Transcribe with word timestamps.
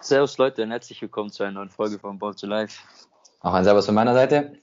Servus 0.00 0.38
Leute 0.38 0.64
und 0.64 0.70
herzlich 0.72 1.00
willkommen 1.00 1.30
zu 1.30 1.44
einer 1.44 1.52
neuen 1.52 1.68
Folge 1.68 2.00
von 2.00 2.18
Ball 2.18 2.34
to 2.34 2.48
Life. 2.48 2.82
Auch 3.38 3.54
ein 3.54 3.62
Servus 3.62 3.86
von 3.86 3.94
meiner 3.94 4.14
Seite. 4.14 4.58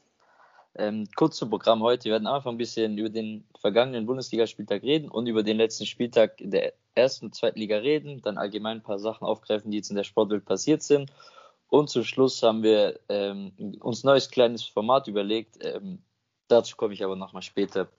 Ähm, 0.75 1.07
kurz 1.15 1.37
zum 1.37 1.49
Programm 1.49 1.81
heute. 1.81 2.03
Wir 2.05 2.11
werden 2.11 2.27
einfach 2.27 2.51
ein 2.51 2.57
bisschen 2.57 2.97
über 2.97 3.07
den 3.07 3.47
vergangenen 3.57 4.05
Bundesligaspieltag 4.05 4.83
reden 4.83 5.07
und 5.09 5.27
über 5.27 5.43
den 5.43 5.55
letzten 5.55 5.85
Spieltag 5.85 6.41
in 6.41 6.51
der 6.51 6.73
ersten 6.93 7.27
und 7.27 7.35
zweiten 7.35 7.59
Liga 7.59 7.77
reden, 7.77 8.21
dann 8.21 8.37
allgemein 8.37 8.79
ein 8.79 8.83
paar 8.83 8.99
Sachen 8.99 9.25
aufgreifen, 9.25 9.71
die 9.71 9.77
jetzt 9.77 9.91
in 9.91 9.95
der 9.95 10.03
Sportwelt 10.03 10.43
passiert 10.43 10.83
sind. 10.83 11.09
Und 11.69 11.89
zum 11.89 12.03
Schluss 12.03 12.41
haben 12.43 12.63
wir 12.63 12.99
ähm, 13.09 13.51
uns 13.81 14.03
ein 14.03 14.07
neues 14.07 14.29
kleines 14.29 14.63
Format 14.63 15.07
überlegt. 15.07 15.57
Ähm, 15.61 16.01
dazu 16.47 16.77
komme 16.77 16.93
ich 16.93 17.03
aber 17.03 17.15
nochmal 17.15 17.41
später. 17.41 17.89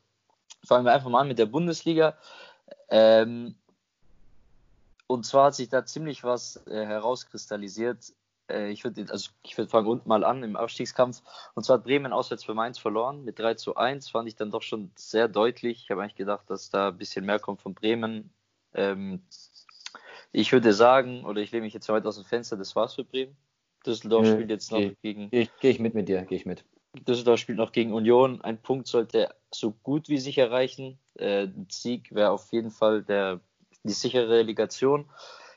Fangen 0.64 0.84
wir 0.84 0.92
einfach 0.92 1.10
mal 1.10 1.20
an 1.20 1.28
mit 1.28 1.38
der 1.38 1.46
Bundesliga. 1.46 2.16
Ähm, 2.88 3.54
und 5.06 5.24
zwar 5.26 5.46
hat 5.46 5.54
sich 5.54 5.68
da 5.68 5.84
ziemlich 5.84 6.24
was 6.24 6.66
äh, 6.66 6.84
herauskristallisiert. 6.86 8.12
Äh, 8.48 8.70
ich 8.70 8.84
würde 8.84 9.06
also 9.10 9.30
würd 9.54 9.70
fangen 9.70 9.86
unten 9.86 10.08
mal 10.08 10.24
an 10.24 10.42
im 10.42 10.56
Abstiegskampf. 10.56 11.22
Und 11.54 11.64
zwar 11.64 11.78
hat 11.78 11.84
Bremen 11.84 12.12
auswärts 12.12 12.44
für 12.44 12.54
Mainz 12.54 12.78
verloren 12.78 13.24
mit 13.24 13.38
3 13.38 13.54
zu 13.54 13.76
1. 13.76 14.10
Fand 14.10 14.28
ich 14.28 14.36
dann 14.36 14.50
doch 14.50 14.62
schon 14.62 14.90
sehr 14.96 15.28
deutlich. 15.28 15.82
Ich 15.82 15.90
habe 15.90 16.02
eigentlich 16.02 16.16
gedacht, 16.16 16.48
dass 16.48 16.70
da 16.70 16.88
ein 16.88 16.98
bisschen 16.98 17.26
mehr 17.26 17.38
kommt 17.38 17.60
von 17.60 17.74
Bremen. 17.74 18.30
Ähm, 18.74 19.22
ich 20.32 20.52
würde 20.52 20.72
sagen, 20.72 21.24
oder 21.24 21.40
ich 21.40 21.52
lehne 21.52 21.64
mich 21.64 21.74
jetzt 21.74 21.88
weit 21.88 22.06
aus 22.06 22.16
dem 22.16 22.24
Fenster, 22.24 22.56
das 22.56 22.76
war's 22.76 22.94
für 22.94 23.04
Bremen. 23.04 23.36
Düsseldorf 23.86 24.26
Nö, 24.26 24.32
spielt 24.34 24.50
jetzt 24.50 24.70
noch 24.70 24.78
geh- 24.78 24.96
gegen 25.02 25.30
Gehe 25.30 25.42
ich, 25.42 25.50
geh 25.60 25.70
ich 25.70 25.78
mit 25.80 25.94
mit 25.94 26.08
dir, 26.08 26.22
gehe 26.22 26.38
ich 26.38 26.46
mit. 26.46 26.64
Düsseldorf 27.06 27.38
spielt 27.40 27.58
noch 27.58 27.72
gegen 27.72 27.92
Union. 27.92 28.40
Ein 28.42 28.60
Punkt 28.60 28.86
sollte 28.88 29.34
so 29.52 29.72
gut 29.72 30.08
wie 30.08 30.18
sich 30.18 30.38
erreichen. 30.38 30.98
Äh, 31.14 31.44
ein 31.44 31.66
Sieg 31.70 32.14
wäre 32.14 32.30
auf 32.30 32.50
jeden 32.52 32.70
Fall 32.70 33.02
der, 33.02 33.40
die 33.84 33.92
sichere 33.92 34.28
Relegation. 34.28 35.08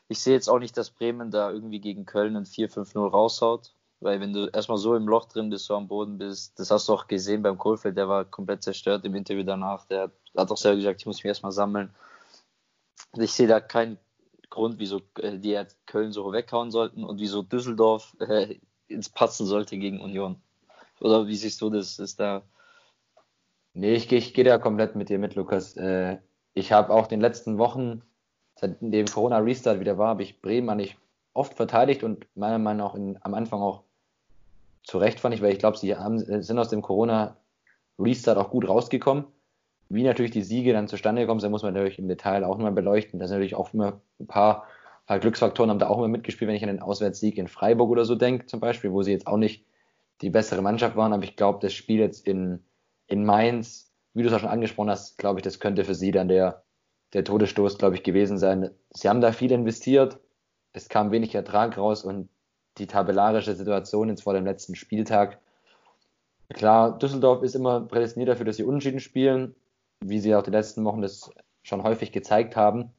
Ich 0.08 0.20
sehe 0.20 0.34
jetzt 0.34 0.48
auch 0.48 0.58
nicht, 0.58 0.76
dass 0.76 0.90
Bremen 0.90 1.30
da 1.30 1.50
irgendwie 1.50 1.80
gegen 1.80 2.04
Köln 2.04 2.36
ein 2.36 2.44
4-5-0 2.46 3.08
raushaut. 3.08 3.74
Weil 4.00 4.20
wenn 4.20 4.32
du 4.32 4.48
erstmal 4.48 4.78
so 4.78 4.96
im 4.96 5.06
Loch 5.06 5.26
drin 5.26 5.48
bist, 5.48 5.66
so 5.66 5.76
am 5.76 5.86
Boden 5.86 6.18
bist, 6.18 6.58
das 6.58 6.72
hast 6.72 6.88
du 6.88 6.92
auch 6.92 7.06
gesehen 7.06 7.42
beim 7.42 7.56
Kohlfeld, 7.56 7.96
der 7.96 8.08
war 8.08 8.24
komplett 8.24 8.62
zerstört 8.62 9.04
im 9.04 9.14
Interview 9.14 9.44
danach. 9.44 9.86
Der 9.86 10.02
hat, 10.02 10.12
hat 10.36 10.50
auch 10.50 10.56
selber 10.56 10.76
gesagt, 10.76 11.00
ich 11.00 11.06
muss 11.06 11.18
mich 11.18 11.26
erstmal 11.26 11.52
sammeln. 11.52 11.94
Ich 13.16 13.32
sehe 13.32 13.46
da 13.46 13.60
keinen 13.60 13.98
Grund, 14.52 14.78
wieso 14.78 15.00
äh, 15.18 15.38
die 15.38 15.60
Köln 15.86 16.12
so 16.12 16.32
weghauen 16.32 16.70
sollten 16.70 17.04
und 17.04 17.18
wieso 17.18 17.42
Düsseldorf 17.42 18.14
äh, 18.20 18.56
ins 18.86 19.08
Patzen 19.08 19.46
sollte 19.46 19.78
gegen 19.78 20.00
Union. 20.00 20.36
Oder 21.00 21.26
wie 21.26 21.36
siehst 21.36 21.60
du 21.62 21.70
das? 21.70 21.98
Ist 21.98 22.20
da. 22.20 22.42
Nee, 23.74 23.94
ich 23.94 24.08
gehe 24.08 24.18
ich 24.18 24.34
geh 24.34 24.44
da 24.44 24.58
komplett 24.58 24.94
mit 24.94 25.08
dir 25.08 25.18
mit, 25.18 25.34
Lukas. 25.34 25.76
Äh, 25.76 26.18
ich 26.52 26.70
habe 26.70 26.92
auch 26.92 27.06
den 27.06 27.22
letzten 27.22 27.56
Wochen, 27.56 28.02
seitdem 28.56 29.06
Corona-Restart 29.06 29.80
wieder 29.80 29.96
war, 29.96 30.08
habe 30.08 30.22
ich 30.22 30.42
Bremen 30.42 30.68
eigentlich 30.68 30.98
oft 31.32 31.54
verteidigt 31.54 32.04
und 32.04 32.26
meiner 32.34 32.58
Meinung 32.58 32.86
nach 32.86 32.94
in, 32.94 33.18
am 33.22 33.32
Anfang 33.32 33.62
auch 33.62 33.84
zu 34.84 34.98
Recht 34.98 35.18
fand 35.18 35.34
ich, 35.34 35.40
weil 35.40 35.52
ich 35.52 35.58
glaube, 35.58 35.78
sie 35.78 35.96
haben, 35.96 36.20
äh, 36.22 36.42
sind 36.42 36.58
aus 36.58 36.68
dem 36.68 36.82
Corona-Restart 36.82 38.36
auch 38.36 38.50
gut 38.50 38.68
rausgekommen. 38.68 39.24
Wie 39.92 40.04
natürlich 40.04 40.30
die 40.30 40.42
Siege 40.42 40.72
dann 40.72 40.88
zustande 40.88 41.20
gekommen 41.20 41.40
sind, 41.40 41.50
muss 41.50 41.62
man 41.62 41.74
natürlich 41.74 41.98
im 41.98 42.08
Detail 42.08 42.44
auch 42.44 42.56
nochmal 42.56 42.72
beleuchten. 42.72 43.20
Da 43.20 43.26
sind 43.26 43.36
natürlich 43.36 43.54
auch 43.54 43.74
immer 43.74 44.00
ein 44.18 44.26
paar, 44.26 44.66
paar 45.06 45.18
Glücksfaktoren 45.18 45.68
haben 45.68 45.78
da 45.78 45.88
auch 45.88 45.98
immer 45.98 46.08
mitgespielt, 46.08 46.48
wenn 46.48 46.56
ich 46.56 46.62
an 46.62 46.70
den 46.70 46.80
Auswärtssieg 46.80 47.36
in 47.36 47.46
Freiburg 47.46 47.90
oder 47.90 48.06
so 48.06 48.14
denke, 48.14 48.46
zum 48.46 48.58
Beispiel, 48.58 48.90
wo 48.90 49.02
sie 49.02 49.12
jetzt 49.12 49.26
auch 49.26 49.36
nicht 49.36 49.66
die 50.22 50.30
bessere 50.30 50.62
Mannschaft 50.62 50.96
waren, 50.96 51.12
aber 51.12 51.24
ich 51.24 51.36
glaube, 51.36 51.58
das 51.60 51.74
Spiel 51.74 52.00
jetzt 52.00 52.26
in, 52.26 52.64
in 53.06 53.26
Mainz, 53.26 53.92
wie 54.14 54.22
du 54.22 54.28
es 54.28 54.34
auch 54.34 54.40
schon 54.40 54.48
angesprochen 54.48 54.88
hast, 54.88 55.18
glaube 55.18 55.40
ich, 55.40 55.42
das 55.42 55.60
könnte 55.60 55.84
für 55.84 55.94
sie 55.94 56.10
dann 56.10 56.28
der, 56.28 56.62
der 57.12 57.24
Todesstoß, 57.24 57.76
glaube 57.76 57.96
ich, 57.96 58.02
gewesen 58.02 58.38
sein. 58.38 58.70
Sie 58.94 59.10
haben 59.10 59.20
da 59.20 59.32
viel 59.32 59.52
investiert, 59.52 60.20
es 60.72 60.88
kam 60.88 61.10
wenig 61.10 61.34
Ertrag 61.34 61.76
raus 61.76 62.02
und 62.02 62.30
die 62.78 62.86
tabellarische 62.86 63.54
Situation 63.54 64.08
jetzt 64.08 64.22
vor 64.22 64.32
dem 64.32 64.46
letzten 64.46 64.74
Spieltag. 64.74 65.38
Klar, 66.48 66.98
Düsseldorf 66.98 67.42
ist 67.42 67.54
immer 67.54 67.82
prädestiniert 67.82 68.30
dafür, 68.30 68.46
dass 68.46 68.56
sie 68.56 68.64
unentschieden 68.64 69.00
spielen, 69.00 69.54
wie 70.08 70.20
sie 70.20 70.34
auch 70.34 70.42
die 70.42 70.50
letzten 70.50 70.84
Wochen 70.84 71.02
das 71.02 71.30
schon 71.62 71.82
häufig 71.82 72.12
gezeigt 72.12 72.56
haben. 72.56 72.92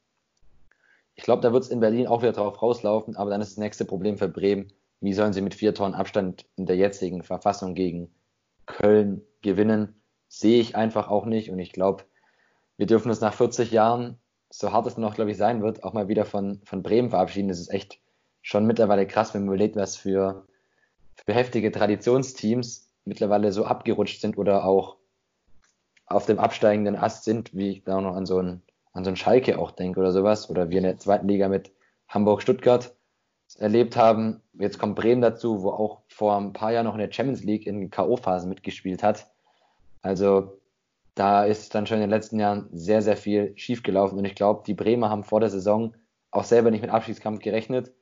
Ich 1.15 1.23
glaube, 1.23 1.41
da 1.41 1.53
wird 1.53 1.63
es 1.63 1.69
in 1.69 1.79
Berlin 1.79 2.07
auch 2.07 2.21
wieder 2.21 2.31
drauf 2.31 2.61
rauslaufen, 2.61 3.15
aber 3.15 3.29
dann 3.29 3.41
ist 3.41 3.51
das 3.51 3.57
nächste 3.57 3.85
Problem 3.85 4.17
für 4.17 4.27
Bremen, 4.27 4.71
wie 4.99 5.13
sollen 5.13 5.33
sie 5.33 5.41
mit 5.41 5.53
vier 5.53 5.73
Toren 5.73 5.93
Abstand 5.93 6.45
in 6.55 6.65
der 6.65 6.77
jetzigen 6.77 7.23
Verfassung 7.23 7.75
gegen 7.75 8.09
Köln 8.65 9.21
gewinnen, 9.41 10.01
sehe 10.27 10.59
ich 10.59 10.75
einfach 10.75 11.09
auch 11.09 11.25
nicht. 11.25 11.51
Und 11.51 11.59
ich 11.59 11.73
glaube, 11.73 12.03
wir 12.77 12.87
dürfen 12.87 13.09
uns 13.09 13.21
nach 13.21 13.33
40 13.33 13.71
Jahren, 13.71 14.17
so 14.49 14.71
hart 14.71 14.87
es 14.87 14.97
noch, 14.97 15.15
glaube 15.15 15.31
ich, 15.31 15.37
sein 15.37 15.61
wird, 15.61 15.83
auch 15.83 15.93
mal 15.93 16.07
wieder 16.07 16.25
von, 16.25 16.61
von 16.63 16.83
Bremen 16.83 17.09
verabschieden. 17.09 17.49
Das 17.49 17.59
ist 17.59 17.69
echt 17.69 17.99
schon 18.41 18.65
mittlerweile 18.65 19.05
krass, 19.05 19.33
wenn 19.33 19.45
man 19.45 19.55
überlegt, 19.55 19.75
was 19.75 19.95
für, 19.95 20.47
für 21.15 21.33
heftige 21.33 21.71
Traditionsteams 21.71 22.89
mittlerweile 23.05 23.51
so 23.51 23.65
abgerutscht 23.65 24.21
sind 24.21 24.37
oder 24.37 24.65
auch 24.65 24.97
auf 26.05 26.25
dem 26.25 26.39
absteigenden 26.39 26.95
Ast 26.95 27.23
sind, 27.23 27.53
wie 27.53 27.71
ich 27.71 27.83
da 27.83 27.99
noch 28.01 28.15
an 28.15 28.25
so 28.25 28.37
einen, 28.37 28.61
an 28.93 29.03
so 29.03 29.09
einen 29.09 29.17
Schalke 29.17 29.57
auch 29.59 29.71
denke 29.71 29.99
oder 29.99 30.11
sowas. 30.11 30.49
Oder 30.49 30.69
wir 30.69 30.77
in 30.77 30.83
der 30.83 30.97
zweiten 30.97 31.27
Liga 31.27 31.47
mit 31.47 31.71
Hamburg-Stuttgart 32.07 32.95
erlebt 33.57 33.95
haben. 33.95 34.41
Jetzt 34.53 34.79
kommt 34.79 34.95
Bremen 34.95 35.21
dazu, 35.21 35.63
wo 35.63 35.69
auch 35.69 36.01
vor 36.07 36.35
ein 36.37 36.53
paar 36.53 36.71
Jahren 36.71 36.85
noch 36.85 36.93
in 36.93 36.99
der 36.99 37.11
Champions 37.11 37.43
League 37.43 37.67
in 37.67 37.89
K.O.-Phasen 37.89 38.47
mitgespielt 38.47 39.03
hat. 39.03 39.27
Also 40.01 40.59
da 41.15 41.45
ist 41.45 41.75
dann 41.75 41.85
schon 41.85 41.97
in 41.97 42.01
den 42.01 42.09
letzten 42.09 42.39
Jahren 42.39 42.67
sehr, 42.71 43.01
sehr 43.01 43.17
viel 43.17 43.53
schiefgelaufen. 43.55 44.17
Und 44.17 44.25
ich 44.25 44.35
glaube, 44.35 44.63
die 44.65 44.73
Bremer 44.73 45.09
haben 45.09 45.23
vor 45.23 45.39
der 45.39 45.49
Saison 45.49 45.93
auch 46.31 46.43
selber 46.43 46.71
nicht 46.71 46.81
mit 46.81 46.89
Abstiegskampf 46.89 47.39
gerechnet. 47.39 47.93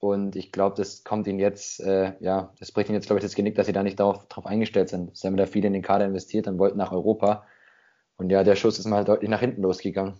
Und 0.00 0.36
ich 0.36 0.52
glaube, 0.52 0.76
das 0.76 1.02
kommt 1.02 1.26
ihnen 1.26 1.40
jetzt, 1.40 1.80
äh, 1.80 2.12
ja, 2.20 2.52
das 2.60 2.70
bricht 2.70 2.88
ihnen 2.88 2.94
jetzt, 2.96 3.06
glaube 3.06 3.18
ich, 3.18 3.24
das 3.24 3.34
Genick, 3.34 3.56
dass 3.56 3.66
sie 3.66 3.72
da 3.72 3.82
nicht 3.82 3.98
darauf, 3.98 4.26
darauf 4.28 4.46
eingestellt 4.46 4.88
sind. 4.88 5.16
Sie 5.16 5.26
haben 5.26 5.36
da 5.36 5.46
viel 5.46 5.64
in 5.64 5.72
den 5.72 5.82
Kader 5.82 6.04
investiert 6.04 6.46
und 6.46 6.58
wollten 6.58 6.78
nach 6.78 6.92
Europa. 6.92 7.44
Und 8.16 8.30
ja, 8.30 8.44
der 8.44 8.56
Schuss 8.56 8.78
ist 8.78 8.86
mal 8.86 9.04
deutlich 9.04 9.28
nach 9.28 9.40
hinten 9.40 9.62
losgegangen. 9.62 10.14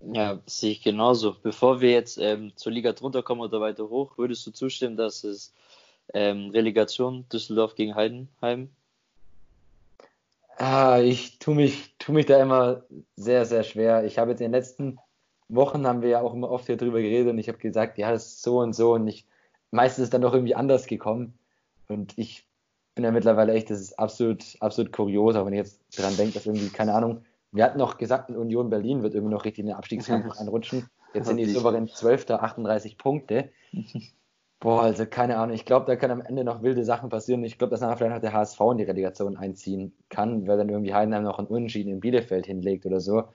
Ja, 0.00 0.40
sehe 0.46 0.72
ich 0.72 0.82
genauso. 0.82 1.36
Bevor 1.42 1.80
wir 1.80 1.90
jetzt 1.90 2.18
ähm, 2.18 2.52
zur 2.56 2.72
Liga 2.72 2.92
drunter 2.92 3.22
kommen 3.22 3.40
oder 3.40 3.60
weiter 3.60 3.88
hoch, 3.88 4.18
würdest 4.18 4.46
du 4.46 4.52
zustimmen, 4.52 4.96
dass 4.96 5.24
es 5.24 5.52
ähm, 6.14 6.50
Relegation 6.50 7.28
Düsseldorf 7.28 7.74
gegen 7.74 7.94
Heidenheim? 7.94 8.70
Ah, 10.56 10.98
ich 11.00 11.38
tue 11.38 11.54
mich, 11.54 11.94
tu 11.98 12.12
mich 12.12 12.26
da 12.26 12.40
immer 12.42 12.84
sehr, 13.14 13.44
sehr 13.44 13.62
schwer. 13.62 14.04
Ich 14.04 14.18
habe 14.18 14.32
jetzt 14.32 14.40
in 14.40 14.46
den 14.46 14.52
letzten 14.52 14.98
Wochen 15.48 15.86
haben 15.86 16.02
wir 16.02 16.08
ja 16.10 16.20
auch 16.20 16.34
immer 16.34 16.50
oft 16.50 16.66
hier 16.66 16.76
drüber 16.76 17.00
geredet 17.00 17.32
und 17.32 17.38
ich 17.38 17.48
habe 17.48 17.58
gesagt, 17.58 17.98
ja, 17.98 18.10
das 18.10 18.26
ist 18.26 18.42
so 18.42 18.60
und 18.60 18.74
so 18.74 18.94
und 18.94 19.06
ich, 19.08 19.26
meistens 19.70 20.04
ist 20.04 20.14
dann 20.14 20.22
doch 20.22 20.34
irgendwie 20.34 20.54
anders 20.54 20.86
gekommen 20.86 21.38
und 21.88 22.12
ich 22.16 22.46
bin 22.94 23.04
ja 23.04 23.10
mittlerweile 23.10 23.52
echt, 23.52 23.70
das 23.70 23.80
ist 23.80 23.98
absolut, 23.98 24.56
absolut 24.60 24.92
kurios, 24.92 25.36
auch 25.36 25.46
wenn 25.46 25.52
ich 25.52 25.58
jetzt 25.58 25.80
dran 25.96 26.16
denke, 26.16 26.34
dass 26.34 26.46
irgendwie, 26.46 26.68
keine 26.68 26.94
Ahnung, 26.94 27.22
wir 27.52 27.64
hatten 27.64 27.78
noch 27.78 27.96
gesagt, 27.96 28.30
Union 28.30 28.70
Berlin 28.70 29.02
wird 29.02 29.14
irgendwie 29.14 29.32
noch 29.32 29.44
richtig 29.44 29.60
in 29.60 29.66
den 29.66 29.76
Abstiegskampf 29.76 30.36
einrutschen. 30.38 30.88
Jetzt 31.14 31.28
sind 31.28 31.38
die 31.38 31.46
souverän 31.46 31.88
12. 31.88 32.30
38 32.30 32.98
Punkte. 32.98 33.50
Boah, 34.60 34.82
also 34.82 35.06
keine 35.06 35.38
Ahnung. 35.38 35.54
Ich 35.54 35.64
glaube, 35.64 35.86
da 35.86 35.94
können 35.94 36.20
am 36.20 36.26
Ende 36.26 36.42
noch 36.42 36.62
wilde 36.62 36.84
Sachen 36.84 37.08
passieren. 37.08 37.44
Ich 37.44 37.58
glaube, 37.58 37.70
dass 37.70 37.80
nachher 37.80 37.96
vielleicht 37.96 38.14
noch 38.14 38.20
der 38.20 38.32
HSV 38.32 38.60
in 38.72 38.78
die 38.78 38.84
Relegation 38.84 39.36
einziehen 39.36 39.92
kann, 40.08 40.48
weil 40.48 40.58
dann 40.58 40.68
irgendwie 40.68 40.92
Heidenheim 40.92 41.22
noch 41.22 41.38
einen 41.38 41.46
Unentschieden 41.46 41.92
in 41.92 42.00
Bielefeld 42.00 42.46
hinlegt 42.46 42.84
oder 42.84 43.00
so. 43.00 43.28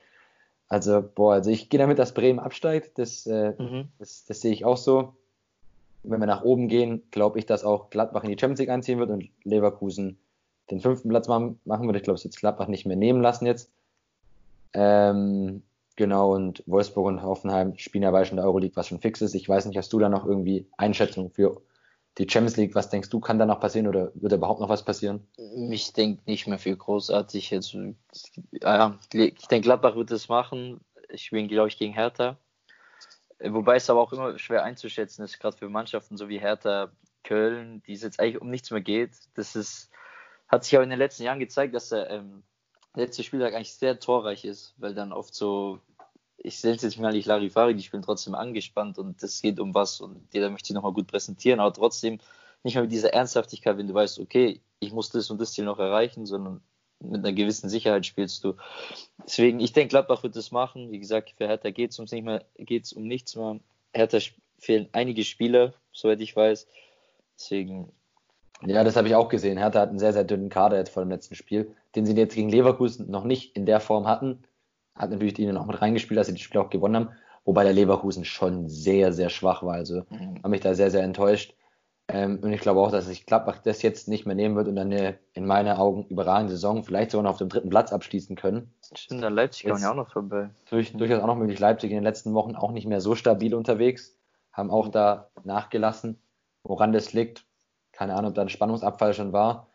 Also, 0.73 1.03
boah, 1.03 1.33
also 1.33 1.51
ich 1.51 1.69
gehe 1.69 1.77
damit, 1.77 1.99
dass 1.99 2.15
Bremen 2.15 2.39
absteigt. 2.39 2.97
Das, 2.97 3.27
äh, 3.27 3.53
Mhm. 3.59 3.89
das, 3.99 4.25
das 4.25 4.41
sehe 4.41 4.51
ich 4.51 4.65
auch 4.65 4.77
so. 4.77 5.13
Wenn 6.01 6.19
wir 6.19 6.25
nach 6.25 6.43
oben 6.43 6.67
gehen, 6.67 7.03
glaube 7.11 7.37
ich, 7.37 7.45
dass 7.45 7.63
auch 7.63 7.91
Gladbach 7.91 8.23
in 8.23 8.31
die 8.31 8.39
Champions 8.39 8.59
League 8.59 8.71
einziehen 8.71 8.97
wird 8.97 9.11
und 9.11 9.29
Leverkusen 9.43 10.17
den 10.71 10.79
fünften 10.79 11.09
Platz 11.09 11.27
machen 11.27 11.59
machen 11.63 11.85
wird. 11.85 11.97
Ich 11.97 12.01
glaube, 12.01 12.15
es 12.15 12.23
wird 12.23 12.35
Gladbach 12.35 12.67
nicht 12.67 12.87
mehr 12.87 12.97
nehmen 12.97 13.21
lassen 13.21 13.45
jetzt. 13.45 13.71
Ähm, 14.73 15.61
genau, 15.95 16.33
und 16.33 16.63
Wolfsburg 16.65 17.05
und 17.05 17.21
Hoffenheim 17.21 17.77
spielen 17.77 18.01
ja 18.01 18.09
beide 18.09 18.25
schon 18.25 18.39
in 18.39 18.41
der 18.41 18.47
Euroleague, 18.47 18.75
was 18.75 18.87
schon 18.87 18.99
fix 18.99 19.21
ist. 19.21 19.35
Ich 19.35 19.47
weiß 19.47 19.67
nicht, 19.67 19.77
hast 19.77 19.93
du 19.93 19.99
da 19.99 20.09
noch 20.09 20.25
irgendwie 20.25 20.65
Einschätzung 20.75 21.29
für 21.29 21.61
die 22.17 22.29
Champions 22.29 22.57
League? 22.57 22.75
Was 22.75 22.89
denkst 22.89 23.09
du, 23.09 23.19
kann 23.19 23.39
da 23.39 23.45
noch 23.45 23.59
passieren 23.59 23.87
oder 23.87 24.11
wird 24.15 24.33
überhaupt 24.33 24.59
noch 24.59 24.69
was 24.69 24.85
passieren? 24.85 25.27
Ich 25.69 25.93
denke 25.93 26.21
nicht 26.25 26.47
mehr 26.47 26.59
viel 26.59 26.75
großartig. 26.75 27.49
Jetzt, 27.49 27.75
ja, 28.51 28.99
ich 29.11 29.47
denke, 29.47 29.65
Gladbach 29.65 29.95
wird 29.95 30.11
es 30.11 30.29
machen. 30.29 30.81
Ich 31.09 31.25
spielen, 31.25 31.47
glaube 31.47 31.69
ich, 31.69 31.77
gegen 31.77 31.93
Hertha. 31.93 32.37
Wobei 33.39 33.75
es 33.75 33.89
aber 33.89 34.01
auch 34.01 34.13
immer 34.13 34.37
schwer 34.39 34.63
einzuschätzen 34.63 35.23
ist, 35.23 35.39
gerade 35.39 35.57
für 35.57 35.67
Mannschaften 35.67 36.17
so 36.17 36.29
wie 36.29 36.39
Hertha, 36.39 36.91
Köln, 37.23 37.81
die 37.87 37.93
es 37.93 38.01
jetzt 38.01 38.19
eigentlich 38.19 38.41
um 38.41 38.49
nichts 38.49 38.71
mehr 38.71 38.81
geht. 38.81 39.11
Das 39.35 39.55
ist, 39.55 39.89
hat 40.47 40.63
sich 40.63 40.77
auch 40.77 40.83
in 40.83 40.89
den 40.89 40.99
letzten 40.99 41.23
Jahren 41.23 41.39
gezeigt, 41.39 41.73
dass 41.73 41.89
der 41.89 42.09
ähm, 42.09 42.43
letzte 42.95 43.23
Spieltag 43.23 43.53
eigentlich 43.53 43.73
sehr 43.73 43.99
torreich 43.99 44.45
ist, 44.45 44.75
weil 44.77 44.93
dann 44.93 45.11
oft 45.13 45.33
so, 45.33 45.79
ich 46.43 46.59
sehe 46.59 46.73
es 46.73 46.81
jetzt 46.81 46.99
mal 46.99 47.13
nicht 47.13 47.25
Larifari, 47.25 47.73
die 47.73 47.83
spielen 47.83 48.03
trotzdem 48.03 48.35
angespannt 48.35 48.99
und 48.99 49.23
es 49.23 49.41
geht 49.41 49.59
um 49.59 49.73
was 49.73 50.01
und 50.01 50.27
jeder 50.33 50.49
möchte 50.49 50.67
sich 50.67 50.75
nochmal 50.75 50.93
gut 50.93 51.07
präsentieren, 51.07 51.59
aber 51.59 51.73
trotzdem 51.73 52.19
nicht 52.63 52.75
mehr 52.75 52.83
mit 52.83 52.91
dieser 52.91 53.13
Ernsthaftigkeit, 53.13 53.77
wenn 53.77 53.87
du 53.87 53.93
weißt, 53.93 54.19
okay, 54.19 54.61
ich 54.79 54.91
muss 54.91 55.09
das 55.09 55.29
und 55.29 55.39
das 55.39 55.53
Ziel 55.53 55.65
noch 55.65 55.79
erreichen, 55.79 56.25
sondern 56.25 56.61
mit 56.99 57.25
einer 57.25 57.33
gewissen 57.33 57.69
Sicherheit 57.69 58.05
spielst 58.05 58.43
du. 58.43 58.55
Deswegen, 59.25 59.59
ich 59.59 59.73
denke, 59.73 59.89
Gladbach 59.89 60.23
wird 60.23 60.35
das 60.35 60.51
machen. 60.51 60.91
Wie 60.91 60.99
gesagt, 60.99 61.31
für 61.31 61.47
Hertha 61.47 61.69
geht 61.71 61.91
es 61.91 61.99
nicht 61.99 62.23
mehr, 62.23 62.45
geht's 62.57 62.93
um 62.93 63.03
nichts 63.03 63.35
mehr. 63.35 63.59
Hertha 63.93 64.19
fehlen 64.57 64.87
einige 64.93 65.23
Spieler, 65.23 65.73
soweit 65.91 66.21
ich 66.21 66.35
weiß. 66.35 66.67
Deswegen. 67.37 67.91
Ja, 68.65 68.83
das 68.83 68.95
habe 68.95 69.09
ich 69.09 69.15
auch 69.15 69.27
gesehen. 69.27 69.57
Hertha 69.57 69.81
hat 69.81 69.89
einen 69.89 69.99
sehr, 69.99 70.13
sehr 70.13 70.23
dünnen 70.23 70.49
Kader 70.49 70.77
jetzt 70.77 70.91
vor 70.91 71.03
dem 71.03 71.09
letzten 71.09 71.35
Spiel, 71.35 71.75
den 71.95 72.05
sie 72.05 72.15
jetzt 72.15 72.35
gegen 72.35 72.49
Leverkusen 72.49 73.11
noch 73.11 73.25
nicht 73.25 73.55
in 73.55 73.65
der 73.65 73.81
Form 73.81 74.07
hatten. 74.07 74.43
Hat 74.95 75.09
natürlich 75.09 75.37
ihnen 75.39 75.57
auch 75.57 75.65
mit 75.65 75.81
reingespielt, 75.81 76.19
dass 76.19 76.27
sie 76.27 76.33
das 76.33 76.41
Spiel 76.41 76.61
auch 76.61 76.69
gewonnen 76.69 76.95
haben. 76.95 77.09
Wobei 77.45 77.63
der 77.63 77.73
Leverkusen 77.73 78.25
schon 78.25 78.69
sehr, 78.69 79.11
sehr 79.11 79.29
schwach 79.29 79.63
war. 79.63 79.73
Also 79.73 80.03
mhm. 80.09 80.37
habe 80.37 80.49
mich 80.49 80.61
da 80.61 80.75
sehr, 80.75 80.91
sehr 80.91 81.03
enttäuscht. 81.03 81.55
Ähm, 82.09 82.39
und 82.41 82.51
ich 82.51 82.59
glaube 82.59 82.81
auch, 82.81 82.91
dass 82.91 83.05
sich 83.05 83.25
Gladbach 83.25 83.59
das 83.59 83.81
jetzt 83.81 84.07
nicht 84.07 84.25
mehr 84.25 84.35
nehmen 84.35 84.55
wird 84.55 84.67
und 84.67 84.77
eine 84.77 85.19
in 85.33 85.45
meinen 85.45 85.77
Augen 85.77 86.05
überragende 86.07 86.51
Saison 86.51 86.83
vielleicht 86.83 87.11
sogar 87.11 87.23
noch 87.23 87.31
auf 87.31 87.37
dem 87.37 87.49
dritten 87.49 87.69
Platz 87.69 87.93
abschließen 87.93 88.35
können. 88.35 88.73
Stimmt, 88.93 89.23
dann 89.23 89.33
Leipzig 89.33 89.65
kann 89.65 89.81
ja 89.81 89.91
auch 89.91 89.95
noch 89.95 90.11
vorbei. 90.11 90.49
Durch, 90.69 90.91
durchaus 90.93 91.21
auch 91.21 91.27
noch 91.27 91.37
möglich. 91.37 91.59
Leipzig 91.59 91.91
in 91.91 91.97
den 91.97 92.03
letzten 92.03 92.33
Wochen 92.33 92.55
auch 92.55 92.71
nicht 92.71 92.87
mehr 92.87 92.99
so 92.99 93.15
stabil 93.15 93.55
unterwegs, 93.55 94.17
haben 94.51 94.69
auch 94.69 94.89
da 94.89 95.29
nachgelassen. 95.43 96.19
Woran 96.63 96.91
das 96.91 97.13
liegt, 97.13 97.45
keine 97.93 98.15
Ahnung, 98.15 98.29
ob 98.29 98.35
da 98.35 98.41
ein 98.41 98.49
Spannungsabfall 98.49 99.13
schon 99.13 99.33
war. 99.33 99.67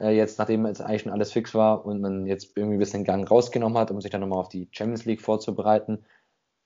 Äh, 0.00 0.16
jetzt, 0.16 0.38
nachdem 0.38 0.66
jetzt 0.66 0.80
eigentlich 0.80 1.02
schon 1.02 1.12
alles 1.12 1.32
fix 1.32 1.54
war 1.54 1.84
und 1.84 2.00
man 2.00 2.26
jetzt 2.26 2.56
irgendwie 2.56 2.76
ein 2.76 2.80
bisschen 2.80 3.04
Gang 3.04 3.30
rausgenommen 3.30 3.78
hat, 3.78 3.90
um 3.90 4.00
sich 4.00 4.10
dann 4.10 4.22
nochmal 4.22 4.38
auf 4.38 4.48
die 4.48 4.68
Champions 4.72 5.04
League 5.04 5.20
vorzubereiten. 5.20 6.04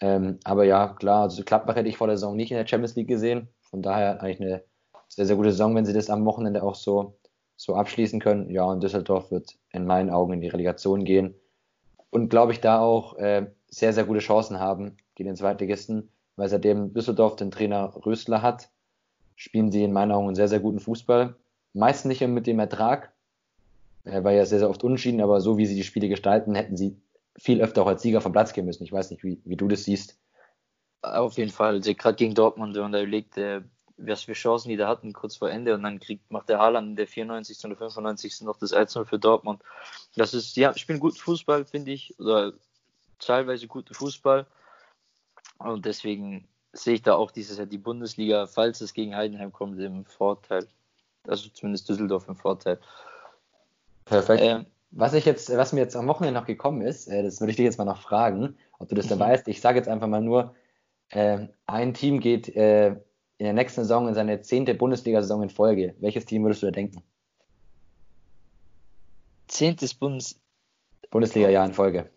Ähm, 0.00 0.38
aber 0.44 0.64
ja, 0.64 0.88
klar, 0.88 1.22
also 1.22 1.42
Gladbach 1.44 1.76
hätte 1.76 1.88
ich 1.88 1.96
vor 1.96 2.06
der 2.06 2.16
Saison 2.16 2.36
nicht 2.36 2.50
in 2.50 2.56
der 2.56 2.66
Champions 2.66 2.94
League 2.96 3.08
gesehen. 3.08 3.48
Von 3.62 3.82
daher 3.82 4.22
eigentlich 4.22 4.40
eine 4.40 4.64
sehr, 5.08 5.26
sehr 5.26 5.36
gute 5.36 5.50
Saison, 5.50 5.74
wenn 5.74 5.84
sie 5.84 5.92
das 5.92 6.10
am 6.10 6.24
Wochenende 6.24 6.62
auch 6.62 6.74
so, 6.74 7.16
so 7.56 7.74
abschließen 7.74 8.20
können. 8.20 8.50
Ja, 8.50 8.64
und 8.64 8.82
Düsseldorf 8.82 9.30
wird 9.30 9.56
in 9.72 9.86
meinen 9.86 10.10
Augen 10.10 10.34
in 10.34 10.40
die 10.40 10.48
Relegation 10.48 11.04
gehen. 11.04 11.34
Und 12.10 12.28
glaube 12.28 12.52
ich, 12.52 12.60
da 12.60 12.78
auch 12.80 13.16
äh, 13.16 13.46
sehr, 13.68 13.92
sehr 13.92 14.04
gute 14.04 14.20
Chancen 14.20 14.60
haben 14.60 14.96
gegen 15.16 15.28
den 15.28 15.36
Zweitligisten, 15.36 16.10
weil 16.36 16.48
seitdem 16.48 16.94
Düsseldorf 16.94 17.36
den 17.36 17.50
Trainer 17.50 17.94
Rösler 18.06 18.42
hat, 18.42 18.68
spielen 19.34 19.72
sie 19.72 19.82
in 19.82 19.92
meinen 19.92 20.12
Augen 20.12 20.26
einen 20.26 20.36
sehr, 20.36 20.48
sehr 20.48 20.60
guten 20.60 20.78
Fußball. 20.78 21.34
Meistens 21.72 22.08
nicht 22.08 22.26
mit 22.28 22.46
dem 22.46 22.60
Ertrag, 22.60 23.06
er 23.06 23.13
war 24.04 24.32
ja 24.32 24.44
sehr, 24.44 24.58
sehr 24.58 24.70
oft 24.70 24.84
unschieden, 24.84 25.20
aber 25.20 25.40
so 25.40 25.56
wie 25.58 25.66
sie 25.66 25.74
die 25.74 25.84
Spiele 25.84 26.08
gestalten, 26.08 26.54
hätten 26.54 26.76
sie 26.76 27.00
viel 27.36 27.60
öfter 27.62 27.82
auch 27.82 27.86
als 27.86 28.02
Sieger 28.02 28.20
vom 28.20 28.32
Platz 28.32 28.52
gehen 28.52 28.66
müssen. 28.66 28.84
Ich 28.84 28.92
weiß 28.92 29.10
nicht, 29.10 29.24
wie, 29.24 29.40
wie 29.44 29.56
du 29.56 29.68
das 29.68 29.84
siehst. 29.84 30.18
Auf 31.02 31.36
jeden 31.36 31.50
Fall. 31.50 31.74
Also 31.74 31.94
gerade 31.94 32.16
gegen 32.16 32.34
Dortmund, 32.34 32.74
wenn 32.74 32.82
man 32.82 32.92
da 32.92 33.00
überlegt, 33.00 33.36
äh, 33.36 33.62
was 33.96 34.22
für 34.22 34.32
Chancen 34.32 34.70
die 34.70 34.76
da 34.76 34.88
hatten 34.88 35.12
kurz 35.12 35.36
vor 35.36 35.50
Ende 35.50 35.74
und 35.74 35.82
dann 35.82 36.00
kriegt, 36.00 36.30
macht 36.30 36.48
der 36.48 36.58
Haaland 36.58 36.88
in 36.90 36.96
der 36.96 37.06
94. 37.06 37.64
oder 37.64 37.76
95. 37.76 38.42
noch 38.42 38.58
das 38.58 38.72
1-0 38.72 39.04
für 39.04 39.18
Dortmund. 39.18 39.62
Das 40.16 40.34
ist, 40.34 40.56
ja, 40.56 40.76
spielen 40.76 41.00
guten 41.00 41.16
Fußball, 41.16 41.64
finde 41.64 41.92
ich, 41.92 42.18
oder 42.18 42.52
teilweise 43.18 43.66
guten 43.66 43.94
Fußball. 43.94 44.46
Und 45.58 45.86
deswegen 45.86 46.48
sehe 46.72 46.94
ich 46.94 47.02
da 47.02 47.14
auch 47.14 47.30
dieses 47.30 47.58
Jahr 47.58 47.66
die 47.66 47.78
Bundesliga, 47.78 48.46
falls 48.46 48.80
es 48.80 48.94
gegen 48.94 49.14
Heidenheim 49.14 49.52
kommt, 49.52 49.78
im 49.80 50.04
Vorteil. 50.04 50.66
Also 51.26 51.48
zumindest 51.50 51.88
Düsseldorf 51.88 52.28
im 52.28 52.36
Vorteil. 52.36 52.80
Perfekt. 54.14 54.42
Ähm, 54.42 54.66
was 54.92 55.12
ich 55.14 55.24
jetzt, 55.24 55.54
was 55.56 55.72
mir 55.72 55.80
jetzt 55.80 55.96
am 55.96 56.06
Wochenende 56.06 56.38
noch 56.38 56.46
gekommen 56.46 56.82
ist, 56.82 57.08
äh, 57.08 57.22
das 57.22 57.40
würde 57.40 57.50
ich 57.50 57.56
dich 57.56 57.64
jetzt 57.64 57.78
mal 57.78 57.84
noch 57.84 58.00
fragen, 58.00 58.56
ob 58.78 58.88
du 58.88 58.94
das 58.94 59.08
da 59.08 59.16
mhm. 59.16 59.20
weißt. 59.20 59.48
Ich 59.48 59.60
sage 59.60 59.78
jetzt 59.78 59.88
einfach 59.88 60.06
mal 60.06 60.20
nur, 60.20 60.54
äh, 61.10 61.48
ein 61.66 61.94
Team 61.94 62.20
geht 62.20 62.54
äh, 62.54 62.88
in 62.88 63.44
der 63.44 63.52
nächsten 63.52 63.82
Saison 63.82 64.06
in 64.06 64.14
seine 64.14 64.40
zehnte 64.40 64.74
Bundesliga-Saison 64.74 65.42
in 65.42 65.50
Folge. 65.50 65.94
Welches 65.98 66.26
Team 66.26 66.44
würdest 66.44 66.62
du 66.62 66.66
da 66.66 66.72
denken? 66.72 67.02
Zehntes 69.48 69.94
Bundes 69.94 70.38
Bundesliga-Jahr 71.10 71.66
in 71.66 71.74
Folge. 71.74 72.08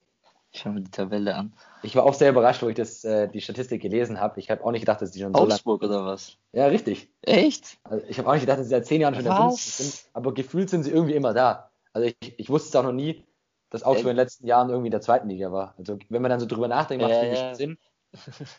Ich 0.52 0.62
schaue 0.62 0.74
mir 0.74 0.82
die 0.82 0.92
Tabelle 0.92 1.36
an. 1.36 1.54
Ich 1.84 1.96
war 1.96 2.06
auch 2.06 2.14
sehr 2.14 2.30
überrascht, 2.30 2.62
wo 2.62 2.70
ich 2.70 2.76
das, 2.76 3.04
äh, 3.04 3.28
die 3.28 3.42
Statistik 3.42 3.82
gelesen 3.82 4.20
habe. 4.20 4.40
Ich 4.40 4.50
habe 4.50 4.64
auch 4.64 4.72
nicht 4.72 4.82
gedacht, 4.82 5.02
dass 5.02 5.12
die 5.12 5.20
schon 5.20 5.34
so 5.34 5.42
Augsburg 5.42 5.84
oder 5.84 6.06
was? 6.06 6.38
Ja, 6.54 6.68
richtig. 6.68 7.10
Echt? 7.22 7.78
Also 7.84 8.06
ich 8.08 8.18
habe 8.18 8.30
auch 8.30 8.34
nicht 8.34 8.42
gedacht, 8.42 8.60
dass 8.60 8.68
sie 8.68 8.72
seit 8.72 8.86
zehn 8.86 9.02
Jahren 9.02 9.16
schon 9.16 9.26
was? 9.26 9.30
in 9.30 9.36
der 9.36 9.44
Bundesliga 9.46 9.90
sind. 9.92 10.10
Aber 10.14 10.34
gefühlt 10.34 10.70
sind 10.70 10.84
sie 10.84 10.92
irgendwie 10.92 11.16
immer 11.16 11.34
da. 11.34 11.67
Also 11.98 12.14
ich, 12.22 12.40
ich 12.40 12.50
wusste 12.50 12.70
es 12.70 12.76
auch 12.76 12.84
noch 12.84 12.94
nie, 12.94 13.26
dass 13.72 13.84
Augsburg 13.84 14.12
in 14.12 14.16
den 14.16 14.24
letzten 14.24 14.46
Jahren 14.46 14.70
irgendwie 14.70 14.88
in 14.88 14.92
der 14.92 15.02
zweiten 15.02 15.28
Liga 15.30 15.52
war. 15.52 15.74
Also 15.80 15.98
wenn 16.10 16.22
man 16.22 16.30
dann 16.30 16.40
so 16.40 16.46
drüber 16.46 16.68
nachdenkt, 16.68 17.02
macht 17.02 17.12
es 17.12 17.40
ja, 17.40 17.48
ja. 17.48 17.56
Sinn. 17.56 17.78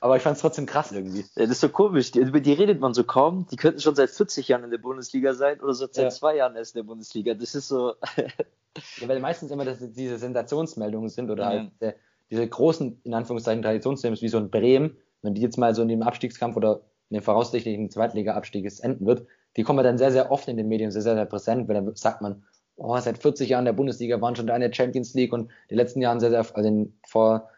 Aber 0.01 0.17
ich 0.17 0.23
fand 0.23 0.35
es 0.37 0.43
trotzdem 0.43 0.67
krass 0.67 0.91
irgendwie. 0.91 1.25
Das 1.37 1.49
ist 1.49 1.61
so 1.61 1.69
komisch. 1.69 2.11
Die, 2.11 2.19
über 2.19 2.41
die 2.41 2.53
redet 2.53 2.81
man 2.81 2.95
so 2.95 3.05
kaum. 3.05 3.47
Die 3.51 3.57
könnten 3.57 3.81
schon 3.81 3.95
seit 3.95 4.11
40 4.11 4.49
Jahren 4.49 4.65
in 4.65 4.71
der 4.71 4.79
Bundesliga 4.79 5.35
sein 5.35 5.61
oder 5.61 5.73
so 5.73 5.87
seit 5.87 6.05
ja. 6.05 6.11
zwei 6.11 6.37
Jahren 6.37 6.57
erst 6.57 6.75
in 6.75 6.81
der 6.81 6.87
Bundesliga. 6.87 7.35
Das 7.35 7.55
ist 7.55 7.69
so. 7.69 7.95
ja, 8.17 9.09
weil 9.09 9.21
meistens 9.21 9.53
immer 9.53 9.65
das, 9.65 9.79
diese 9.81 10.19
Sensationsmeldungen 10.19 11.09
sind 11.09 11.31
oder 11.31 11.47
halt 11.47 11.71
der, 11.81 11.95
diese 12.31 12.47
großen, 12.47 13.01
in 13.05 13.15
Anführungszeichen, 13.15 13.63
Traditionsteams 13.63 14.21
wie 14.21 14.29
so 14.29 14.39
ein 14.39 14.51
Bremen, 14.51 14.99
wenn 15.23 15.35
die 15.35 15.41
jetzt 15.41 15.59
mal 15.59 15.75
so 15.75 15.83
in 15.83 15.89
dem 15.89 16.03
Abstiegskampf 16.03 16.57
oder 16.57 16.83
in 17.09 17.15
dem 17.15 17.23
voraussichtlichen 17.23 17.89
Zweitliga-Abstieg 17.91 18.71
enden 18.83 19.07
wird, 19.07 19.27
die 19.57 19.63
kommen 19.63 19.83
dann 19.83 19.99
sehr, 19.99 20.13
sehr 20.13 20.31
oft 20.31 20.47
in 20.49 20.57
den 20.57 20.69
Medien 20.69 20.91
sehr, 20.91 21.03
sehr, 21.03 21.15
sehr 21.15 21.27
präsent, 21.27 21.69
weil 21.69 21.75
dann 21.75 21.95
sagt 21.97 22.21
man, 22.21 22.45
oh, 22.79 22.99
seit 22.99 23.19
40 23.19 23.51
Jahren 23.51 23.65
der 23.65 23.73
Bundesliga 23.73 24.21
waren 24.21 24.37
schon 24.37 24.47
da 24.47 24.55
in 24.55 24.61
der 24.61 24.73
Champions 24.73 25.15
League 25.15 25.33
und 25.33 25.51
die 25.71 25.75
letzten 25.75 26.01
Jahren 26.01 26.21
sehr, 26.21 26.31
sehr, 26.31 26.47
also 26.55 26.69
in, 26.69 26.95
vor, 27.07 27.51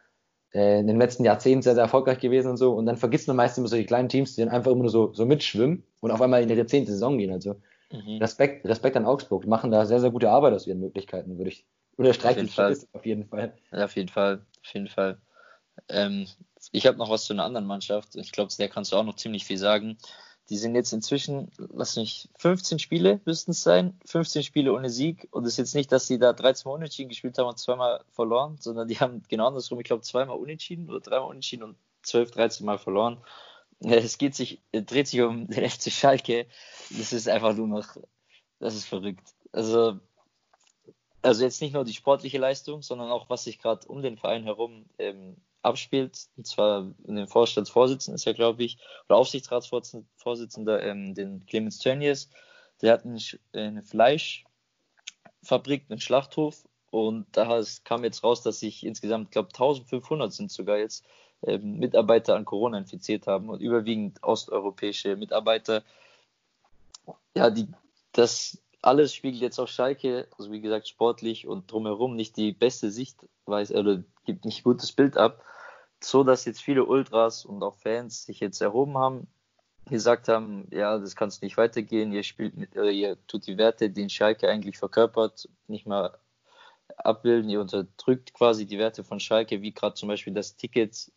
äh, 0.53 0.81
in 0.81 0.87
den 0.87 0.99
letzten 0.99 1.25
Jahrzehnten 1.25 1.63
sehr, 1.63 1.75
sehr 1.75 1.85
erfolgreich 1.85 2.19
gewesen 2.19 2.51
und 2.51 2.57
so. 2.57 2.73
Und 2.73 2.87
dann 2.87 2.97
vergisst 2.97 3.29
man 3.29 3.37
meistens 3.37 3.59
immer 3.59 3.69
solche 3.69 3.87
kleinen 3.87 4.09
Teams, 4.09 4.35
die 4.35 4.41
dann 4.41 4.51
einfach 4.51 4.73
immer 4.73 4.83
nur 4.83 4.91
so, 4.91 5.13
so 5.13 5.27
mitschwimmen 5.27 5.85
und 6.01 6.11
auf 6.11 6.21
einmal 6.21 6.43
in 6.43 6.49
ihre 6.49 6.67
zehnte 6.67 6.91
Saison 6.91 7.19
gehen. 7.19 7.33
Also 7.33 7.57
mhm. 7.93 8.19
Respekt, 8.19 8.67
Respekt 8.67 8.97
an 8.97 9.05
Augsburg. 9.05 9.43
Die 9.43 9.49
machen 9.49 9.71
da 9.71 9.85
sehr, 9.87 10.01
sehr 10.01 10.11
gute 10.11 10.31
Arbeit 10.31 10.55
aus 10.55 10.67
ihren 10.67 10.81
Möglichkeiten, 10.81 11.37
würde 11.37 11.51
ich 11.51 11.67
unterstreichen. 11.97 12.49
Auf 12.49 12.55
jeden 12.55 12.55
Fall. 12.55 12.79
Auf 12.93 13.07
jeden 13.07 13.25
Fall. 13.27 13.53
Ja, 13.73 13.85
auf 13.85 13.97
jeden 13.97 14.09
Fall. 14.09 14.41
Auf 14.63 14.75
jeden 14.75 14.89
Fall. 14.89 15.19
Ähm, 15.89 16.27
ich 16.73 16.87
habe 16.87 16.99
noch 16.99 17.11
was 17.11 17.25
zu 17.25 17.33
einer 17.33 17.45
anderen 17.45 17.67
Mannschaft. 17.67 18.17
Ich 18.17 18.33
glaube, 18.33 18.53
der 18.59 18.69
kannst 18.69 18.93
du 18.93 18.97
auch 18.97 19.05
noch 19.05 19.17
ziemlich 19.17 19.45
viel 19.45 19.59
sagen. 19.59 19.97
Die 20.51 20.59
sind 20.59 20.75
jetzt 20.75 20.93
inzwischen, 20.93 21.53
lass 21.73 21.97
mich, 21.97 22.29
15 22.39 22.81
Spiele 22.81 23.21
müssten 23.25 23.53
es 23.53 23.63
sein, 23.63 23.99
15 24.05 24.43
Spiele 24.43 24.73
ohne 24.73 24.91
Sieg. 24.91 25.29
Und 25.31 25.45
es 25.45 25.53
ist 25.53 25.59
jetzt 25.59 25.75
nicht, 25.77 25.93
dass 25.93 26.09
sie 26.09 26.19
da 26.19 26.33
13 26.33 26.69
Mal 26.69 26.75
unentschieden 26.75 27.09
gespielt 27.09 27.39
haben 27.39 27.47
und 27.47 27.59
zweimal 27.59 28.03
verloren, 28.11 28.57
sondern 28.59 28.89
die 28.89 28.99
haben 28.99 29.23
genau 29.29 29.47
andersrum, 29.47 29.79
ich 29.79 29.85
glaube, 29.85 30.03
zweimal 30.03 30.37
unentschieden 30.37 30.91
oder 30.91 30.99
dreimal 30.99 31.29
unentschieden 31.29 31.63
und 31.63 31.77
12, 32.03 32.33
13 32.33 32.67
Mal 32.67 32.79
verloren. 32.79 33.19
Es 33.79 34.19
geht 34.19 34.35
sich, 34.35 34.61
dreht 34.73 35.07
sich 35.07 35.21
um 35.21 35.47
den 35.47 35.71
FC 35.71 35.93
Schalke. 35.93 36.47
Das 36.91 37.13
ist 37.13 37.29
einfach 37.29 37.55
nur 37.55 37.69
noch, 37.69 37.97
das 38.59 38.75
ist 38.75 38.87
verrückt. 38.87 39.33
Also, 39.53 40.01
also 41.23 41.45
jetzt 41.45 41.63
nicht 41.63 41.75
nur 41.75 41.85
die 41.85 41.95
sportliche 41.95 42.39
Leistung, 42.39 42.83
sondern 42.83 43.11
auch 43.11 43.31
was 43.31 43.45
sich 43.45 43.61
gerade 43.61 43.87
um 43.87 44.03
den 44.03 44.17
Verein 44.17 44.43
herum 44.43 44.87
ähm, 44.99 45.37
abspielt, 45.63 46.29
und 46.37 46.47
zwar 46.47 46.93
in 47.07 47.17
den 47.17 47.27
Vorstandsvorsitzenden 47.27 48.17
ist 48.17 48.25
ja, 48.25 48.33
glaube 48.33 48.63
ich, 48.63 48.79
oder 49.09 49.19
Aufsichtsratsvorsitzender, 49.19 50.83
ähm, 50.83 51.15
den 51.15 51.45
Clemens 51.47 51.79
Tönnies, 51.79 52.31
der 52.83 52.95
hat 52.95 53.05
eine 53.05 53.83
Fleischfabrik, 53.83 55.85
einen 55.89 56.01
Schlachthof 56.01 56.65
und 56.91 57.27
da 57.33 57.63
kam 57.85 58.05
jetzt 58.05 58.25
raus, 58.25 58.43
dass 58.43 58.61
sich 58.61 58.85
insgesamt, 58.85 59.31
glaube 59.31 59.49
1500 59.49 60.33
sind 60.33 60.51
sogar 60.51 60.79
jetzt 60.79 61.05
ähm, 61.43 61.79
Mitarbeiter 61.79 62.37
an 62.37 62.45
Corona 62.45 62.79
infiziert 62.79 63.27
haben 63.27 63.49
und 63.49 63.61
überwiegend 63.61 64.23
osteuropäische 64.23 65.17
Mitarbeiter. 65.17 65.83
Ja, 67.35 67.51
die, 67.51 67.69
das 68.13 68.59
alles 68.83 69.15
spiegelt 69.15 69.43
jetzt 69.43 69.59
auf 69.59 69.69
Schalke, 69.69 70.27
also 70.39 70.51
wie 70.51 70.61
gesagt, 70.61 70.89
sportlich 70.89 71.47
und 71.47 71.71
drumherum 71.71 72.17
nicht 72.17 72.37
die 72.37 72.53
beste 72.53 72.91
Sichtweise 72.91 73.75
oder 73.79 74.03
gibt 74.25 74.45
nicht 74.45 74.65
gutes 74.65 74.93
Bild 74.93 75.17
ab. 75.17 75.45
So 76.03 76.25
dass 76.25 76.47
jetzt 76.47 76.63
viele 76.63 76.87
Ultras 76.87 77.45
und 77.45 77.63
auch 77.63 77.77
Fans 77.77 78.25
sich 78.25 78.41
jetzt 78.41 78.61
erhoben 78.63 78.97
haben, 78.97 79.27
gesagt 79.87 80.29
haben, 80.29 80.67
ja, 80.71 80.99
das 80.99 81.15
kann 81.15 81.29
es 81.29 81.43
nicht 81.43 81.59
weitergehen, 81.59 82.13
ihr 82.13 82.23
spielt 82.23 82.57
mit, 82.57 82.75
oder 82.75 82.91
ihr 82.91 83.19
tut 83.27 83.47
die 83.47 83.59
Werte, 83.59 83.91
die 83.91 84.09
Schalke 84.09 84.49
eigentlich 84.49 84.79
verkörpert, 84.79 85.49
nicht 85.67 85.87
mal 85.87 86.17
abbilden, 86.97 87.51
ihr 87.51 87.61
unterdrückt 87.61 88.33
quasi 88.33 88.67
die 88.67 88.79
Werte 88.79 89.05
von 89.05 89.21
Schalke, 89.21 89.61
wie 89.61 89.73
gerade 89.73 89.95
zum 89.95 90.09
Beispiel 90.09 90.33
das 90.33 90.57
Ticket 90.57 91.13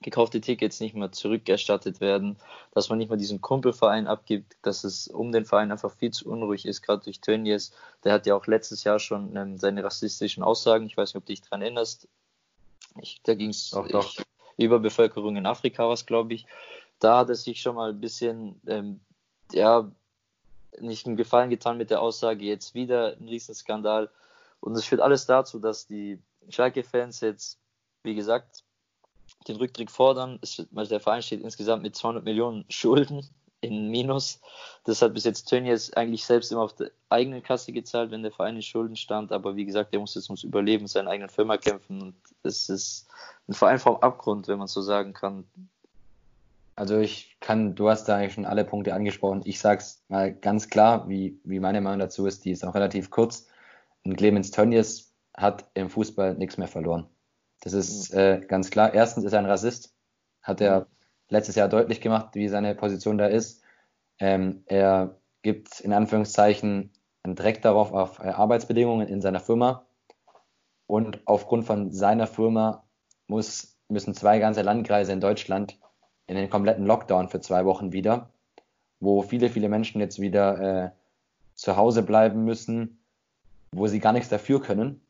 gekaufte 0.00 0.40
Tickets 0.40 0.80
nicht 0.80 0.94
mehr 0.94 1.12
zurückerstattet 1.12 2.00
werden, 2.00 2.36
dass 2.72 2.88
man 2.88 2.98
nicht 2.98 3.08
mehr 3.08 3.16
diesen 3.16 3.40
Kumpelverein 3.40 4.06
abgibt, 4.06 4.56
dass 4.62 4.84
es 4.84 5.08
um 5.08 5.32
den 5.32 5.46
Verein 5.46 5.72
einfach 5.72 5.92
viel 5.92 6.10
zu 6.10 6.28
unruhig 6.28 6.66
ist, 6.66 6.82
gerade 6.82 7.04
durch 7.04 7.20
Tönnies. 7.20 7.72
Der 8.04 8.12
hat 8.12 8.26
ja 8.26 8.34
auch 8.34 8.46
letztes 8.46 8.84
Jahr 8.84 8.98
schon 8.98 9.34
ähm, 9.36 9.58
seine 9.58 9.82
rassistischen 9.82 10.42
Aussagen, 10.42 10.86
ich 10.86 10.96
weiß 10.96 11.10
nicht, 11.10 11.16
ob 11.16 11.26
du 11.26 11.32
dich 11.32 11.40
daran 11.40 11.62
erinnerst, 11.62 12.08
ich, 13.00 13.20
da 13.22 13.34
ging 13.34 13.50
es 13.50 13.74
über 14.56 14.78
Bevölkerung 14.78 15.36
in 15.36 15.46
Afrika, 15.46 15.88
was 15.88 16.06
glaube 16.06 16.34
ich. 16.34 16.46
Da 17.00 17.18
hat 17.18 17.28
er 17.28 17.34
sich 17.34 17.60
schon 17.60 17.74
mal 17.74 17.90
ein 17.90 18.00
bisschen, 18.00 18.60
ähm, 18.66 19.00
ja, 19.52 19.90
nicht 20.80 21.06
einen 21.06 21.16
Gefallen 21.16 21.50
getan 21.50 21.76
mit 21.78 21.90
der 21.90 22.00
Aussage, 22.00 22.44
jetzt 22.44 22.74
wieder 22.74 23.16
ein 23.16 23.28
Riesenskandal. 23.28 24.10
Und 24.60 24.74
es 24.74 24.84
führt 24.84 25.00
alles 25.00 25.26
dazu, 25.26 25.58
dass 25.58 25.86
die 25.86 26.18
Schalke-Fans 26.48 27.20
jetzt, 27.20 27.58
wie 28.02 28.14
gesagt, 28.14 28.63
den 29.48 29.56
Rücktritt 29.56 29.90
fordern. 29.90 30.38
Es, 30.42 30.64
also 30.74 30.88
der 30.88 31.00
Verein 31.00 31.22
steht 31.22 31.42
insgesamt 31.42 31.82
mit 31.82 31.96
200 31.96 32.24
Millionen 32.24 32.64
Schulden 32.68 33.28
in 33.64 33.90
Minus. 33.90 34.40
Das 34.84 35.00
hat 35.02 35.14
bis 35.14 35.24
jetzt 35.24 35.46
Tönnies 35.46 35.92
eigentlich 35.94 36.24
selbst 36.24 36.52
immer 36.52 36.62
auf 36.62 36.74
der 36.74 36.90
eigenen 37.08 37.42
Kasse 37.42 37.72
gezahlt, 37.72 38.10
wenn 38.10 38.22
der 38.22 38.32
Verein 38.32 38.56
in 38.56 38.62
Schulden 38.62 38.96
stand. 38.96 39.32
Aber 39.32 39.56
wie 39.56 39.64
gesagt, 39.64 39.92
der 39.92 40.00
muss 40.00 40.14
jetzt 40.14 40.28
ums 40.28 40.44
Überleben 40.44 40.86
seiner 40.86 41.10
eigenen 41.10 41.30
Firma 41.30 41.56
kämpfen. 41.56 42.02
Und 42.02 42.14
es 42.42 42.68
ist 42.68 43.08
ein 43.48 43.54
Verein 43.54 43.78
vom 43.78 43.96
Abgrund, 43.96 44.48
wenn 44.48 44.58
man 44.58 44.68
so 44.68 44.82
sagen 44.82 45.12
kann. 45.12 45.44
Also 46.76 46.98
ich 46.98 47.36
kann, 47.40 47.74
du 47.74 47.88
hast 47.88 48.06
da 48.06 48.16
eigentlich 48.16 48.34
schon 48.34 48.46
alle 48.46 48.64
Punkte 48.64 48.94
angesprochen. 48.94 49.42
Ich 49.44 49.60
sag's 49.60 50.02
mal 50.08 50.34
ganz 50.34 50.68
klar, 50.68 51.08
wie, 51.08 51.38
wie 51.44 51.60
meine 51.60 51.80
Meinung 51.80 52.00
dazu 52.00 52.26
ist, 52.26 52.44
die 52.44 52.50
ist 52.50 52.64
auch 52.64 52.74
relativ 52.74 53.10
kurz. 53.10 53.46
Und 54.04 54.16
Clemens 54.16 54.50
Tönnies 54.50 55.12
hat 55.36 55.64
im 55.74 55.88
Fußball 55.88 56.34
nichts 56.34 56.58
mehr 56.58 56.68
verloren. 56.68 57.06
Das 57.64 57.72
ist 57.72 58.12
äh, 58.12 58.42
ganz 58.46 58.70
klar. 58.70 58.92
Erstens 58.92 59.24
ist 59.24 59.32
er 59.32 59.38
ein 59.38 59.46
Rassist, 59.46 59.94
hat 60.42 60.60
er 60.60 60.80
mhm. 60.80 60.86
letztes 61.30 61.54
Jahr 61.54 61.68
deutlich 61.68 62.02
gemacht, 62.02 62.34
wie 62.34 62.48
seine 62.48 62.74
Position 62.74 63.16
da 63.16 63.26
ist. 63.26 63.62
Ähm, 64.18 64.62
er 64.66 65.16
gibt 65.40 65.80
in 65.80 65.94
Anführungszeichen 65.94 66.92
einen 67.22 67.34
Dreck 67.34 67.62
darauf 67.62 67.92
auf 67.92 68.18
äh, 68.18 68.28
Arbeitsbedingungen 68.28 69.08
in 69.08 69.22
seiner 69.22 69.40
Firma. 69.40 69.86
Und 70.86 71.20
aufgrund 71.24 71.64
von 71.64 71.90
seiner 71.90 72.26
Firma 72.26 72.84
muss, 73.28 73.78
müssen 73.88 74.12
zwei 74.12 74.38
ganze 74.40 74.60
Landkreise 74.60 75.12
in 75.12 75.20
Deutschland 75.22 75.78
in 76.26 76.36
den 76.36 76.50
kompletten 76.50 76.84
Lockdown 76.84 77.30
für 77.30 77.40
zwei 77.40 77.64
Wochen 77.64 77.92
wieder, 77.92 78.28
wo 79.00 79.22
viele, 79.22 79.48
viele 79.48 79.70
Menschen 79.70 80.02
jetzt 80.02 80.20
wieder 80.20 80.60
äh, 80.60 80.90
zu 81.54 81.76
Hause 81.76 82.02
bleiben 82.02 82.44
müssen, 82.44 82.98
wo 83.72 83.86
sie 83.86 84.00
gar 84.00 84.12
nichts 84.12 84.28
dafür 84.28 84.60
können 84.60 85.03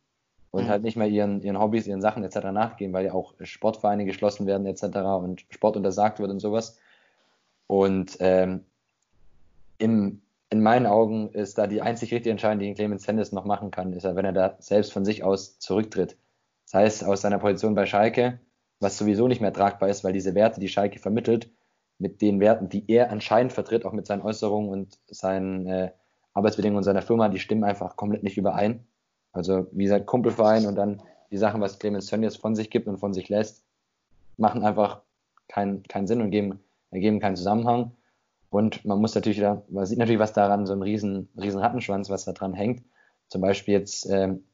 und 0.55 0.67
mhm. 0.67 0.69
halt 0.69 0.85
nicht 0.85 0.97
mehr 0.97 1.09
ihren, 1.09 1.43
ihren 1.43 1.59
Hobbys, 1.59 1.89
ihren 1.89 2.01
Sachen 2.01 2.23
etc. 2.23 2.53
nachgehen, 2.53 2.93
weil 2.93 3.07
ja 3.07 3.13
auch 3.13 3.35
Sportvereine 3.43 4.05
geschlossen 4.05 4.47
werden 4.47 4.67
etc. 4.67 4.85
und 5.21 5.45
Sport 5.51 5.77
untersagt 5.77 6.21
wird 6.21 6.31
und 6.31 6.39
sowas. 6.39 6.79
Und 7.67 8.17
ähm, 8.21 8.65
im, 9.79 10.23
in 10.51 10.63
meinen 10.63 10.87
Augen 10.87 11.31
ist 11.31 11.59
da 11.59 11.67
die 11.67 11.83
einzig 11.83 12.13
richtige 12.13 12.31
Entscheidung, 12.31 12.61
die 12.61 12.73
Clemens 12.73 13.09
Hennis 13.09 13.33
noch 13.33 13.45
machen 13.45 13.73
kann, 13.73 13.93
ist 13.93 14.05
wenn 14.05 14.25
er 14.25 14.33
da 14.33 14.55
selbst 14.61 14.93
von 14.93 15.05
sich 15.05 15.25
aus 15.25 15.59
zurücktritt. 15.59 16.17
Das 16.67 16.75
heißt, 16.75 17.05
aus 17.05 17.23
seiner 17.23 17.41
Position 17.41 17.75
bei 17.75 17.87
Schalke, 17.87 18.39
was 18.79 18.97
sowieso 18.97 19.27
nicht 19.27 19.41
mehr 19.41 19.53
tragbar 19.53 19.89
ist, 19.89 20.05
weil 20.05 20.13
diese 20.13 20.37
Werte, 20.37 20.61
die 20.61 20.69
Schalke 20.69 21.01
vermittelt, 21.01 21.51
mit 21.99 22.23
den 22.23 22.39
Werten, 22.39 22.69
die 22.69 22.85
er 22.87 23.11
anscheinend 23.11 23.53
vertritt, 23.53 23.85
auch 23.85 23.93
mit 23.93 24.07
seinen 24.07 24.23
Äußerungen 24.23 24.71
und 24.71 25.01
seinen 25.09 25.67
äh, 25.67 25.91
Arbeitsbedingungen 26.33 26.85
seiner 26.85 27.03
Firma, 27.03 27.29
die 27.29 27.41
stimmen 27.41 27.65
einfach 27.65 27.97
komplett 27.97 28.23
nicht 28.23 28.37
überein. 28.37 28.87
Also 29.35 29.67
wie 29.73 29.85
gesagt, 29.85 30.07
Kumpelverein 30.07 30.67
und 30.67 30.77
dann 30.77 31.03
die 31.31 31.37
Sachen, 31.37 31.61
was 31.61 31.79
Clemens 31.79 32.07
Tönnies 32.07 32.37
von 32.37 32.55
sich 32.55 32.71
gibt 32.71 32.87
und 32.87 32.99
von 32.99 33.13
sich 33.13 33.29
lässt, 33.29 33.65
machen 34.37 34.65
einfach 34.65 35.03
keinen 35.49 35.83
keinen 35.83 36.07
Sinn 36.07 36.23
und 36.23 36.31
geben, 36.31 36.61
ergeben 36.91 37.21
keinen 37.21 37.37
Zusammenhang. 37.37 37.93
Und 38.51 38.85
man 38.85 39.01
muss 39.01 39.17
natürlich, 39.17 39.41
man 39.41 39.85
sieht 39.85 39.99
natürlich, 39.99 40.21
was 40.21 40.33
daran 40.33 40.65
so 40.65 40.73
ein 40.73 40.83
riesen, 40.83 41.29
riesen 41.37 41.61
Rattenschwanz, 41.61 42.09
was 42.09 42.25
da 42.25 42.33
dran 42.33 42.55
hängt. 42.55 42.85
Zum 43.29 43.41
Beispiel 43.41 43.75
jetzt 43.75 44.09
ähm, 44.09 44.45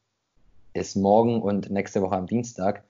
ist 0.73 0.97
morgen 0.97 1.43
und 1.43 1.71
nächste 1.71 2.01
Woche 2.01 2.17
am 2.17 2.27
Dienstag, 2.27 2.85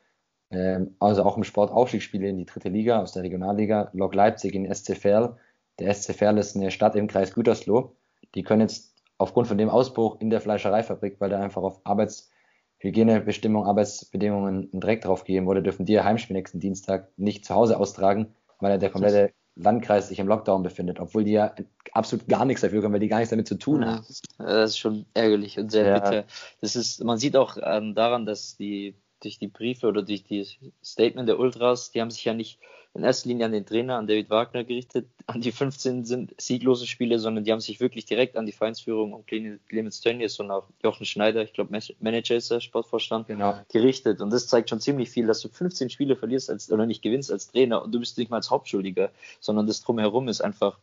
ähm, 0.53 0.95
also 1.01 1.25
auch 1.25 1.37
im 1.37 1.43
Sport 1.43 1.73
Aufstiegsspiele 1.73 2.29
in 2.29 2.39
die 2.39 2.45
dritte 2.45 2.69
Liga 2.69 3.03
aus 3.03 3.13
der 3.13 3.25
Regionalliga, 3.25 3.91
Lok 3.93 4.15
Leipzig 4.15 4.55
in 4.55 4.73
SC 4.73 4.97
Verl. 4.97 5.37
Der 5.81 5.93
SC 5.93 6.15
Verl 6.15 6.39
ist 6.39 6.55
eine 6.55 6.71
Stadt 6.71 6.95
im 6.95 7.09
Kreis 7.09 7.35
Gütersloh. 7.35 7.93
Die 8.37 8.45
können 8.45 8.61
jetzt 8.61 8.90
aufgrund 9.21 9.49
von 9.49 9.59
dem 9.59 9.69
Ausbruch 9.69 10.21
in 10.21 10.31
der 10.31 10.41
Fleischereifabrik, 10.41 11.17
weil 11.19 11.31
da 11.31 11.41
einfach 11.41 11.63
auf 11.63 11.81
Arbeitshygienebestimmungen, 11.85 13.69
Arbeitsbedingungen 13.69 14.71
ein 14.73 14.81
Dreck 14.81 15.03
drauf 15.03 15.25
gegeben 15.25 15.47
wurde, 15.47 15.63
dürfen 15.63 15.85
die 15.85 15.93
ihr 15.93 16.05
Heimspiel 16.05 16.35
nächsten 16.35 16.59
Dienstag 16.59 17.09
nicht 17.19 17.45
zu 17.45 17.55
Hause 17.55 17.79
austragen, 17.79 18.35
weil 18.61 18.79
der 18.79 18.91
komplette 18.91 19.33
Landkreis 19.57 20.09
sich 20.09 20.19
im 20.19 20.27
Lockdown 20.27 20.63
befindet, 20.63 21.01
obwohl 21.01 21.25
die 21.25 21.33
ja 21.33 21.55
absolut 21.93 22.29
gar 22.29 22.47
nichts 22.47 22.63
dafür 22.63 22.81
können, 22.81 22.95
weil 22.95 23.01
die 23.01 23.09
gar 23.09 23.19
nichts 23.19 23.31
damit 23.31 23.47
zu 23.47 23.59
tun 23.59 23.85
haben. 23.85 24.07
Das 24.39 24.71
ist 24.71 24.79
schon 24.79 25.05
ärgerlich 25.13 25.59
und 25.59 25.71
sehr 25.71 25.87
ja. 25.87 25.99
bitter. 25.99 26.25
Das 26.63 26.75
ist, 26.75 27.05
man 27.05 27.19
sieht 27.19 27.37
auch 27.37 27.59
ähm, 27.63 27.95
daran, 27.95 28.25
dass 28.25 28.57
die 28.57 28.95
durch 29.23 29.39
die 29.39 29.49
Briefe 29.49 29.87
oder 29.87 30.03
durch 30.03 30.25
die 30.25 30.47
Statement 30.83 31.29
der 31.29 31.39
Ultras, 31.39 31.91
die 31.91 32.01
haben 32.01 32.11
sich 32.11 32.25
ja 32.25 32.33
nicht 32.33 32.59
in 32.95 33.05
erster 33.05 33.29
Linie 33.29 33.47
an 33.47 33.53
den 33.53 33.65
Trainer, 33.65 33.97
an 33.97 34.09
David 34.09 34.31
Wagner 34.31 34.65
gerichtet, 34.65 35.07
an 35.27 35.41
die 35.41 35.53
15 35.53 36.05
sind 36.05 36.35
sieglose 36.41 36.87
Spiele, 36.87 37.21
sondern 37.21 37.45
die 37.45 37.53
haben 37.53 37.61
sich 37.61 37.79
wirklich 37.79 38.05
direkt 38.05 38.37
an 38.37 38.47
die 38.47 38.53
Vereinsführung 38.53 39.13
und 39.13 39.27
Clemens 39.29 40.01
Tönnies 40.01 40.41
und 40.41 40.51
auch 40.51 40.65
Jochen 40.83 41.07
Schneider, 41.07 41.43
ich 41.43 41.53
glaube 41.53 41.79
Manager 42.01 42.35
ist 42.35 42.51
der 42.51 42.61
Sportvorstand, 42.61 43.29
genau. 43.29 43.61
gerichtet. 43.71 44.21
Und 44.21 44.31
das 44.31 44.49
zeigt 44.49 44.71
schon 44.71 44.81
ziemlich 44.81 45.09
viel, 45.09 45.27
dass 45.27 45.41
du 45.41 45.49
15 45.49 45.91
Spiele 45.91 46.17
verlierst 46.17 46.51
als, 46.51 46.71
oder 46.73 46.85
nicht 46.85 47.03
gewinnst 47.03 47.31
als 47.31 47.47
Trainer 47.47 47.83
und 47.83 47.93
du 47.93 48.01
bist 48.01 48.19
nicht 48.19 48.31
mal 48.31 48.39
als 48.39 48.51
Hauptschuldiger, 48.51 49.11
sondern 49.39 49.69
das 49.69 49.83
drumherum 49.83 50.27
ist 50.27 50.41
einfach, 50.41 50.79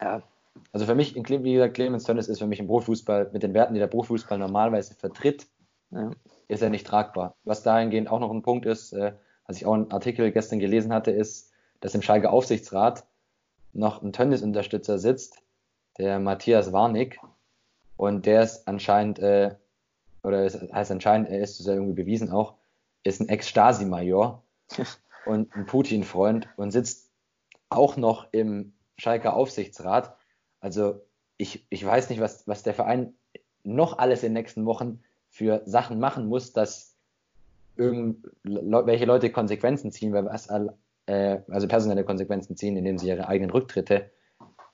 ja, 0.00 0.22
also 0.72 0.86
für 0.86 0.94
mich, 0.94 1.14
wie 1.14 1.52
gesagt, 1.54 1.74
Clemens 1.74 2.04
Tönnies 2.04 2.28
ist 2.28 2.38
für 2.38 2.46
mich 2.46 2.60
im 2.60 2.66
Profifußball 2.66 3.30
mit 3.32 3.42
den 3.42 3.54
Werten, 3.54 3.74
die 3.74 3.80
der 3.80 3.86
Profifußball 3.86 4.38
normalerweise 4.38 4.94
vertritt, 4.94 5.46
ja. 5.90 6.10
ist 6.48 6.62
er 6.62 6.70
nicht 6.70 6.86
tragbar. 6.86 7.34
Was 7.44 7.62
dahingehend 7.62 8.10
auch 8.10 8.20
noch 8.20 8.30
ein 8.30 8.42
Punkt 8.42 8.66
ist, 8.66 8.92
äh, 8.92 9.12
was 9.46 9.56
ich 9.56 9.66
auch 9.66 9.74
einen 9.74 9.90
Artikel 9.90 10.32
gestern 10.32 10.58
gelesen 10.58 10.92
hatte, 10.92 11.10
ist, 11.10 11.50
dass 11.80 11.94
im 11.94 12.02
Schalke 12.02 12.30
Aufsichtsrat 12.30 13.06
noch 13.72 14.02
ein 14.02 14.12
Tönnies-Unterstützer 14.12 14.98
sitzt, 14.98 15.42
der 15.98 16.18
Matthias 16.18 16.72
Warnig. 16.72 17.18
Und 17.96 18.26
der 18.26 18.42
ist 18.42 18.66
anscheinend, 18.66 19.18
äh, 19.18 19.54
oder 20.22 20.44
es 20.44 20.60
heißt 20.60 20.90
anscheinend, 20.90 21.28
er 21.28 21.40
ist, 21.40 21.60
ist 21.60 21.66
ja 21.66 21.74
irgendwie 21.74 22.02
bewiesen 22.02 22.30
auch, 22.30 22.54
ist 23.04 23.20
ein 23.20 23.28
Ex-Stasi-Major 23.28 24.42
und 25.26 25.54
ein 25.54 25.66
Putin-Freund 25.66 26.48
und 26.56 26.70
sitzt 26.72 27.10
auch 27.68 27.96
noch 27.96 28.32
im 28.32 28.72
Schalke 28.98 29.32
Aufsichtsrat. 29.32 30.16
Also 30.60 31.02
ich, 31.36 31.66
ich 31.70 31.84
weiß 31.84 32.10
nicht, 32.10 32.20
was, 32.20 32.46
was 32.48 32.62
der 32.62 32.74
Verein 32.74 33.14
noch 33.62 33.98
alles 33.98 34.22
in 34.22 34.30
den 34.30 34.42
nächsten 34.42 34.64
Wochen 34.64 35.02
für 35.28 35.62
Sachen 35.66 35.98
machen 36.00 36.28
muss, 36.28 36.52
dass 36.52 36.95
irgendwelche 37.76 39.04
Leute 39.04 39.30
Konsequenzen 39.30 39.92
ziehen, 39.92 40.12
weil 40.12 40.26
was, 40.26 40.48
äh, 41.06 41.38
also 41.48 41.68
personelle 41.68 42.04
Konsequenzen 42.04 42.56
ziehen, 42.56 42.76
indem 42.76 42.98
sie 42.98 43.08
ihre 43.08 43.28
eigenen 43.28 43.50
Rücktritte 43.50 44.10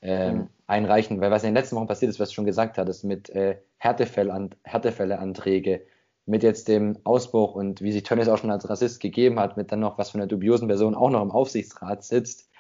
äh, 0.01 0.33
mhm. 0.33 0.49
einreichen. 0.67 1.21
Weil 1.21 1.31
was 1.31 1.43
in 1.43 1.51
den 1.51 1.57
letzten 1.57 1.77
Wochen 1.77 1.87
passiert 1.87 2.09
ist, 2.11 2.21
was 2.21 2.31
du 2.31 2.35
schon 2.35 2.47
gesagt 2.47 2.79
hattest, 2.79 3.05
mit 3.05 3.29
äh, 3.31 3.59
Härtefälle-Anträge, 3.79 5.83
mit 6.25 6.43
jetzt 6.43 6.69
dem 6.69 6.99
Ausbruch 7.05 7.55
und 7.55 7.83
wie 7.83 7.93
sich 7.93 8.05
Tönnies 8.05 8.29
auch 8.29 8.39
schon 8.39 8.51
als 8.51 8.69
Rassist 8.69 9.01
gegeben 9.01 9.41
hat, 9.41 9.57
mit 9.57 9.73
dann 9.73 9.81
noch 9.81 9.99
was 9.99 10.11
von 10.11 10.21
einer 10.21 10.29
dubiosen 10.29 10.69
Person 10.69 10.95
auch 10.95 11.11
noch 11.11 11.23
im 11.23 11.31
Aufsichtsrat 11.31 12.05
sitzt. 12.05 12.51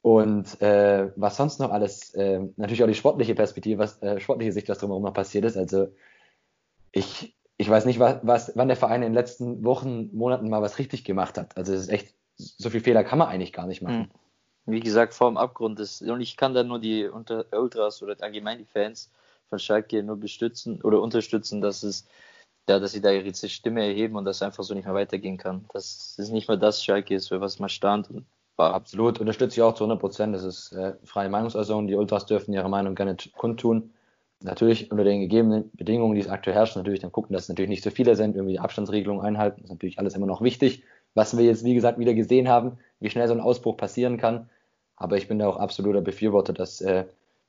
Und 0.00 0.60
äh, 0.60 1.12
was 1.14 1.36
sonst 1.36 1.60
noch 1.60 1.70
alles, 1.70 2.12
äh, 2.14 2.40
natürlich 2.56 2.82
auch 2.82 2.88
die 2.88 2.94
sportliche 2.94 3.36
Perspektive, 3.36 3.78
was 3.78 4.02
äh, 4.02 4.18
sportliche 4.18 4.52
Sicht, 4.52 4.68
was 4.68 4.78
drumherum 4.78 5.04
noch 5.04 5.12
passiert 5.12 5.44
ist. 5.44 5.56
Also 5.56 5.88
ich, 6.90 7.36
ich 7.62 7.70
weiß 7.70 7.86
nicht, 7.86 8.00
was, 8.00 8.18
was, 8.22 8.52
wann 8.56 8.68
der 8.68 8.76
Verein 8.76 9.02
in 9.02 9.10
den 9.10 9.14
letzten 9.14 9.64
Wochen, 9.64 10.10
Monaten 10.12 10.50
mal 10.50 10.62
was 10.62 10.78
richtig 10.78 11.04
gemacht 11.04 11.38
hat. 11.38 11.56
Also 11.56 11.72
es 11.72 11.82
ist 11.82 11.88
echt, 11.88 12.14
so 12.36 12.70
viel 12.70 12.80
Fehler 12.80 13.04
kann 13.04 13.18
man 13.18 13.28
eigentlich 13.28 13.52
gar 13.52 13.66
nicht 13.66 13.82
machen. 13.82 14.10
Hm. 14.66 14.74
Wie 14.74 14.80
gesagt, 14.80 15.14
vor 15.14 15.30
dem 15.30 15.36
Abgrund 15.36 15.78
ist, 15.80 16.02
und 16.02 16.20
ich 16.20 16.36
kann 16.36 16.54
da 16.54 16.64
nur 16.64 16.80
die 16.80 17.08
Ultras 17.08 18.02
oder 18.02 18.16
allgemein 18.20 18.58
die 18.58 18.64
Fans 18.64 19.10
von 19.48 19.58
Schalke 19.58 20.02
nur 20.02 20.16
bestützen 20.16 20.82
oder 20.82 21.00
unterstützen, 21.00 21.60
dass 21.60 21.82
es, 21.82 22.06
ja, 22.68 22.78
dass 22.78 22.92
sie 22.92 23.00
da 23.00 23.10
ihre 23.10 23.32
Stimme 23.34 23.86
erheben 23.86 24.16
und 24.16 24.24
das 24.24 24.42
einfach 24.42 24.64
so 24.64 24.74
nicht 24.74 24.84
mehr 24.84 24.94
weitergehen 24.94 25.36
kann. 25.36 25.64
Das 25.72 26.16
ist 26.18 26.30
nicht 26.30 26.48
mehr 26.48 26.56
das 26.56 26.84
Schalke 26.84 27.14
ist, 27.14 27.28
für 27.28 27.40
was 27.40 27.58
man 27.58 27.68
stand 27.68 28.10
und 28.10 28.26
war. 28.56 28.74
Absolut, 28.74 29.20
unterstütze 29.20 29.54
ich 29.54 29.62
auch 29.62 29.74
zu 29.74 29.84
100 29.84 30.00
Prozent. 30.00 30.34
Das 30.34 30.42
ist 30.42 30.72
äh, 30.72 30.94
freie 31.04 31.28
Meinungsäußerung. 31.28 31.86
Die 31.86 31.94
Ultras 31.94 32.26
dürfen 32.26 32.52
ihre 32.52 32.68
Meinung 32.68 32.94
gerne 32.94 33.16
kundtun 33.36 33.92
natürlich 34.44 34.90
unter 34.90 35.04
den 35.04 35.20
gegebenen 35.20 35.70
Bedingungen, 35.74 36.14
die 36.14 36.20
es 36.20 36.28
aktuell 36.28 36.56
herrschen, 36.56 36.80
natürlich 36.80 37.00
dann 37.00 37.12
gucken, 37.12 37.32
dass 37.32 37.44
es 37.44 37.48
natürlich 37.48 37.68
nicht 37.68 37.84
so 37.84 37.90
viele 37.90 38.16
sind, 38.16 38.36
irgendwie 38.36 38.58
Abstandsregelungen 38.58 39.24
einhalten, 39.24 39.62
das 39.62 39.66
ist 39.66 39.74
natürlich 39.74 39.98
alles 39.98 40.14
immer 40.14 40.26
noch 40.26 40.42
wichtig. 40.42 40.84
Was 41.14 41.36
wir 41.36 41.44
jetzt, 41.44 41.64
wie 41.64 41.74
gesagt, 41.74 41.98
wieder 41.98 42.14
gesehen 42.14 42.48
haben, 42.48 42.78
wie 43.00 43.10
schnell 43.10 43.28
so 43.28 43.34
ein 43.34 43.40
Ausbruch 43.40 43.76
passieren 43.76 44.16
kann. 44.16 44.48
Aber 44.96 45.16
ich 45.16 45.28
bin 45.28 45.38
da 45.38 45.48
auch 45.48 45.56
absoluter 45.56 46.00
Befürworter, 46.00 46.52
dass 46.52 46.80
äh, 46.80 47.04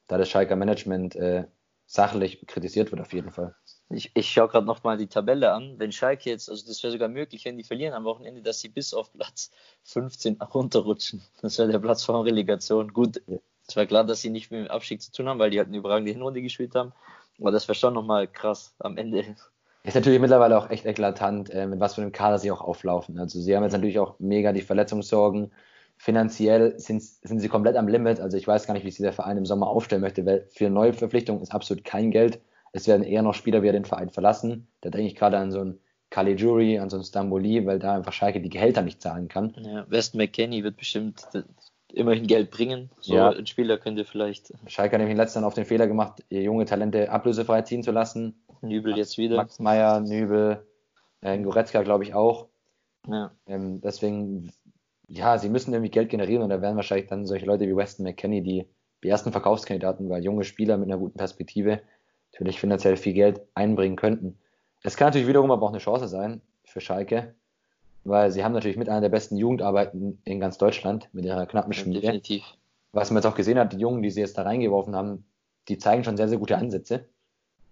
da 0.08 0.18
das 0.18 0.30
Schalker 0.30 0.56
Management 0.56 1.16
äh, 1.16 1.46
sachlich 1.86 2.46
kritisiert 2.48 2.92
wird, 2.92 3.02
auf 3.02 3.14
jeden 3.14 3.32
Fall. 3.32 3.56
Ich, 3.90 4.12
ich 4.16 4.30
schaue 4.30 4.48
gerade 4.48 4.66
nochmal 4.66 4.98
die 4.98 5.08
Tabelle 5.08 5.52
an. 5.52 5.76
Wenn 5.78 5.92
Schalke 5.92 6.30
jetzt, 6.30 6.50
also 6.50 6.66
das 6.66 6.82
wäre 6.82 6.92
sogar 6.92 7.10
möglich, 7.10 7.46
wenn 7.46 7.58
die 7.58 7.64
verlieren 7.64 7.94
am 7.94 8.06
Wochenende, 8.06 8.42
dass 8.42 8.60
sie 8.60 8.70
bis 8.70 8.94
auf 8.94 9.14
Platz 9.14 9.52
15 9.84 10.42
runterrutschen. 10.42 11.22
Das 11.42 11.58
wäre 11.60 11.72
der 11.72 11.80
Platz 11.80 12.04
vor 12.04 12.26
Relegation. 12.26 12.92
Gut, 12.92 13.22
es 13.74 13.77
war 13.77 13.88
klar, 13.88 14.03
dass 14.03 14.22
sie 14.22 14.30
nicht 14.30 14.51
mit 14.51 14.60
dem 14.60 14.68
Abstieg 14.72 15.01
zu 15.01 15.12
tun 15.12 15.27
haben, 15.27 15.39
weil 15.39 15.50
die 15.50 15.58
halt 15.58 15.68
eine 15.68 15.77
überragende 15.77 16.12
Hinrunde 16.12 16.44
gespielt 16.44 16.75
haben. 16.75 16.94
Aber 17.39 17.50
das 17.50 17.68
wäre 17.68 17.74
schon 17.74 17.96
nochmal 17.96 18.27
krass 18.27 18.75
am 18.77 18.98
Ende. 18.98 19.25
Ist 19.84 19.96
natürlich 19.96 20.20
mittlerweile 20.20 20.60
auch 20.60 20.70
echt 20.70 20.86
eklatant, 20.86 21.50
äh, 21.50 21.65
mit 21.65 21.80
was 21.80 21.96
für 21.96 22.03
einem 22.03 22.12
Kader 22.12 22.38
sie 22.38 22.51
auch 22.51 22.62
auflaufen. 22.62 23.18
Also 23.18 23.42
sie 23.42 23.56
haben 23.56 23.63
jetzt 23.63 23.74
natürlich 23.74 23.98
auch 23.98 24.20
mega 24.20 24.53
die 24.53 24.62
Verletzungssorgen. 24.62 25.51
Finanziell 25.98 26.77
sind, 26.80 27.01
sind 27.01 27.39
sie 27.39 27.50
komplett 27.50 27.75
am 27.75 27.88
Limit. 27.88 28.20
Also 28.20 28.38
ich 28.38 28.48
weiß 28.48 28.68
gar 28.68 28.75
nicht, 28.75 28.86
wie 28.86 28.92
sich 28.92 29.01
der 29.01 29.12
Verein 29.12 29.38
im 29.38 29.48
Sommer 29.48 29.65
aufstellen 29.65 30.03
möchte, 30.03 30.24
weil 30.24 30.48
für 30.51 30.70
neue 30.70 30.94
Verpflichtungen 30.94 31.42
ist 31.42 31.51
absolut 31.51 31.84
kein 31.84 32.12
Geld. 32.12 32.42
Es 32.74 32.88
werden 32.88 33.01
eher 33.01 33.24
noch 33.24 33.34
Spieler 33.34 33.63
wieder 33.63 33.74
den 33.74 33.86
Verein 33.86 34.12
verlassen. 34.12 34.68
Da 34.82 34.92
denke 34.92 35.08
ich 35.08 35.15
gerade 35.15 35.39
an 35.39 35.51
so 35.51 35.62
einen 35.62 35.80
Caligiuri, 36.12 36.77
an 36.77 36.92
so 36.92 36.98
einen 36.98 37.06
Stamboli, 37.06 37.65
weil 37.65 37.80
da 37.80 37.96
einfach 37.96 38.13
Schalke 38.13 38.39
die 38.39 38.50
Gehälter 38.50 38.84
nicht 38.84 39.01
zahlen 39.01 39.30
kann. 39.30 39.56
Ja, 39.58 39.89
West 39.89 40.13
McKenney 40.13 40.63
wird 40.63 40.77
bestimmt 40.77 41.27
immerhin 41.94 42.28
Geld 42.28 42.52
bringen. 42.52 42.90
So 43.00 43.16
Ja. 43.16 43.30
ein 43.30 43.46
Spieler 43.46 43.78
könnte 43.78 44.04
vielleicht 44.06 44.54
Schalke 44.68 44.96
hat 44.96 45.00
nämlich 45.00 45.18
letztes 45.18 45.40
Jahr 45.40 45.48
auf 45.48 45.54
den 45.54 45.66
Fehler 45.66 45.88
gemacht, 45.88 46.24
ihr 46.30 46.42
junge 46.42 46.66
Talente 46.66 47.10
ablösefrei 47.12 47.62
ziehen 47.62 47.84
zu 47.84 47.92
lassen. 47.92 48.44
Nübel 48.62 48.98
jetzt 48.98 49.18
wieder. 49.18 49.36
Max 49.38 49.60
Meyer, 49.60 50.00
Nübel, 50.00 50.66
äh, 51.22 51.38
Goretzka, 51.40 51.84
glaube 51.84 52.04
ich, 52.04 52.14
auch. 52.14 52.48
Ja. 53.08 53.32
Ähm, 53.48 53.82
deswegen, 53.82 54.52
ja, 55.08 55.38
sie 55.38 55.50
müssen 55.50 55.74
irgendwie 55.74 55.92
Geld 55.92 56.10
generieren 56.10 56.44
und 56.44 56.50
da 56.50 56.62
werden 56.62 56.76
wahrscheinlich 56.76 57.08
dann 57.10 57.26
solche 57.26 57.46
Leute 57.46 57.68
wie 57.68 57.76
Weston 57.76 58.06
McKenney 58.06 58.42
die, 58.42 58.68
die 59.04 59.10
ersten 59.10 59.32
Verkaufskandidaten, 59.32 60.10
weil 60.10 60.24
junge 60.24 60.46
Spieler 60.46 60.78
mit 60.78 60.90
einer 60.90 60.98
guten 60.98 61.18
Perspektive 61.18 61.82
natürlich 62.32 62.60
finanziell 62.60 62.96
viel 62.98 63.14
Geld 63.14 63.42
einbringen 63.54 63.98
könnten. 63.98 64.40
Es 64.82 64.96
kann 64.98 65.08
natürlich 65.08 65.28
wiederum 65.28 65.52
aber 65.52 65.64
auch 65.66 65.70
eine 65.70 65.78
Chance 65.80 66.08
sein 66.08 66.42
für 66.64 66.82
Schalke, 66.82 67.36
weil 68.04 68.32
sie 68.32 68.44
haben 68.44 68.54
natürlich 68.54 68.78
mit 68.78 68.90
einer 68.90 69.02
der 69.02 69.10
besten 69.10 69.38
Jugendarbeiten 69.38 70.22
in 70.26 70.40
ganz 70.40 70.58
Deutschland 70.58 71.10
mit 71.14 71.26
ihrer 71.26 71.46
knappen 71.46 71.74
Schmiede. 71.74 72.02
definitiv. 72.02 72.44
Was 72.92 73.10
man 73.10 73.24
jetzt 73.24 73.32
auch 73.32 73.36
gesehen 73.36 73.58
hat, 73.58 73.74
die 73.74 73.78
Jungen, 73.78 74.04
die 74.04 74.12
sie 74.12 74.22
jetzt 74.22 74.38
da 74.38 74.44
reingeworfen 74.44 74.96
haben, 74.96 75.26
die 75.68 75.78
zeigen 75.78 76.04
schon 76.04 76.18
sehr, 76.18 76.28
sehr 76.30 76.38
gute 76.38 76.58
Ansätze 76.58 77.06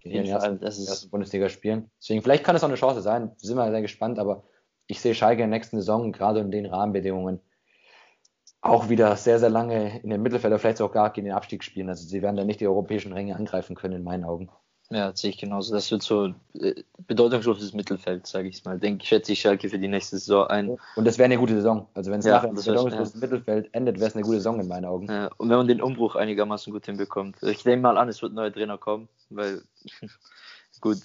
in 0.03 0.25
Fall, 0.25 0.25
ersten, 0.25 0.59
das 0.59 0.79
ist- 0.79 0.89
ersten 0.89 1.09
Bundesliga-Spielen. 1.11 1.91
Deswegen, 1.99 2.21
vielleicht 2.23 2.43
kann 2.43 2.55
es 2.55 2.63
auch 2.63 2.69
eine 2.69 2.75
Chance 2.77 3.01
sein. 3.01 3.31
Sind 3.37 3.55
wir 3.57 3.69
sehr 3.69 3.81
gespannt, 3.81 4.17
aber 4.17 4.43
ich 4.87 4.99
sehe 4.99 5.13
Schalke 5.13 5.43
in 5.43 5.51
der 5.51 5.59
nächsten 5.59 5.77
Saison, 5.77 6.11
gerade 6.11 6.39
in 6.39 6.49
den 6.49 6.65
Rahmenbedingungen, 6.65 7.39
auch 8.61 8.89
wieder 8.89 9.15
sehr, 9.15 9.39
sehr 9.39 9.49
lange 9.49 9.99
in 10.01 10.09
den 10.09 10.21
Mittelfeld 10.21 10.51
oder 10.51 10.59
vielleicht 10.59 10.81
auch 10.81 10.91
gar 10.91 11.11
gegen 11.11 11.25
den 11.25 11.33
Abstieg 11.35 11.63
spielen. 11.63 11.89
Also 11.89 12.07
sie 12.07 12.21
werden 12.21 12.35
da 12.35 12.43
nicht 12.43 12.59
die 12.59 12.67
europäischen 12.67 13.13
Ränge 13.13 13.35
angreifen 13.35 13.75
können, 13.75 13.95
in 13.95 14.03
meinen 14.03 14.23
Augen. 14.23 14.49
Ja, 14.93 15.15
sehe 15.15 15.29
ich 15.29 15.37
genauso. 15.37 15.73
Das 15.73 15.89
wird 15.89 16.03
so 16.03 16.33
äh, 16.53 16.83
bedeutungsloses 17.07 17.73
Mittelfeld, 17.73 18.27
sage 18.27 18.49
ich 18.49 18.63
mal. 18.65 18.77
Denke, 18.77 19.05
schätze 19.05 19.31
ich 19.31 19.39
Schalke 19.39 19.69
für 19.69 19.79
die 19.79 19.87
nächste 19.87 20.17
Saison 20.17 20.47
ein. 20.47 20.77
Und 20.97 21.05
das 21.05 21.17
wäre 21.17 21.25
eine 21.25 21.37
gute 21.37 21.53
Saison. 21.55 21.87
Also 21.93 22.11
wenn 22.11 22.19
es 22.19 22.25
Ja, 22.25 22.33
nachher 22.33 22.49
im 22.49 22.55
das 22.55 22.65
wär- 22.67 22.73
bedeutungslosen 22.73 23.19
Mittelfeld 23.21 23.69
endet, 23.73 23.99
wäre 23.99 24.09
es 24.09 24.15
eine 24.15 24.23
gute 24.25 24.37
Saison 24.37 24.59
in 24.59 24.67
meinen 24.67 24.83
Augen. 24.85 25.07
Ja, 25.07 25.29
und 25.37 25.49
wenn 25.49 25.57
man 25.57 25.67
den 25.69 25.81
Umbruch 25.81 26.15
einigermaßen 26.15 26.73
gut 26.73 26.85
hinbekommt. 26.85 27.41
Ich 27.41 27.63
nehme 27.63 27.81
mal 27.83 27.97
an, 27.97 28.09
es 28.09 28.21
wird 28.21 28.33
ein 28.33 28.35
neuer 28.35 28.51
Trainer 28.51 28.77
kommen, 28.77 29.07
weil 29.29 29.61
gut, 30.81 30.97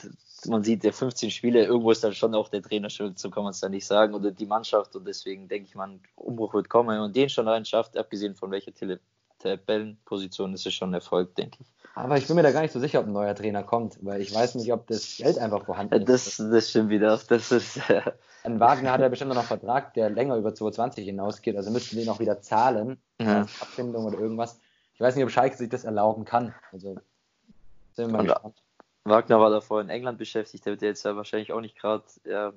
man 0.47 0.65
sieht 0.65 0.83
ja 0.83 0.91
15 0.91 1.31
Spiele, 1.31 1.65
irgendwo 1.65 1.93
ist 1.93 2.03
dann 2.03 2.13
schon 2.13 2.35
auch 2.35 2.49
der 2.49 2.63
Trainer 2.63 2.91
schuld, 2.91 3.19
so 3.21 3.31
kann 3.31 3.45
man 3.45 3.53
es 3.53 3.61
dann 3.61 3.71
nicht 3.71 3.87
sagen, 3.87 4.15
oder 4.15 4.33
die 4.33 4.47
Mannschaft 4.47 4.97
und 4.97 5.07
deswegen 5.07 5.47
denke 5.49 5.69
ich 5.69 5.75
mal, 5.77 5.89
ein 5.89 6.01
Umbruch 6.17 6.55
wird 6.55 6.69
kommen. 6.69 6.89
Wenn 6.89 6.99
man 6.99 7.13
den 7.13 7.29
schon 7.29 7.47
rein 7.47 7.65
schafft, 7.65 7.97
abgesehen 7.97 8.35
von 8.35 8.51
welcher 8.51 8.75
Tele 8.75 8.99
Tabellenposition, 9.39 10.55
ist 10.55 10.67
es 10.67 10.75
schon 10.75 10.91
ein 10.91 10.95
Erfolg, 10.95 11.35
denke 11.37 11.59
ich. 11.61 11.67
Aber 11.95 12.17
ich 12.19 12.27
bin 12.27 12.37
mir 12.37 12.43
da 12.43 12.53
gar 12.53 12.61
nicht 12.61 12.73
so 12.73 12.81
sicher, 12.81 13.01
ob 13.01 13.07
ein 13.07 13.13
neuer 13.13 13.35
Trainer 13.35 13.63
kommt, 13.63 13.99
weil 14.05 14.21
ich 14.21 14.35
weiß 14.35 14.57
nicht, 14.57 14.73
ob 14.73 14.87
das 14.87 15.17
Geld 15.17 15.39
einfach 15.39 15.65
vorhanden 15.65 15.95
Ja, 15.95 16.01
ist. 16.15 16.39
Das, 16.39 16.51
das 16.51 16.71
stimmt 16.71 16.91
wieder. 16.91 17.19
Das 17.29 17.51
ist, 17.53 17.77
äh, 17.91 18.03
An 18.45 18.61
Wagner 18.61 18.93
hat 18.93 19.01
er 19.01 19.09
bestimmt 19.09 19.31
noch 19.31 19.39
einen 19.39 19.47
Vertrag, 19.47 19.95
der 19.95 20.11
länger 20.11 20.37
über 20.37 20.55
2020 20.55 21.05
hinausgeht, 21.07 21.57
also 21.57 21.71
müssten 21.71 21.97
die 21.97 22.05
noch 22.05 22.21
wieder 22.21 22.41
zahlen, 22.43 23.01
Ja. 23.21 23.41
als 23.41 23.63
Abfindung 23.63 24.05
oder 24.05 24.19
irgendwas. 24.19 24.61
Ich 24.95 25.01
weiß 25.01 25.15
nicht, 25.17 25.25
ob 25.25 25.31
Schalke 25.31 25.57
sich 25.57 25.69
das 25.69 25.85
erlauben 25.85 26.25
kann. 26.25 26.55
Also 26.73 26.97
sind 27.93 28.09
wir 28.09 28.19
mal 28.19 28.27
Ja. 28.27 28.35
gespannt. 28.35 28.63
Wagner 29.05 29.39
war 29.41 29.51
davor 29.51 29.81
in 29.81 29.89
England 29.89 30.19
beschäftigt, 30.19 30.67
der 30.67 30.73
wird 30.73 30.83
jetzt 30.83 31.05
ja 31.05 31.15
wahrscheinlich 31.17 31.53
auch 31.53 31.61
nicht 31.61 31.79
gerade 31.79 32.05
ja, 32.25 32.53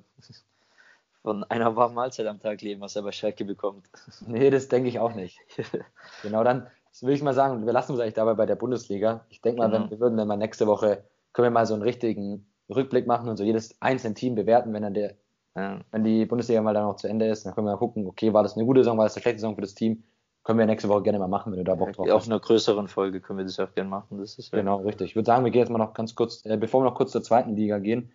von 1.22 1.44
einer 1.44 1.76
warmen 1.76 1.94
Mahlzeit 1.94 2.26
am 2.26 2.40
Tag 2.40 2.62
leben, 2.62 2.80
was 2.80 2.96
er 2.96 3.02
bei 3.02 3.12
Schalke 3.12 3.44
bekommt. 3.44 3.86
Nee, 4.26 4.50
das 4.50 4.68
denke 4.68 4.88
ich 4.88 4.98
auch 4.98 5.14
nicht. 5.14 5.38
Genau 6.22 6.44
dann, 6.44 6.66
will 7.02 7.14
ich 7.14 7.22
mal 7.22 7.34
sagen, 7.34 7.64
wir 7.66 7.72
lassen 7.72 7.92
uns 7.92 8.00
eigentlich 8.00 8.14
dabei 8.14 8.34
bei 8.34 8.46
der 8.46 8.56
Bundesliga. 8.56 9.24
Ich 9.28 9.40
denke 9.40 9.60
mal, 9.60 9.70
wenn, 9.72 9.82
Genau. 9.82 9.90
wir 9.90 10.00
würden 10.00 10.16
dann 10.16 10.28
mal 10.28 10.36
nächste 10.36 10.66
Woche, 10.66 11.04
können 11.32 11.46
wir 11.46 11.50
mal 11.50 11.66
so 11.66 11.74
einen 11.74 11.82
richtigen 11.82 12.46
Rückblick 12.68 13.06
machen 13.06 13.28
und 13.28 13.36
so 13.36 13.44
jedes 13.44 13.80
einzelne 13.80 14.14
Team 14.14 14.34
bewerten, 14.34 14.72
wenn 14.72 14.82
dann 14.82 14.94
der, 14.94 15.14
Ja, 15.56 15.80
wenn 15.90 16.04
die 16.04 16.24
Bundesliga 16.26 16.62
mal 16.62 16.74
dann 16.74 16.84
noch 16.84 16.96
zu 16.96 17.08
Ende 17.08 17.26
ist, 17.28 17.44
dann 17.46 17.54
können 17.54 17.66
wir 17.66 17.72
mal 17.72 17.78
gucken, 17.78 18.06
okay, 18.06 18.32
war 18.32 18.42
das 18.42 18.56
eine 18.56 18.64
gute 18.66 18.80
Saison, 18.80 18.96
war 18.98 19.04
das 19.06 19.14
eine 19.16 19.22
schlechte 19.22 19.40
Saison 19.40 19.54
für 19.54 19.60
das 19.62 19.74
Team? 19.74 20.02
Können 20.42 20.58
wir 20.58 20.66
nächste 20.66 20.88
Woche 20.88 21.02
gerne 21.02 21.18
mal 21.18 21.28
machen, 21.28 21.52
wenn 21.52 21.58
du 21.58 21.64
da 21.64 21.74
Bock 21.74 21.92
drauf 21.92 22.08
auf 22.08 22.20
hast. 22.22 22.28
einer 22.28 22.40
größeren 22.40 22.88
Folge 22.88 23.20
können 23.20 23.38
wir 23.40 23.44
das 23.44 23.58
auch 23.60 23.72
gerne 23.74 23.90
machen. 23.90 24.18
Das 24.18 24.38
ist 24.38 24.52
ja- 24.52 24.58
Genau, 24.58 24.78
richtig. 24.78 25.10
Ich 25.10 25.16
würde 25.16 25.26
sagen, 25.26 25.44
wir 25.44 25.50
gehen 25.50 25.60
jetzt 25.60 25.70
mal 25.70 25.78
noch 25.78 25.92
ganz 25.92 26.14
kurz, 26.14 26.44
äh, 26.46 26.56
bevor 26.56 26.80
wir 26.80 26.86
noch 26.86 26.94
kurz 26.94 27.12
zur 27.12 27.22
zweiten 27.22 27.54
Liga 27.56 27.78
gehen, 27.78 28.10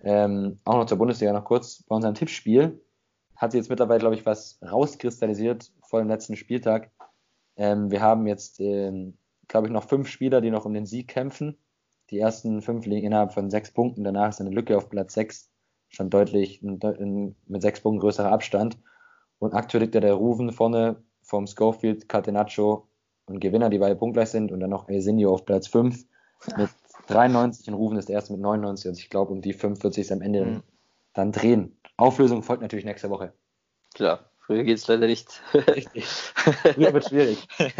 ähm, 0.00 0.60
auch 0.64 0.76
noch 0.76 0.86
zur 0.86 0.98
Bundesliga 0.98 1.32
noch 1.32 1.44
kurz. 1.44 1.82
Bei 1.84 1.96
unserem 1.96 2.14
Tippspiel 2.14 2.80
hat 3.36 3.52
sich 3.52 3.58
jetzt 3.58 3.70
mittlerweile, 3.70 4.00
glaube 4.00 4.14
ich, 4.14 4.26
was 4.26 4.58
rauskristallisiert 4.62 5.72
vor 5.82 6.00
dem 6.00 6.08
letzten 6.08 6.36
Spieltag. 6.36 6.90
Ähm, 7.56 7.90
wir 7.90 8.00
haben 8.00 8.26
jetzt, 8.26 8.60
ähm, 8.60 9.16
glaube 9.48 9.66
ich, 9.66 9.72
noch 9.72 9.88
fünf 9.88 10.08
Spieler, 10.08 10.40
die 10.40 10.50
noch 10.50 10.64
um 10.64 10.74
den 10.74 10.86
Sieg 10.86 11.08
kämpfen. 11.08 11.56
Die 12.10 12.18
ersten 12.18 12.62
fünf 12.62 12.86
liegen 12.86 13.06
innerhalb 13.06 13.32
von 13.32 13.50
sechs 13.50 13.70
Punkten. 13.72 14.04
Danach 14.04 14.28
ist 14.28 14.40
eine 14.40 14.50
Lücke 14.50 14.76
auf 14.76 14.88
Platz 14.90 15.14
sechs 15.14 15.50
schon 15.88 16.10
deutlich 16.10 16.60
deut- 16.62 17.00
ein, 17.00 17.36
mit 17.46 17.62
sechs 17.62 17.80
Punkten 17.80 18.00
größerer 18.00 18.32
Abstand. 18.32 18.78
Und 19.38 19.54
aktuell 19.54 19.82
liegt 19.84 19.94
ja 19.94 20.00
der 20.00 20.14
Ruven 20.14 20.52
vorne 20.52 21.02
vom 21.22 21.46
Schofield, 21.46 22.08
Catenaccio 22.08 22.88
und 23.26 23.40
Gewinner, 23.40 23.70
die 23.70 23.78
beide 23.78 23.96
punktgleich 23.96 24.30
sind. 24.30 24.52
Und 24.52 24.60
dann 24.60 24.70
noch 24.70 24.88
Elsinio 24.88 25.32
auf 25.32 25.44
Platz 25.44 25.68
5 25.68 26.04
mit 26.56 26.70
93 27.06 27.68
und 27.68 27.74
Ruven 27.74 27.98
ist 27.98 28.08
der 28.08 28.16
erste 28.16 28.32
mit 28.32 28.42
99. 28.42 28.88
Also 28.88 28.98
ich 29.00 29.10
glaube, 29.10 29.32
um 29.32 29.40
die 29.40 29.52
5 29.52 29.82
wird 29.82 29.94
sich 29.94 30.12
am 30.12 30.22
Ende 30.22 30.44
Mhm. 30.44 30.62
dann 31.12 31.32
drehen. 31.32 31.76
Auflösung 31.96 32.42
folgt 32.42 32.62
natürlich 32.62 32.84
nächste 32.84 33.10
Woche. 33.10 33.32
Klar, 33.94 34.30
früher 34.38 34.64
geht 34.64 34.78
es 34.78 34.86
leider 34.88 35.06
nicht. 35.06 35.40
Richtig. 35.54 36.06
Früher 36.06 36.92
wird 36.92 37.08
schwierig. 37.08 37.46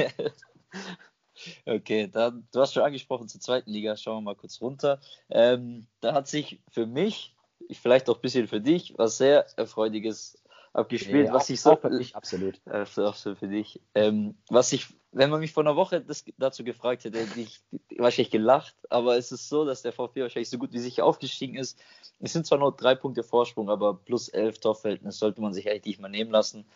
Okay, 1.67 2.07
dann, 2.07 2.47
du 2.53 2.61
hast 2.61 2.75
schon 2.75 2.85
angesprochen 2.85 3.29
zur 3.29 3.41
zweiten 3.41 3.71
Liga, 3.71 3.97
schauen 3.97 4.19
wir 4.19 4.31
mal 4.33 4.37
kurz 4.37 4.61
runter. 4.61 5.01
Ähm, 5.29 5.87
da 6.01 6.15
hat 6.15 6.29
sich 6.29 6.61
für 6.71 6.87
mich, 6.87 7.35
vielleicht 7.73 8.09
auch 8.09 8.17
ein 8.17 8.21
bisschen 8.23 8.47
für 8.47 8.61
dich, 8.61 8.95
was 8.97 9.19
sehr 9.19 9.47
Erfreuliches 9.59 10.39
abgespielt, 10.75 11.29
Nee, 11.29 11.33
was 11.33 11.49
ich 11.51 11.61
so, 11.61 11.73
auch 11.73 11.81
für 11.81 11.91
dich, 11.91 12.15
absolut. 12.17 12.61
Äh, 12.67 12.85
für- 12.85 13.09
auch 13.09 13.15
so 13.15 13.35
für 13.35 13.49
dich. 13.49 13.81
Ähm, 13.95 14.37
was 14.49 14.73
ich, 14.73 14.89
wenn 15.13 15.31
man 15.31 15.41
mich 15.41 15.53
vor 15.53 15.63
einer 15.63 15.77
Woche 15.77 16.01
das, 16.01 16.25
dazu 16.37 16.65
gefragt 16.65 17.05
hätte, 17.05 17.21
hätte 17.21 17.41
ich 17.41 17.61
wahrscheinlich 17.97 18.31
gelacht, 18.33 18.75
aber 18.91 19.17
es 19.17 19.33
ist 19.33 19.49
so, 19.49 19.65
dass 19.65 19.83
der 19.83 19.93
VfB 19.93 20.23
wahrscheinlich 20.23 20.51
so 20.51 20.59
gut 20.59 20.73
wie 20.73 20.81
sicher 20.81 21.05
aufgestiegen 21.05 21.57
ist. 21.57 21.79
Es 22.21 22.33
sind 22.33 22.47
zwar 22.47 22.59
nur 22.59 22.75
drei 22.77 22.95
Punkte 22.95 23.23
Vorsprung, 23.23 23.71
aber 23.71 23.95
plus 23.95 24.29
elf 24.29 24.59
Torverhältnis 24.59 25.19
sollte 25.19 25.41
man 25.41 25.53
sich 25.55 25.69
eigentlich 25.71 25.85
nicht 25.85 26.01
mal 26.01 26.09
nehmen 26.09 26.31
lassen. 26.31 26.67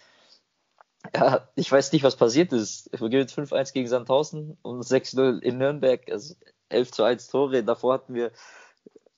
Ja, 1.14 1.48
ich 1.54 1.70
weiß 1.70 1.92
nicht, 1.92 2.02
was 2.02 2.16
passiert 2.16 2.52
ist. 2.52 2.90
Wir 2.92 3.08
gewinnen 3.08 3.28
5-1 3.28 3.72
gegen 3.72 3.88
Sandhausen 3.88 4.58
und 4.62 4.82
6-0 4.82 5.38
in 5.40 5.58
Nürnberg, 5.58 6.10
also 6.10 6.34
11 6.68 6.92
zu 6.92 7.02
1 7.02 7.28
Tore. 7.28 7.62
Davor 7.64 7.94
hatten 7.94 8.14
wir, 8.14 8.30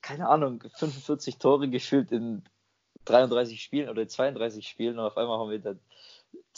keine 0.00 0.28
Ahnung, 0.28 0.62
45 0.76 1.38
Tore 1.38 1.68
gefühlt 1.68 2.12
in 2.12 2.44
33 3.06 3.62
Spielen 3.62 3.88
oder 3.88 4.06
32 4.06 4.66
Spielen 4.68 4.98
und 4.98 5.04
auf 5.04 5.16
einmal 5.16 5.38
haben 5.38 5.50
wir 5.50 5.58
dann 5.58 5.80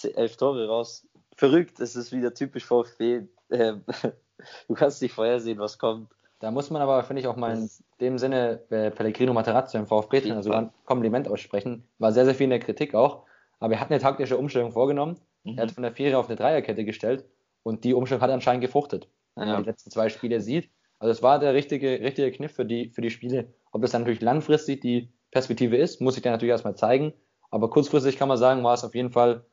11 0.02 0.36
Tore 0.36 0.66
raus. 0.68 1.06
Verrückt, 1.36 1.80
es 1.80 1.96
ist 1.96 2.12
wieder 2.12 2.34
typisch 2.34 2.64
VfB. 2.64 3.22
Ähm, 3.50 3.84
Du 4.66 4.74
kannst 4.74 5.00
nicht 5.02 5.12
vorhersehen, 5.12 5.58
was 5.58 5.78
kommt. 5.78 6.10
Da 6.40 6.50
muss 6.50 6.70
man 6.70 6.82
aber, 6.82 7.04
finde 7.04 7.20
ich, 7.20 7.28
auch 7.28 7.36
mal 7.36 7.56
in 7.56 7.70
dem 8.00 8.18
Sinne 8.18 8.60
äh, 8.70 8.90
Pellegrino 8.90 9.32
Materazzo 9.32 9.78
im 9.78 9.86
VfB 9.86 10.32
also 10.32 10.50
Fall. 10.50 10.64
ein 10.64 10.70
Kompliment 10.84 11.28
aussprechen. 11.28 11.84
War 11.98 12.12
sehr, 12.12 12.24
sehr 12.24 12.34
viel 12.34 12.44
in 12.44 12.50
der 12.50 12.58
Kritik 12.58 12.94
auch. 12.94 13.24
Aber 13.60 13.74
er 13.74 13.80
hat 13.80 13.90
eine 13.90 14.00
taktische 14.00 14.36
Umstellung 14.36 14.72
vorgenommen. 14.72 15.20
Mhm. 15.44 15.58
Er 15.58 15.62
hat 15.64 15.70
von 15.70 15.84
der 15.84 15.92
Vierer 15.92 16.18
auf 16.18 16.26
eine 16.26 16.34
Dreierkette 16.34 16.84
gestellt 16.84 17.24
und 17.62 17.84
die 17.84 17.94
Umstellung 17.94 18.22
hat 18.22 18.30
anscheinend 18.30 18.62
gefruchtet. 18.62 19.06
Wenn 19.36 19.46
Ja. 19.46 19.54
man 19.54 19.62
die 19.62 19.68
letzten 19.70 19.92
zwei 19.92 20.08
Spiele 20.08 20.40
sieht. 20.40 20.68
Also 20.98 21.12
es 21.12 21.22
war 21.22 21.38
der 21.38 21.54
richtige, 21.54 22.00
richtige 22.00 22.32
Kniff 22.32 22.52
für 22.52 22.64
die, 22.64 22.90
für 22.90 23.00
die 23.02 23.10
Spiele. 23.10 23.54
Ob 23.70 23.82
das 23.82 23.92
dann 23.92 24.02
natürlich 24.02 24.20
langfristig 24.22 24.80
die 24.80 25.12
Perspektive 25.32 25.76
ist, 25.76 26.00
muss 26.00 26.16
ich 26.16 26.22
dann 26.22 26.32
natürlich 26.32 26.52
erstmal 26.52 26.76
zeigen. 26.76 27.12
Aber 27.50 27.68
kurzfristig 27.68 28.16
kann 28.16 28.28
man 28.28 28.38
sagen, 28.38 28.62
war 28.62 28.74
es 28.74 28.84
auf 28.84 28.94
jeden 28.94 29.10
Fall 29.10 29.44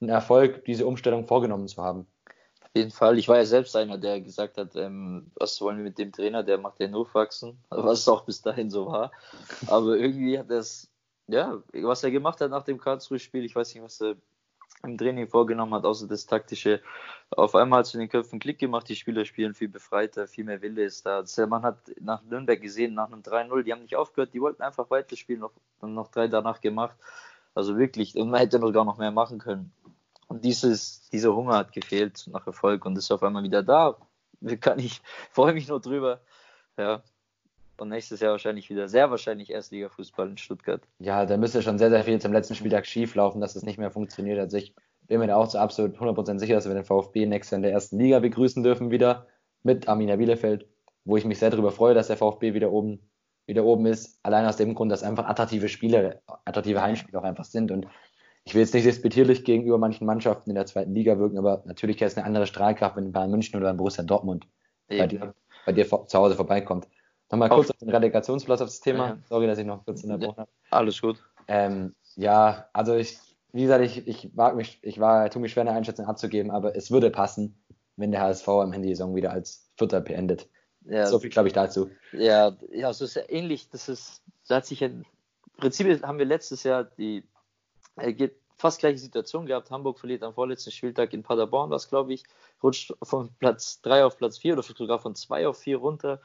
ein 0.00 0.10
Erfolg, 0.10 0.64
diese 0.66 0.86
Umstellung 0.86 1.26
vorgenommen 1.26 1.66
zu 1.66 1.82
haben. 1.82 2.06
Auf 2.60 2.70
jeden 2.74 2.90
Fall. 2.90 3.18
Ich 3.18 3.28
war 3.28 3.38
ja 3.38 3.46
selbst 3.46 3.74
einer, 3.74 3.98
der 3.98 4.20
gesagt 4.20 4.58
hat, 4.58 4.76
ähm, 4.76 5.30
was 5.36 5.60
wollen 5.60 5.78
wir 5.78 5.84
mit 5.84 5.98
dem 5.98 6.12
Trainer, 6.12 6.42
der 6.42 6.58
macht 6.58 6.78
ja 6.80 6.88
nur 6.88 7.12
wachsen, 7.14 7.58
was 7.70 8.06
auch 8.08 8.24
bis 8.24 8.42
dahin 8.42 8.68
so 8.68 8.86
war. 8.86 9.10
Aber 9.66 9.96
irgendwie 9.96 10.38
hat 10.38 10.50
er 10.50 10.58
es, 10.58 10.90
ja, 11.28 11.62
was 11.72 12.04
er 12.04 12.10
gemacht 12.10 12.40
hat 12.40 12.50
nach 12.50 12.64
dem 12.64 12.78
Karlsruhe-Spiel, 12.78 13.44
ich 13.44 13.56
weiß 13.56 13.74
nicht, 13.74 13.82
was 13.82 14.00
er 14.00 14.16
im 14.82 14.96
Training 14.96 15.28
vorgenommen 15.28 15.74
hat, 15.74 15.84
außer 15.84 16.06
das 16.06 16.26
taktische. 16.26 16.80
Auf 17.30 17.54
einmal 17.54 17.80
hat 17.80 17.86
es 17.86 17.94
in 17.94 18.00
den 18.00 18.08
Köpfen 18.08 18.38
Klick 18.38 18.58
gemacht, 18.58 18.88
die 18.88 18.96
Spieler 18.96 19.24
spielen 19.24 19.54
viel 19.54 19.68
befreiter, 19.68 20.26
viel 20.28 20.44
mehr 20.44 20.62
Wille 20.62 20.84
ist 20.84 21.04
da. 21.06 21.20
Das- 21.20 21.36
Man 21.36 21.62
hat 21.62 21.78
nach 22.00 22.22
Nürnberg 22.22 22.60
gesehen, 22.60 22.94
nach 22.94 23.08
einem 23.10 23.22
3-0, 23.22 23.62
die 23.64 23.72
haben 23.72 23.82
nicht 23.82 23.96
aufgehört, 23.96 24.32
die 24.34 24.40
wollten 24.40 24.62
einfach 24.62 24.90
weiterspielen, 24.90 25.40
noch, 25.40 25.52
noch 25.82 26.08
drei 26.08 26.28
danach 26.28 26.60
gemacht. 26.60 26.96
Also 27.54 27.76
wirklich, 27.76 28.14
und 28.16 28.30
man 28.30 28.40
hätte 28.40 28.58
noch 28.58 28.72
gar 28.72 28.84
noch 28.84 28.98
mehr 28.98 29.10
machen 29.10 29.38
können. 29.38 29.72
Und 30.28 30.44
dieses, 30.44 31.08
dieser 31.10 31.34
Hunger 31.34 31.56
hat 31.56 31.72
gefehlt 31.72 32.26
nach 32.28 32.46
Erfolg 32.46 32.84
und 32.84 32.96
ist 32.98 33.10
auf 33.10 33.22
einmal 33.22 33.42
wieder 33.42 33.62
da. 33.62 33.96
Kann 34.60 34.78
ich 34.78 35.00
freue 35.32 35.54
mich 35.54 35.68
nur 35.68 35.80
drüber. 35.80 36.20
Ja. 36.76 37.02
Und 37.80 37.90
nächstes 37.90 38.20
Jahr 38.20 38.32
wahrscheinlich 38.32 38.68
wieder, 38.70 38.88
sehr 38.88 39.10
wahrscheinlich 39.10 39.50
Erstliga-Fußball 39.50 40.30
in 40.30 40.36
Stuttgart. 40.36 40.82
Ja, 40.98 41.26
da 41.26 41.36
müsste 41.36 41.62
schon 41.62 41.78
sehr, 41.78 41.90
sehr 41.90 42.02
viel 42.02 42.20
zum 42.20 42.32
letzten 42.32 42.54
Spieltag 42.54 42.86
schief 42.86 43.14
laufen, 43.14 43.40
dass 43.40 43.54
es 43.54 43.62
nicht 43.62 43.78
mehr 43.78 43.90
funktioniert. 43.90 44.38
Also 44.38 44.56
ich 44.56 44.74
bin 45.06 45.20
mir 45.20 45.28
da 45.28 45.36
auch 45.36 45.48
zu 45.48 45.58
absolut 45.58 45.96
100% 45.96 46.38
sicher, 46.38 46.54
dass 46.54 46.66
wir 46.66 46.74
den 46.74 46.84
VfB 46.84 47.26
nächstes 47.26 47.52
Jahr 47.52 47.58
in 47.58 47.62
der 47.62 47.72
ersten 47.72 47.98
Liga 47.98 48.18
begrüßen 48.18 48.62
dürfen 48.62 48.90
wieder 48.90 49.26
mit 49.62 49.88
Arminia 49.88 50.16
Bielefeld, 50.16 50.66
wo 51.04 51.16
ich 51.16 51.24
mich 51.24 51.38
sehr 51.38 51.50
darüber 51.50 51.70
freue, 51.70 51.94
dass 51.94 52.08
der 52.08 52.16
VfB 52.16 52.52
wieder 52.54 52.72
oben, 52.72 53.00
wieder 53.46 53.64
oben 53.64 53.86
ist. 53.86 54.18
Allein 54.22 54.44
aus 54.44 54.56
dem 54.56 54.74
Grund, 54.74 54.90
dass 54.90 55.02
einfach 55.02 55.26
attraktive 55.26 55.68
Spiele, 55.68 56.20
attraktive 56.44 56.82
Heimspiele 56.82 57.18
auch 57.18 57.24
einfach 57.24 57.44
sind. 57.44 57.70
Und 57.70 57.86
ich 58.44 58.54
will 58.54 58.62
jetzt 58.62 58.74
nicht 58.74 58.86
respektierlich 58.86 59.44
gegenüber 59.44 59.78
manchen 59.78 60.06
Mannschaften 60.06 60.50
in 60.50 60.56
der 60.56 60.66
zweiten 60.66 60.94
Liga 60.94 61.18
wirken, 61.18 61.38
aber 61.38 61.62
natürlich 61.66 62.00
ist 62.00 62.12
es 62.12 62.18
eine 62.18 62.26
andere 62.26 62.46
Strahlkraft, 62.46 62.96
wenn 62.96 63.12
Bayern 63.12 63.30
München 63.30 63.56
oder 63.56 63.72
Borussia 63.74 64.04
Dortmund 64.04 64.46
bei 64.88 65.06
dir, 65.06 65.34
bei 65.66 65.72
dir, 65.72 65.86
zu 65.86 66.18
Hause 66.18 66.34
vorbeikommt. 66.34 66.88
Nochmal 67.30 67.48
kurz 67.48 67.70
auf, 67.70 67.76
auf 67.76 67.78
den 67.78 67.90
Relegationsplatz 67.90 68.60
auf 68.60 68.68
das 68.68 68.80
Thema. 68.80 69.08
Ja. 69.08 69.18
Sorry, 69.28 69.46
dass 69.46 69.58
ich 69.58 69.66
noch 69.66 69.84
kurz 69.84 70.02
in 70.02 70.08
der 70.08 70.20
Woche 70.20 70.42
habe. 70.42 70.50
Alles 70.70 71.00
gut. 71.00 71.22
Ähm, 71.46 71.94
ja, 72.16 72.68
also 72.72 72.94
ich, 72.94 73.18
wie 73.52 73.62
gesagt, 73.62 73.84
ich, 73.84 74.06
ich 74.06 74.36
wag 74.36 74.54
mich, 74.54 74.78
ich 74.82 74.98
war, 74.98 75.28
tue 75.30 75.42
mich 75.42 75.52
schwer 75.52 75.62
eine 75.62 75.72
Einschätzung 75.72 76.06
abzugeben, 76.06 76.50
aber 76.50 76.74
es 76.76 76.90
würde 76.90 77.10
passen, 77.10 77.58
wenn 77.96 78.12
der 78.12 78.22
HSV 78.22 78.48
am 78.48 78.72
Ende 78.72 78.88
der 78.88 78.96
Saison 78.96 79.14
wieder 79.14 79.32
als 79.32 79.70
Vierter 79.76 80.00
beendet. 80.00 80.48
Ja, 80.84 81.06
so 81.06 81.18
viel 81.18 81.30
glaube 81.30 81.48
ich 81.48 81.54
dazu. 81.54 81.90
Ja, 82.12 82.56
ja, 82.72 82.92
so 82.92 83.04
ist 83.04 83.16
ja 83.16 83.22
ähnlich. 83.28 83.68
Das 83.70 83.88
ist, 83.88 84.22
da 84.46 84.56
hat 84.56 84.66
sich 84.66 84.80
im 84.80 85.04
Prinzip 85.58 86.02
haben 86.02 86.18
wir 86.18 86.24
letztes 86.24 86.62
Jahr 86.62 86.84
die 86.84 87.24
äh, 87.96 88.30
fast 88.56 88.80
gleiche 88.80 88.98
Situation 88.98 89.46
gehabt. 89.46 89.70
Hamburg 89.70 89.98
verliert 89.98 90.22
am 90.22 90.34
vorletzten 90.34 90.70
Spieltag 90.70 91.12
in 91.12 91.22
Paderborn, 91.22 91.70
was 91.70 91.88
glaube 91.88 92.14
ich, 92.14 92.24
rutscht 92.62 92.94
von 93.02 93.30
Platz 93.38 93.80
3 93.82 94.04
auf 94.04 94.16
Platz 94.16 94.38
4 94.38 94.54
oder 94.54 94.62
sogar 94.62 94.98
von 94.98 95.14
2 95.14 95.48
auf 95.48 95.58
4 95.58 95.76
runter. 95.76 96.20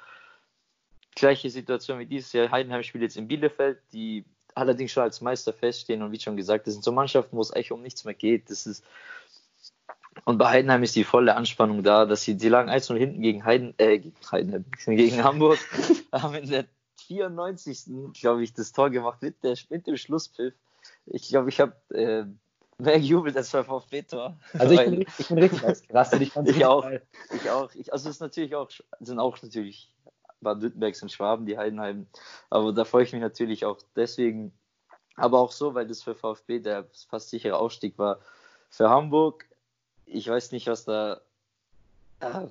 Gleiche 1.16 1.50
Situation 1.50 2.00
wie 2.00 2.06
dieses 2.06 2.34
Jahr. 2.34 2.52
Heidenheim 2.52 2.84
spielt 2.84 3.04
jetzt 3.04 3.18
in 3.18 3.28
Bielefeld, 3.28 3.80
die 3.92 4.26
allerdings 4.56 4.92
schon 4.92 5.04
als 5.04 5.22
Meister 5.22 5.54
feststehen 5.54 6.02
und 6.02 6.12
wie 6.12 6.20
schon 6.20 6.38
gesagt, 6.38 6.68
das 6.68 6.74
sind 6.74 6.84
so 6.84 6.92
Mannschaften, 6.92 7.36
wo 7.38 7.42
es 7.42 7.52
eigentlich 7.52 7.72
um 7.72 7.82
nichts 7.82 8.06
mehr 8.06 8.14
geht. 8.14 8.50
Das 8.50 8.66
ist 8.66 8.84
und 10.26 10.38
bei 10.38 10.50
Heidenheim 10.50 10.84
ist 10.84 10.96
die 10.96 11.04
volle 11.04 11.36
Anspannung 11.36 11.84
da, 11.84 12.06
dass 12.06 12.22
sie, 12.24 12.36
die 12.36 12.50
lagen 12.50 12.70
1-0 12.70 12.98
hinten 12.98 13.22
gegen 13.22 13.44
Heiden, 13.46 13.74
äh, 13.78 14.00
gegen 14.00 14.16
Heidenheim, 14.32 14.66
gegen 14.86 15.24
Hamburg, 15.24 15.60
haben 16.12 16.36
in 16.36 16.50
der 16.50 16.66
94. 17.08 18.14
glaube 18.14 18.44
ich, 18.44 18.54
das 18.54 18.72
Tor 18.72 18.90
gemacht 18.90 19.22
mit, 19.22 19.44
der, 19.44 19.58
mit 19.70 19.88
dem 19.88 19.98
Schlusspfiff. 19.98 20.54
Ich 21.06 21.30
glaube, 21.30 21.50
ich 21.50 21.60
habe 21.60 21.76
äh, 21.90 22.26
mehr 22.82 23.00
gejubelt 23.00 23.36
als 23.36 23.52
beim 23.52 23.66
VfB-Tor. 23.66 24.38
Also 24.54 24.74
ich 24.74 24.86
bin, 24.86 25.06
ich 25.18 25.28
bin 25.28 25.38
richtig 25.40 25.64
ausgerastet. 25.64 26.22
Ich, 26.22 26.36
ich 26.46 26.66
auch. 26.66 26.90
Ich 27.34 27.50
auch. 27.50 27.74
Ich, 27.76 27.92
also 27.92 28.10
es 28.10 28.16
ist 28.16 28.22
natürlich 28.22 28.56
auch, 28.56 28.70
sind 29.00 29.20
auch 29.20 29.42
natürlich 29.42 29.90
Baden-Württembergs 30.44 31.02
und 31.02 31.12
Schwaben, 31.12 31.46
die 31.46 31.58
Heidenheim. 31.58 32.08
Aber 32.50 32.74
da 32.74 32.86
freue 32.86 33.04
ich 33.04 33.14
mich 33.14 33.22
natürlich 33.22 33.66
auch 33.66 33.80
deswegen. 33.96 34.54
Aber 35.16 35.40
auch 35.40 35.52
so, 35.52 35.76
weil 35.76 35.88
das 35.88 36.02
für 36.02 36.16
VfB 36.16 36.60
der 36.60 36.86
fast 37.10 37.30
sichere 37.30 37.58
Ausstieg 37.58 37.98
war. 37.98 38.20
Für 38.70 38.90
Hamburg, 38.90 39.46
ich 40.06 40.28
weiß 40.28 40.52
nicht, 40.52 40.68
was 40.68 40.86
da. 40.86 41.22
Äh, 42.20 42.48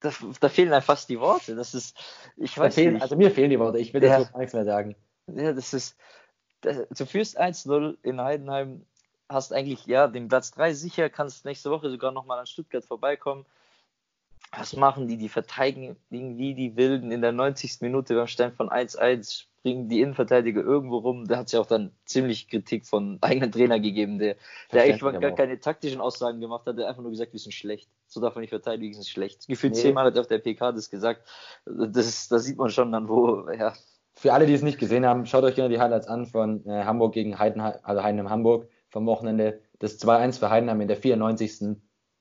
da, 0.00 0.12
da, 0.40 0.48
fehlen 0.48 0.72
einfach 0.72 0.94
fast 0.94 1.08
die 1.08 1.18
Worte. 1.18 1.56
Das 1.56 1.74
ist, 1.74 1.96
ich 2.36 2.56
weiß 2.56 2.74
fehlen, 2.74 2.94
nicht. 2.94 3.02
Also 3.02 3.16
mir 3.16 3.30
fehlen 3.30 3.50
die 3.50 3.58
Worte. 3.58 3.78
Ich 3.78 3.94
will 3.94 4.02
ja. 4.02 4.18
dazu 4.18 4.32
gar 4.32 4.38
nichts 4.40 4.54
mehr 4.54 4.64
sagen. 4.64 4.94
Ja, 5.26 5.52
das 5.52 5.72
ist, 5.72 5.96
das, 6.60 6.86
du 6.88 7.06
führst 7.06 7.40
1-0 7.40 7.96
in 8.02 8.20
Heidenheim, 8.20 8.84
hast 9.28 9.52
eigentlich 9.52 9.86
ja 9.86 10.06
den 10.06 10.28
Platz 10.28 10.50
3 10.52 10.74
sicher, 10.74 11.08
kannst 11.08 11.44
nächste 11.44 11.70
Woche 11.70 11.90
sogar 11.90 12.12
nochmal 12.12 12.38
an 12.38 12.46
Stuttgart 12.46 12.84
vorbeikommen. 12.84 13.46
Was 14.56 14.76
machen 14.76 15.08
die? 15.08 15.16
Die 15.16 15.28
verteidigen 15.28 15.96
wie 16.10 16.54
die 16.54 16.76
Wilden 16.76 17.10
in 17.10 17.22
der 17.22 17.32
90. 17.32 17.80
Minute 17.80 18.14
beim 18.14 18.26
Stand 18.26 18.54
von 18.54 18.68
1-1, 18.68 19.46
springen 19.64 19.88
die 19.88 20.02
Innenverteidiger 20.02 20.62
irgendwo 20.62 20.98
rum. 20.98 21.26
Da 21.26 21.38
hat 21.38 21.46
es 21.46 21.52
ja 21.52 21.60
auch 21.60 21.66
dann 21.66 21.90
ziemlich 22.04 22.48
Kritik 22.48 22.86
von 22.86 23.18
eigenen 23.22 23.50
Trainer 23.50 23.80
gegeben, 23.80 24.18
der, 24.18 24.36
der 24.72 24.82
eigentlich 24.82 25.20
gar 25.20 25.32
keine 25.32 25.58
taktischen 25.58 26.02
Aussagen 26.02 26.40
gemacht 26.40 26.66
hat, 26.66 26.76
der 26.76 26.86
einfach 26.86 27.00
nur 27.00 27.10
gesagt, 27.10 27.32
wir 27.32 27.40
sind 27.40 27.52
schlecht. 27.52 27.88
So 28.06 28.20
darf 28.20 28.34
man 28.34 28.42
nicht 28.42 28.50
verteidigen, 28.50 28.90
wir 28.90 28.94
sind 28.94 29.08
schlecht. 29.08 29.48
Gefühlt 29.48 29.72
nee. 29.72 29.80
zehnmal 29.80 30.04
hat 30.04 30.16
er 30.16 30.20
auf 30.20 30.26
der 30.26 30.38
PK 30.38 30.72
das 30.72 30.90
gesagt. 30.90 31.22
Das, 31.64 32.28
das 32.28 32.44
sieht 32.44 32.58
man 32.58 32.68
schon 32.68 32.92
dann, 32.92 33.08
wo, 33.08 33.48
ja. 33.50 33.72
Für 34.12 34.34
alle, 34.34 34.46
die 34.46 34.52
es 34.52 34.62
nicht 34.62 34.78
gesehen 34.78 35.06
haben, 35.06 35.26
schaut 35.26 35.44
euch 35.44 35.54
gerne 35.54 35.74
die 35.74 35.80
Highlights 35.80 36.06
an 36.06 36.26
von 36.26 36.64
äh, 36.66 36.84
Hamburg 36.84 37.14
gegen 37.14 37.38
Heidenheim, 37.38 37.78
also 37.82 38.02
Heidenheim 38.02 38.30
Hamburg 38.30 38.68
vom 38.90 39.06
Wochenende. 39.06 39.60
Das 39.78 39.98
2-1 39.98 40.38
für 40.38 40.50
Heidenheim 40.50 40.80
in 40.82 40.88
der 40.88 40.98
94 40.98 41.56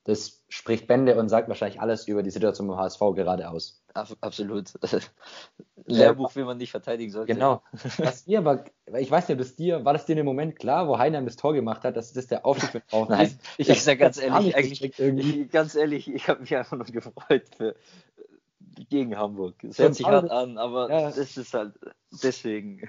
das 0.06 0.44
spricht 0.50 0.88
Bände 0.88 1.18
und 1.18 1.30
sagt 1.30 1.48
wahrscheinlich 1.48 1.80
alles 1.80 2.08
über 2.08 2.24
die 2.24 2.30
Situation 2.30 2.68
beim 2.68 2.78
HSV 2.78 3.00
gerade 3.16 3.50
aus. 3.50 3.82
Absolut. 3.94 4.74
Lehrbuch, 5.86 6.36
wie 6.36 6.44
man 6.44 6.58
nicht 6.58 6.72
verteidigen 6.72 7.12
sollte. 7.12 7.34
Genau. 7.34 7.62
Was 7.98 8.26
dir 8.26 8.40
aber, 8.40 8.66
ich 8.98 9.10
weiß 9.10 9.30
nicht, 9.30 9.38
bis 9.38 9.56
dir, 9.56 9.86
war 9.86 9.94
das 9.94 10.06
dir 10.06 10.18
im 10.18 10.26
Moment 10.26 10.58
klar, 10.58 10.88
wo 10.88 10.98
Heinheim 10.98 11.26
das 11.26 11.36
Tor 11.36 11.54
gemacht 11.54 11.84
hat, 11.84 11.96
dass 11.96 12.12
das 12.12 12.28
der 12.28 12.46
Aufstieg 12.46 12.84
für 12.88 13.06
Nein, 13.10 13.28
ist? 13.28 13.40
Ich, 13.58 13.70
ich 13.70 13.84
sag 13.84 14.00
ganz 14.00 14.22
ehrlich, 14.22 14.56
eigentlich, 14.56 15.00
ich, 15.00 15.52
ganz 15.52 15.76
ehrlich, 15.76 16.10
ich 16.10 16.28
habe 16.28 16.42
mich 16.42 16.56
einfach 16.56 16.78
nur 16.78 16.86
gefreut 16.86 17.44
für, 17.56 17.76
gegen 18.90 19.18
Hamburg. 19.18 19.64
Es 19.64 19.80
hört 19.80 19.96
sich 19.96 20.06
hart 20.06 20.30
an, 20.30 20.58
aber 20.58 20.90
ja. 20.90 21.12
das 21.12 21.38
ist 21.38 21.54
halt 21.54 21.74
deswegen. 22.24 22.82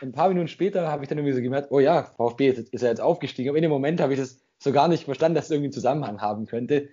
Ein 0.00 0.12
paar 0.12 0.28
Minuten 0.28 0.48
später 0.48 0.88
habe 0.88 1.02
ich 1.02 1.08
dann 1.08 1.18
irgendwie 1.18 1.34
so 1.34 1.42
gemerkt, 1.42 1.70
oh 1.70 1.80
ja, 1.80 2.04
VfB 2.04 2.48
ist, 2.48 2.68
ist 2.70 2.82
er 2.82 2.90
jetzt 2.90 3.00
aufgestiegen. 3.00 3.48
Aber 3.48 3.58
in 3.58 3.62
dem 3.62 3.70
Moment 3.70 4.00
habe 4.00 4.14
ich 4.14 4.20
das 4.20 4.40
so 4.58 4.72
gar 4.72 4.88
nicht 4.88 5.04
verstanden, 5.04 5.34
dass 5.34 5.46
es 5.46 5.50
irgendwie 5.50 5.66
einen 5.66 5.72
Zusammenhang 5.72 6.20
haben 6.20 6.46
könnte. 6.46 6.88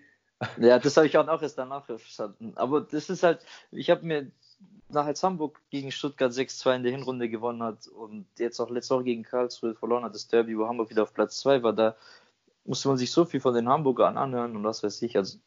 Ja, 0.60 0.80
das 0.80 0.96
habe 0.96 1.08
ich 1.08 1.18
auch 1.18 1.42
erst 1.42 1.58
danach 1.58 1.86
verstanden. 1.86 2.54
Aber 2.56 2.82
das 2.82 3.10
ist 3.10 3.24
halt, 3.24 3.46
ich 3.72 3.90
habe 3.90 4.06
mir 4.06 4.32
nach 4.90 5.06
als 5.06 5.22
Hamburg 5.22 5.62
gegen 5.70 5.92
Stuttgart 5.92 6.32
6-2 6.32 6.78
in 6.78 6.84
der 6.84 6.92
Hinrunde 6.92 7.30
gewonnen 7.30 7.62
hat 7.62 7.88
und 7.88 8.26
jetzt 8.38 8.60
auch 8.60 8.70
letzte 8.70 8.96
Woche 8.96 9.04
gegen 9.04 9.24
Karlsruhe 9.24 9.76
verloren 9.76 10.04
hat, 10.04 10.16
das 10.16 10.28
Derby, 10.28 10.58
wo 10.58 10.68
Hamburg 10.68 10.90
wieder 10.90 11.04
auf 11.04 11.14
Platz 11.14 11.40
2 11.40 11.64
war, 11.64 11.74
da 11.74 11.96
musste 12.66 12.88
man 12.88 12.98
sich 12.98 13.12
so 13.12 13.26
viel 13.26 13.40
von 13.40 13.54
den 13.54 13.70
Hamburgern 13.70 14.18
anhören 14.18 14.56
und 14.56 14.64
was 14.64 14.84
weiß 14.84 15.02
ich. 15.02 15.18
Also 15.18 15.40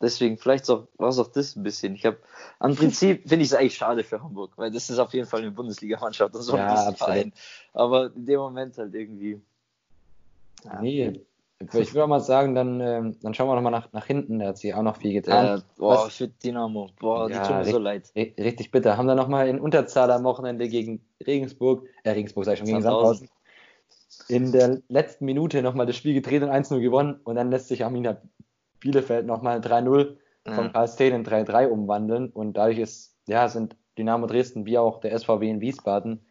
deswegen, 0.00 0.38
vielleicht 0.38 0.68
war 0.68 1.08
es 1.08 1.18
auch 1.18 1.28
das 1.28 1.56
ein 1.56 1.62
bisschen. 1.62 1.94
Ich 1.94 2.04
habe, 2.04 2.18
am 2.58 2.74
Prinzip 2.74 3.22
finde 3.28 3.44
ich 3.44 3.50
es 3.50 3.54
eigentlich 3.54 3.76
schade 3.76 4.04
für 4.04 4.22
Hamburg, 4.22 4.52
weil 4.56 4.70
das 4.70 4.90
ist 4.90 4.98
auf 4.98 5.12
jeden 5.14 5.26
Fall 5.26 5.40
eine 5.40 5.50
Bundesligamannschaft 5.50 6.34
und 6.34 6.42
so 6.42 6.54
ein 6.54 6.58
ja, 6.58 6.92
Verein. 6.92 7.32
Aber 7.72 8.12
in 8.14 8.26
dem 8.26 8.40
Moment 8.40 8.76
halt 8.78 8.94
irgendwie. 8.94 9.40
Ja. 10.64 10.80
Nee, 10.80 11.20
ich 11.58 11.94
würde 11.94 12.04
auch 12.04 12.08
mal 12.08 12.20
sagen, 12.20 12.54
dann, 12.54 12.80
ähm, 12.80 13.16
dann 13.22 13.32
schauen 13.32 13.48
wir 13.48 13.54
nochmal 13.54 13.72
nach, 13.72 13.90
nach 13.92 14.04
hinten. 14.04 14.40
Der 14.40 14.48
hat 14.48 14.58
sich 14.58 14.74
auch 14.74 14.82
noch 14.82 14.98
viel 14.98 15.14
getan. 15.14 15.58
Äh, 15.58 15.62
boah, 15.78 16.04
Was? 16.06 16.14
für 16.14 16.28
Dynamo. 16.28 16.90
Boah, 16.98 17.30
ja, 17.30 17.40
die 17.40 17.48
tun 17.48 17.58
mir 17.58 17.64
so 17.64 17.78
leid. 17.78 18.12
Richtig 18.14 18.70
bitter. 18.70 18.98
Haben 18.98 19.08
dann 19.08 19.16
nochmal 19.16 19.48
in 19.48 19.58
Unterzahl 19.58 20.10
am 20.10 20.24
Wochenende 20.24 20.68
gegen 20.68 21.00
Regensburg, 21.26 21.86
äh, 22.02 22.10
Regensburg 22.10 22.44
sag 22.44 22.54
ich 22.54 22.58
schon, 22.58 22.66
gegen 22.66 22.82
Sandhausen, 22.82 23.30
in 24.28 24.52
der 24.52 24.82
letzten 24.88 25.24
Minute 25.24 25.62
nochmal 25.62 25.86
das 25.86 25.96
Spiel 25.96 26.12
gedreht 26.12 26.42
und 26.42 26.50
1-0 26.50 26.80
gewonnen. 26.80 27.20
Und 27.24 27.36
dann 27.36 27.50
lässt 27.50 27.68
sich 27.68 27.84
Arminia 27.84 28.20
Bielefeld 28.86 29.26
nochmal 29.26 29.58
3-0 29.58 30.16
vom 30.54 30.72
KST 30.72 31.00
in 31.00 31.24
3-3 31.24 31.66
umwandeln. 31.66 32.30
Und 32.30 32.56
dadurch 32.56 32.78
ist, 32.78 33.16
ja, 33.26 33.48
sind 33.48 33.76
Dynamo 33.98 34.26
Dresden 34.26 34.66
wie 34.66 34.78
auch 34.78 35.00
der 35.00 35.18
SVW 35.18 35.48
in 35.48 35.60
Wiesbaden 35.60 36.24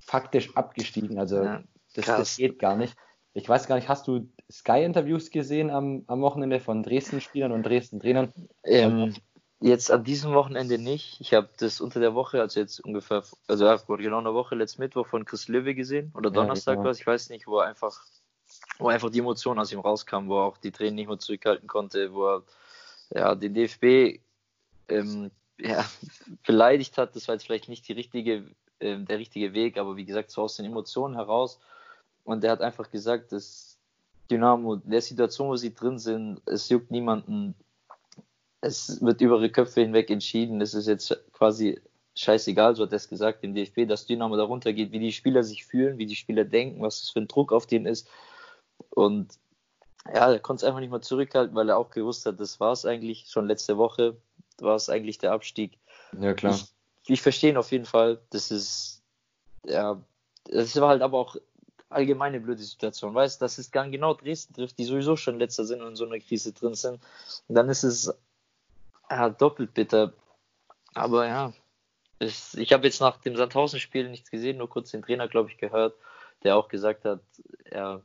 faktisch 0.00 0.56
abgestiegen. 0.56 1.18
Also 1.18 1.44
ja, 1.44 1.62
das, 1.94 2.06
das 2.06 2.36
geht 2.36 2.58
gar 2.58 2.76
nicht. 2.76 2.96
Ich 3.34 3.48
weiß 3.48 3.66
gar 3.66 3.76
nicht, 3.76 3.88
hast 3.88 4.08
du 4.08 4.28
Sky-Interviews 4.50 5.30
gesehen 5.30 5.70
am, 5.70 6.04
am 6.06 6.20
Wochenende 6.20 6.60
von 6.60 6.82
Dresden-Spielern 6.82 7.52
und 7.52 7.64
Dresden-Trainern? 7.64 8.32
Ähm, 8.64 9.14
jetzt 9.60 9.90
an 9.90 10.04
diesem 10.04 10.34
Wochenende 10.34 10.78
nicht. 10.78 11.18
Ich 11.20 11.32
habe 11.32 11.48
das 11.58 11.80
unter 11.80 12.00
der 12.00 12.14
Woche, 12.14 12.40
also 12.40 12.60
jetzt 12.60 12.80
ungefähr, 12.80 13.22
also 13.46 13.64
ja, 13.64 13.78
vor 13.78 13.96
genau 13.96 14.18
einer 14.18 14.34
Woche, 14.34 14.54
letzten 14.54 14.82
Mittwoch 14.82 15.06
von 15.06 15.24
Chris 15.24 15.48
Löwe 15.48 15.74
gesehen 15.74 16.12
oder 16.14 16.30
Donnerstag 16.30 16.72
ja, 16.72 16.76
genau. 16.76 16.90
was, 16.90 17.00
ich 17.00 17.06
weiß 17.06 17.30
nicht, 17.30 17.46
wo 17.46 17.58
er 17.58 17.66
einfach, 17.66 18.04
wo 18.78 18.88
einfach 18.88 19.10
die 19.10 19.20
Emotionen 19.20 19.60
aus 19.60 19.72
ihm 19.72 19.80
rauskam, 19.80 20.28
wo 20.28 20.38
er 20.38 20.44
auch 20.44 20.58
die 20.58 20.72
Tränen 20.72 20.96
nicht 20.96 21.08
mehr 21.08 21.18
zurückhalten 21.18 21.68
konnte, 21.68 22.12
wo 22.12 22.26
er 22.26 22.42
ja, 23.14 23.34
den 23.34 23.54
DFB 23.54 24.20
ähm, 24.88 25.30
ja, 25.58 25.84
beleidigt 26.46 26.98
hat. 26.98 27.14
Das 27.16 27.28
war 27.28 27.34
jetzt 27.34 27.44
vielleicht 27.44 27.68
nicht 27.68 27.86
die 27.88 27.92
richtige, 27.92 28.44
äh, 28.78 28.98
der 28.98 29.18
richtige 29.18 29.52
Weg, 29.54 29.78
aber 29.78 29.96
wie 29.96 30.04
gesagt, 30.04 30.30
so 30.30 30.42
aus 30.42 30.56
den 30.56 30.66
Emotionen 30.66 31.14
heraus. 31.16 31.60
Und 32.24 32.44
er 32.44 32.52
hat 32.52 32.60
einfach 32.60 32.90
gesagt, 32.90 33.32
dass 33.32 33.78
Dynamo, 34.30 34.76
der 34.76 35.02
Situation, 35.02 35.48
wo 35.48 35.56
sie 35.56 35.74
drin 35.74 35.98
sind, 35.98 36.40
es 36.46 36.68
juckt 36.68 36.90
niemanden. 36.90 37.54
Es 38.60 39.02
wird 39.02 39.20
über 39.20 39.36
ihre 39.36 39.50
Köpfe 39.50 39.80
hinweg 39.80 40.08
entschieden. 40.08 40.60
Es 40.60 40.72
ist 40.72 40.86
jetzt 40.86 41.16
quasi 41.32 41.80
scheißegal, 42.14 42.76
so 42.76 42.84
hat 42.84 42.92
er 42.92 42.96
es 42.96 43.08
gesagt 43.08 43.42
im 43.42 43.54
DFB, 43.54 43.86
dass 43.88 44.06
Dynamo 44.06 44.36
darunter 44.36 44.72
geht, 44.72 44.92
wie 44.92 45.00
die 45.00 45.12
Spieler 45.12 45.42
sich 45.42 45.64
fühlen, 45.64 45.98
wie 45.98 46.06
die 46.06 46.16
Spieler 46.16 46.44
denken, 46.44 46.80
was 46.82 47.00
das 47.00 47.10
für 47.10 47.20
ein 47.20 47.28
Druck 47.28 47.52
auf 47.52 47.66
denen 47.66 47.86
ist. 47.86 48.08
Und 48.90 49.38
ja, 50.06 50.32
er 50.32 50.38
konnte 50.40 50.64
es 50.64 50.64
einfach 50.64 50.80
nicht 50.80 50.90
mehr 50.90 51.00
zurückhalten, 51.00 51.54
weil 51.54 51.68
er 51.68 51.78
auch 51.78 51.90
gewusst 51.90 52.26
hat, 52.26 52.40
das 52.40 52.60
war 52.60 52.72
es 52.72 52.84
eigentlich. 52.84 53.26
Schon 53.28 53.46
letzte 53.46 53.78
Woche 53.78 54.16
war 54.58 54.74
es 54.74 54.88
eigentlich 54.88 55.18
der 55.18 55.32
Abstieg. 55.32 55.78
Ja, 56.18 56.34
klar. 56.34 56.54
Ich, 56.54 57.10
ich 57.10 57.22
verstehe 57.22 57.50
ihn 57.50 57.56
auf 57.56 57.70
jeden 57.72 57.86
Fall. 57.86 58.20
Das 58.30 58.50
ist, 58.50 59.02
ja, 59.64 60.00
das 60.50 60.80
war 60.80 60.88
halt 60.88 61.02
aber 61.02 61.18
auch 61.18 61.36
allgemeine 61.88 62.40
blöde 62.40 62.62
Situation. 62.62 63.14
Weißt 63.14 63.40
dass 63.40 63.58
es 63.58 63.70
dann 63.70 63.92
genau 63.92 64.14
Dresden 64.14 64.54
trifft, 64.54 64.78
die 64.78 64.84
sowieso 64.84 65.16
schon 65.16 65.38
letzter 65.38 65.64
sind 65.64 65.82
und 65.82 65.88
in 65.88 65.96
so 65.96 66.06
einer 66.06 66.18
Krise 66.18 66.52
drin 66.52 66.74
sind. 66.74 67.00
Und 67.48 67.54
dann 67.54 67.68
ist 67.68 67.84
es 67.84 68.12
ja, 69.10 69.28
doppelt 69.30 69.74
bitter. 69.74 70.12
Aber 70.94 71.26
ja, 71.26 71.52
ich, 72.18 72.56
ich 72.56 72.72
habe 72.72 72.86
jetzt 72.86 73.00
nach 73.00 73.18
dem 73.18 73.36
Sandhausen-Spiel 73.36 74.08
nichts 74.08 74.30
gesehen, 74.30 74.58
nur 74.58 74.68
kurz 74.68 74.90
den 74.90 75.02
Trainer, 75.02 75.28
glaube 75.28 75.50
ich, 75.50 75.58
gehört, 75.58 75.94
der 76.42 76.56
auch 76.56 76.68
gesagt 76.68 77.04
hat, 77.04 77.20
ja, 77.70 78.00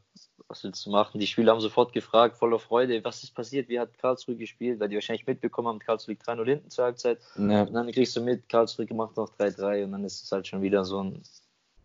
was 0.48 0.64
willst 0.64 0.86
du 0.86 0.92
machen? 0.92 1.20
Die 1.20 1.28
Spieler 1.28 1.52
haben 1.52 1.60
sofort 1.60 1.94
gefragt, 1.94 2.38
voller 2.38 2.60
Freude, 2.60 3.04
was 3.04 3.24
ist 3.24 3.36
passiert? 3.36 3.68
Wie 3.70 3.80
hat 3.80 3.98
Karlsruhe 3.98 4.36
gespielt? 4.36 4.80
Weil 4.80 4.90
die 4.90 4.96
wahrscheinlich 4.96 5.28
mitbekommen 5.28 5.68
haben, 5.68 5.80
Karlsruhe 5.80 6.14
liegt 6.14 6.28
3-0 6.28 6.46
hinten 6.46 6.70
zur 6.70 6.86
Halbzeit. 6.86 7.20
Ja. 7.36 7.64
Und 7.64 7.74
dann 7.74 7.92
kriegst 7.92 8.16
du 8.16 8.22
mit, 8.22 8.48
Karlsruhe 8.48 8.86
gemacht 8.86 9.18
noch 9.18 9.30
3-3 9.38 9.84
und 9.84 9.92
dann 9.92 10.04
ist 10.06 10.24
es 10.24 10.32
halt 10.32 10.48
schon 10.48 10.62
wieder 10.62 10.86
so 10.86 11.04
ein 11.04 11.22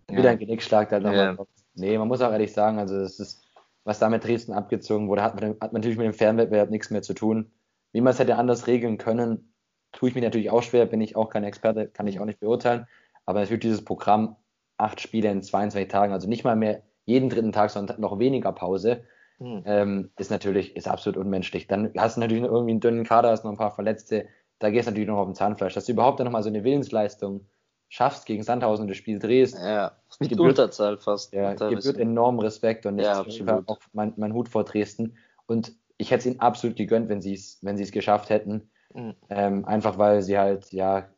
wieder 0.08 0.30
ein 0.30 0.38
Genickschlag 0.38 0.90
da 0.90 1.00
nochmal. 1.00 1.38
Nee, 1.74 1.96
man 1.96 2.08
muss 2.08 2.20
auch 2.20 2.32
ehrlich 2.32 2.52
sagen, 2.52 2.78
also 2.78 2.98
das 2.98 3.18
ist, 3.18 3.42
was 3.84 3.98
da 3.98 4.08
mit 4.08 4.24
Dresden 4.24 4.52
abgezogen 4.52 5.08
wurde, 5.08 5.22
hat, 5.22 5.34
hat 5.34 5.42
man 5.42 5.72
natürlich 5.72 5.96
mit 5.96 6.06
dem 6.06 6.12
Fernwettbewerb 6.12 6.70
nichts 6.70 6.90
mehr 6.90 7.02
zu 7.02 7.14
tun. 7.14 7.50
Wie 7.92 8.00
man 8.00 8.12
es 8.12 8.18
hätte 8.18 8.36
anders 8.36 8.66
regeln 8.66 8.98
können, 8.98 9.54
tue 9.92 10.08
ich 10.08 10.14
mir 10.14 10.22
natürlich 10.22 10.50
auch 10.50 10.62
schwer, 10.62 10.86
bin 10.86 11.00
ich 11.00 11.16
auch 11.16 11.30
kein 11.30 11.44
Experte, 11.44 11.88
kann 11.88 12.06
ich 12.06 12.20
auch 12.20 12.24
nicht 12.24 12.40
beurteilen. 12.40 12.86
Aber 13.26 13.40
natürlich 13.40 13.62
dieses 13.62 13.84
Programm, 13.84 14.36
acht 14.76 15.00
Spiele 15.00 15.30
in 15.30 15.42
22 15.42 15.88
Tagen, 15.88 16.12
also 16.12 16.28
nicht 16.28 16.44
mal 16.44 16.56
mehr 16.56 16.82
jeden 17.04 17.28
dritten 17.28 17.52
Tag, 17.52 17.70
sondern 17.70 18.00
noch 18.00 18.18
weniger 18.18 18.52
Pause, 18.52 19.04
mhm. 19.38 19.62
ähm, 19.66 20.10
ist 20.18 20.30
natürlich, 20.30 20.76
ist 20.76 20.88
absolut 20.88 21.16
unmenschlich. 21.18 21.66
Dann 21.66 21.92
hast 21.96 22.16
du 22.16 22.20
natürlich 22.20 22.44
irgendwie 22.44 22.72
einen 22.72 22.80
dünnen 22.80 23.04
Kader, 23.04 23.30
hast 23.30 23.44
noch 23.44 23.50
ein 23.50 23.56
paar 23.56 23.74
Verletzte, 23.74 24.26
da 24.58 24.70
gehst 24.70 24.86
du 24.86 24.92
natürlich 24.92 25.08
noch 25.08 25.18
auf 25.18 25.26
den 25.26 25.34
Zahnfleisch. 25.34 25.74
Dass 25.74 25.86
du 25.86 25.92
überhaupt 25.92 26.20
dann 26.20 26.26
nochmal 26.26 26.42
so 26.42 26.48
eine 26.48 26.62
Willensleistung 26.62 27.46
schaffst 27.88 28.26
gegen 28.26 28.42
Sandhausen 28.42 28.88
das 28.88 28.96
Spiel 28.96 29.18
drehst. 29.18 29.58
Ja, 29.58 29.96
mit 30.20 30.30
gebührt, 30.30 30.50
Unterzahl 30.50 30.98
fast. 30.98 31.32
Ja, 31.34 31.54
gebührt 31.54 31.98
enormen 31.98 32.40
Respekt 32.40 32.86
und 32.86 32.98
ja, 32.98 33.24
auch 33.66 33.78
mein, 33.92 34.14
mein 34.16 34.32
Hut 34.32 34.48
vor 34.48 34.64
Dresden. 34.64 35.16
Und 35.46 35.74
ich 35.98 36.10
hätte 36.10 36.20
es 36.20 36.26
ihnen 36.26 36.40
absolut 36.40 36.76
gegönnt, 36.76 37.08
wenn 37.08 37.20
sie 37.20 37.34
es 37.34 37.58
wenn 37.62 37.76
geschafft 37.76 38.30
hätten. 38.30 38.70
Mhm. 38.94 39.14
Ähm, 39.28 39.64
einfach 39.64 39.98
weil 39.98 40.22
sie 40.22 40.38
halt 40.38 40.72
ja 40.72 41.08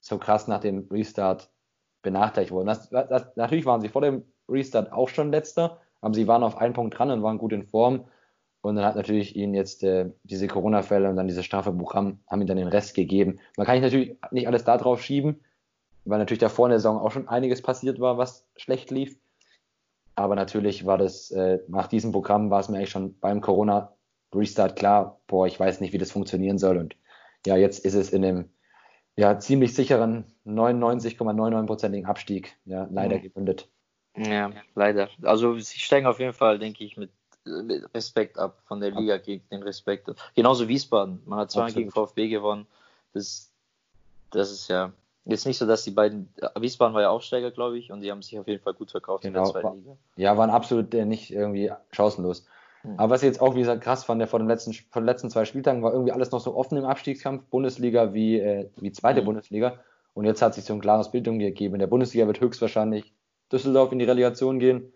so 0.00 0.18
krass 0.18 0.48
nach 0.48 0.60
dem 0.60 0.88
Restart 0.90 1.50
benachteiligt 2.02 2.52
wurden. 2.52 2.66
Das, 2.66 2.90
das, 2.90 3.36
natürlich 3.36 3.66
waren 3.66 3.80
sie 3.80 3.88
vor 3.88 4.02
dem 4.02 4.24
Restart 4.52 4.92
auch 4.92 5.08
schon 5.08 5.30
letzter, 5.30 5.80
aber 6.00 6.14
sie 6.14 6.28
waren 6.28 6.42
auf 6.42 6.58
einen 6.58 6.74
Punkt 6.74 6.98
dran 6.98 7.10
und 7.10 7.22
waren 7.22 7.38
gut 7.38 7.52
in 7.52 7.64
Form. 7.64 8.04
Und 8.60 8.76
dann 8.76 8.84
hat 8.84 8.94
natürlich 8.94 9.34
ihnen 9.34 9.54
jetzt 9.54 9.82
äh, 9.82 10.10
diese 10.22 10.46
Corona-Fälle 10.46 11.08
und 11.08 11.16
dann 11.16 11.26
dieses 11.26 11.44
Strafeprogramm 11.44 12.20
haben 12.28 12.40
ihnen 12.40 12.46
dann 12.46 12.56
den 12.56 12.68
Rest 12.68 12.94
gegeben. 12.94 13.40
Man 13.56 13.66
kann 13.66 13.80
natürlich 13.80 14.16
nicht 14.30 14.46
alles 14.46 14.64
da 14.64 14.76
drauf 14.76 15.02
schieben, 15.02 15.40
weil 16.04 16.18
natürlich 16.18 16.38
davor 16.38 16.66
in 16.66 16.70
der 16.70 16.78
Saison 16.78 16.98
auch 16.98 17.10
schon 17.10 17.28
einiges 17.28 17.60
passiert 17.60 17.98
war, 17.98 18.18
was 18.18 18.46
schlecht 18.56 18.90
lief. 18.92 19.18
Aber 20.14 20.36
natürlich 20.36 20.86
war 20.86 20.98
das, 20.98 21.30
äh, 21.30 21.58
nach 21.68 21.88
diesem 21.88 22.12
Programm 22.12 22.50
war 22.50 22.60
es 22.60 22.68
mir 22.68 22.76
eigentlich 22.76 22.90
schon 22.90 23.18
beim 23.18 23.40
Corona-Restart 23.40 24.76
klar, 24.76 25.20
boah, 25.26 25.46
ich 25.46 25.58
weiß 25.58 25.80
nicht, 25.80 25.92
wie 25.92 25.98
das 25.98 26.12
funktionieren 26.12 26.58
soll. 26.58 26.76
Und 26.76 26.96
ja, 27.46 27.56
jetzt 27.56 27.84
ist 27.84 27.94
es 27.94 28.12
in 28.12 28.24
einem 28.24 28.50
ja, 29.16 29.38
ziemlich 29.38 29.74
sicheren 29.74 30.24
99,99%igen 30.46 32.06
Abstieg 32.06 32.56
ja, 32.64 32.88
leider 32.90 33.18
mhm. 33.18 33.22
gemündet. 33.22 33.71
Ja, 34.16 34.50
leider. 34.74 35.08
Also 35.22 35.58
sie 35.58 35.80
steigen 35.80 36.06
auf 36.06 36.20
jeden 36.20 36.34
Fall, 36.34 36.58
denke 36.58 36.84
ich, 36.84 36.96
mit, 36.96 37.10
mit 37.44 37.82
Respekt 37.94 38.38
ab 38.38 38.58
von 38.66 38.80
der 38.80 38.90
Liga 38.90 39.16
gegen 39.18 39.42
den 39.50 39.62
Respekt. 39.62 40.10
Genauso 40.34 40.68
Wiesbaden. 40.68 41.22
Man 41.24 41.38
hat 41.38 41.50
zweimal 41.50 41.72
gegen 41.72 41.90
VfB 41.90 42.28
gewonnen. 42.28 42.66
Das, 43.14 43.50
das 44.30 44.50
ist 44.50 44.68
ja 44.68 44.92
jetzt 45.24 45.46
nicht 45.46 45.58
so, 45.58 45.66
dass 45.66 45.84
die 45.84 45.90
beiden. 45.90 46.28
Wiesbaden 46.58 46.94
war 46.94 47.02
ja 47.02 47.10
Aufsteiger, 47.10 47.50
glaube 47.50 47.78
ich, 47.78 47.92
und 47.92 48.00
die 48.00 48.10
haben 48.10 48.22
sich 48.22 48.38
auf 48.38 48.48
jeden 48.48 48.62
Fall 48.62 48.74
gut 48.74 48.90
verkauft 48.90 49.22
genau, 49.22 49.40
in 49.40 49.44
der 49.44 49.52
genau, 49.52 49.60
zweiten 49.60 49.78
Liga. 49.78 49.96
Ja, 50.16 50.36
waren 50.36 50.50
absolut 50.50 50.92
äh, 50.94 51.04
nicht 51.04 51.32
irgendwie 51.32 51.70
chancenlos. 51.90 52.46
Hm. 52.82 52.98
Aber 52.98 53.14
was 53.14 53.22
ich 53.22 53.28
jetzt 53.28 53.40
auch, 53.40 53.54
wie 53.54 53.60
gesagt, 53.60 53.82
krass 53.82 54.04
fand, 54.04 54.20
der 54.20 54.28
vor 54.28 54.40
den 54.40 54.48
letzten, 54.48 54.72
von 54.72 55.02
den 55.02 55.06
letzten 55.06 55.30
zwei 55.30 55.44
Spieltagen 55.44 55.82
war 55.82 55.92
irgendwie 55.92 56.12
alles 56.12 56.30
noch 56.32 56.40
so 56.40 56.56
offen 56.56 56.76
im 56.76 56.84
Abstiegskampf, 56.84 57.44
Bundesliga 57.44 58.12
wie, 58.12 58.40
äh, 58.40 58.68
wie 58.76 58.92
zweite 58.92 59.20
hm. 59.20 59.26
Bundesliga. 59.26 59.78
Und 60.14 60.26
jetzt 60.26 60.42
hat 60.42 60.54
sich 60.54 60.64
so 60.64 60.74
ein 60.74 60.80
klares 60.80 61.10
Bild 61.10 61.24
gegeben. 61.24 61.74
In 61.74 61.80
der 61.80 61.86
Bundesliga 61.86 62.26
wird 62.26 62.40
höchstwahrscheinlich 62.40 63.14
Düsseldorf 63.52 63.92
in 63.92 63.98
die 63.98 64.04
Relegation 64.04 64.58
gehen. 64.58 64.92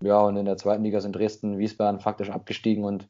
Ja, 0.00 0.20
und 0.20 0.36
in 0.36 0.44
der 0.44 0.56
zweiten 0.56 0.84
Liga 0.84 1.00
sind 1.00 1.16
Dresden, 1.16 1.58
Wiesbaden 1.58 2.00
faktisch 2.00 2.30
abgestiegen 2.30 2.84
und 2.84 3.08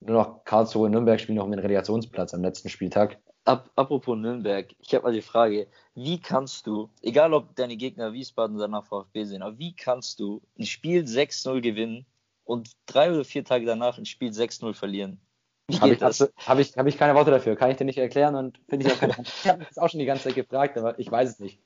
nur 0.00 0.16
noch 0.16 0.44
Karlsruhe 0.44 0.86
und 0.86 0.92
Nürnberg 0.92 1.20
spielen 1.20 1.36
noch 1.36 1.44
um 1.44 1.50
den 1.50 1.60
Relegationsplatz 1.60 2.34
am 2.34 2.42
letzten 2.42 2.68
Spieltag. 2.68 3.18
Ab, 3.44 3.70
apropos 3.76 4.16
Nürnberg, 4.16 4.74
ich 4.78 4.94
habe 4.94 5.04
mal 5.04 5.12
die 5.12 5.22
Frage, 5.22 5.66
wie 5.94 6.18
kannst 6.18 6.66
du, 6.66 6.88
egal 7.02 7.34
ob 7.34 7.54
deine 7.56 7.76
Gegner 7.76 8.12
Wiesbaden 8.12 8.56
oder 8.56 8.68
nach 8.68 8.84
VfB 8.84 9.24
sind, 9.24 9.42
aber 9.42 9.58
wie 9.58 9.76
kannst 9.76 10.18
du 10.18 10.42
ein 10.58 10.64
Spiel 10.64 11.04
6-0 11.04 11.60
gewinnen 11.60 12.06
und 12.44 12.70
drei 12.86 13.12
oder 13.12 13.24
vier 13.24 13.44
Tage 13.44 13.66
danach 13.66 13.98
ein 13.98 14.06
Spiel 14.06 14.30
6-0 14.30 14.72
verlieren? 14.74 15.20
Wie 15.68 15.78
Habe 15.78 15.94
ich, 15.94 16.00
hab 16.00 16.58
ich, 16.58 16.76
hab 16.76 16.86
ich 16.86 16.98
keine 16.98 17.14
Worte 17.14 17.30
dafür, 17.30 17.56
kann 17.56 17.70
ich 17.70 17.76
dir 17.76 17.84
nicht 17.84 17.98
erklären 17.98 18.34
und 18.34 18.58
finde 18.68 18.86
ich 18.86 18.92
auch 18.92 18.98
keine 19.00 19.14
Ich 19.22 19.46
habe 19.46 19.64
das 19.64 19.78
auch 19.78 19.88
schon 19.88 20.00
die 20.00 20.06
ganze 20.06 20.24
Zeit 20.24 20.34
gefragt, 20.34 20.76
aber 20.76 20.98
ich 20.98 21.10
weiß 21.10 21.30
es 21.30 21.38
nicht. 21.38 21.60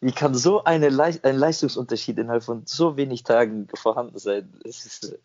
Wie 0.00 0.12
kann 0.12 0.34
so 0.34 0.64
eine 0.64 0.88
Le 0.88 1.18
ein 1.22 1.36
Leistungsunterschied 1.36 2.18
innerhalb 2.18 2.44
von 2.44 2.62
so 2.66 2.96
wenig 2.96 3.24
Tagen 3.24 3.68
vorhanden 3.74 4.18
sein? 4.18 4.52
Ist, 4.64 5.16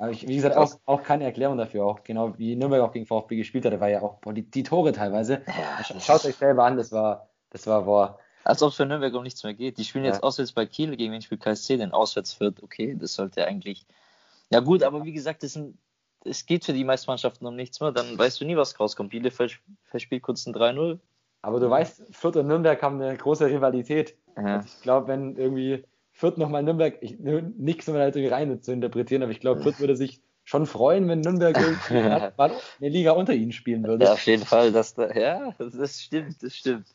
äh, 0.00 0.10
ich, 0.10 0.26
wie 0.26 0.36
gesagt, 0.36 0.56
auch, 0.56 0.78
auch, 0.86 1.02
keine 1.02 1.24
Erklärung 1.24 1.58
dafür. 1.58 1.84
Auch 1.84 2.02
genau 2.02 2.36
wie 2.38 2.56
Nürnberg 2.56 2.82
auch 2.82 2.92
gegen 2.92 3.06
VfB 3.06 3.36
gespielt 3.36 3.64
hat, 3.64 3.72
da 3.72 3.80
war 3.80 3.88
ja 3.88 4.02
auch 4.02 4.18
boah, 4.18 4.32
die, 4.32 4.42
die, 4.42 4.62
Tore 4.62 4.92
teilweise. 4.92 5.42
Ja, 5.46 6.00
Schaut 6.00 6.24
euch 6.24 6.36
selber 6.36 6.64
an, 6.64 6.76
das 6.76 6.92
war, 6.92 7.28
das 7.50 7.66
war 7.66 7.82
boah. 7.82 8.18
Als 8.44 8.62
ob 8.62 8.70
es 8.70 8.76
für 8.76 8.86
Nürnberg 8.86 9.14
um 9.14 9.22
nichts 9.22 9.44
mehr 9.44 9.54
geht. 9.54 9.78
Die 9.78 9.84
spielen 9.84 10.04
ja. 10.04 10.12
jetzt 10.12 10.22
auswärts 10.22 10.52
bei 10.52 10.66
Kiel, 10.66 10.96
gegen 10.96 11.12
wen 11.12 11.22
spielt 11.22 11.42
KSC, 11.42 11.76
denn 11.76 11.92
auswärts 11.92 12.32
führt, 12.32 12.62
okay, 12.62 12.96
das 12.98 13.14
sollte 13.14 13.46
eigentlich. 13.46 13.86
Ja 14.50 14.60
gut, 14.60 14.82
aber 14.82 15.04
wie 15.04 15.12
gesagt, 15.12 15.42
das 15.42 15.52
sind, 15.52 15.78
es 16.24 16.46
geht 16.46 16.64
für 16.64 16.72
die 16.72 16.84
meisten 16.84 17.10
Mannschaften 17.10 17.46
um 17.46 17.54
nichts 17.54 17.80
mehr, 17.80 17.92
dann 17.92 18.18
weißt 18.18 18.40
du 18.40 18.44
nie, 18.44 18.56
was 18.56 18.78
rauskommt. 18.80 19.10
Bielefeld 19.10 19.60
verspielt 19.84 20.22
kurz 20.22 20.46
ein 20.46 20.54
3-0, 20.54 20.98
aber 21.42 21.60
du 21.60 21.70
weißt, 21.70 22.14
Fürth 22.14 22.36
und 22.36 22.46
Nürnberg 22.46 22.80
haben 22.82 23.00
eine 23.00 23.16
große 23.16 23.46
Rivalität. 23.46 24.16
Ja. 24.36 24.60
ich 24.64 24.82
glaube, 24.82 25.08
wenn 25.08 25.36
irgendwie 25.36 25.84
Fürth 26.12 26.38
nochmal 26.38 26.62
Nürnberg, 26.62 26.98
ich, 27.00 27.18
nichts 27.18 27.88
um 27.88 27.94
halt 27.94 28.16
irgendwie 28.16 28.32
rein 28.32 28.62
zu 28.62 28.72
interpretieren, 28.72 29.22
aber 29.22 29.32
ich 29.32 29.40
glaube, 29.40 29.62
Fürth 29.62 29.80
würde 29.80 29.96
sich 29.96 30.20
schon 30.44 30.66
freuen, 30.66 31.08
wenn 31.08 31.20
Nürnberg 31.20 31.56
eine 31.90 32.60
Liga 32.80 33.12
unter 33.12 33.32
ihnen 33.32 33.52
spielen 33.52 33.84
würde. 33.84 34.04
Ja, 34.04 34.12
auf 34.12 34.26
jeden 34.26 34.44
Fall. 34.44 34.72
Das 34.72 34.94
da, 34.94 35.10
ja, 35.12 35.54
das 35.58 36.00
stimmt, 36.00 36.42
das 36.42 36.54
stimmt. 36.54 36.88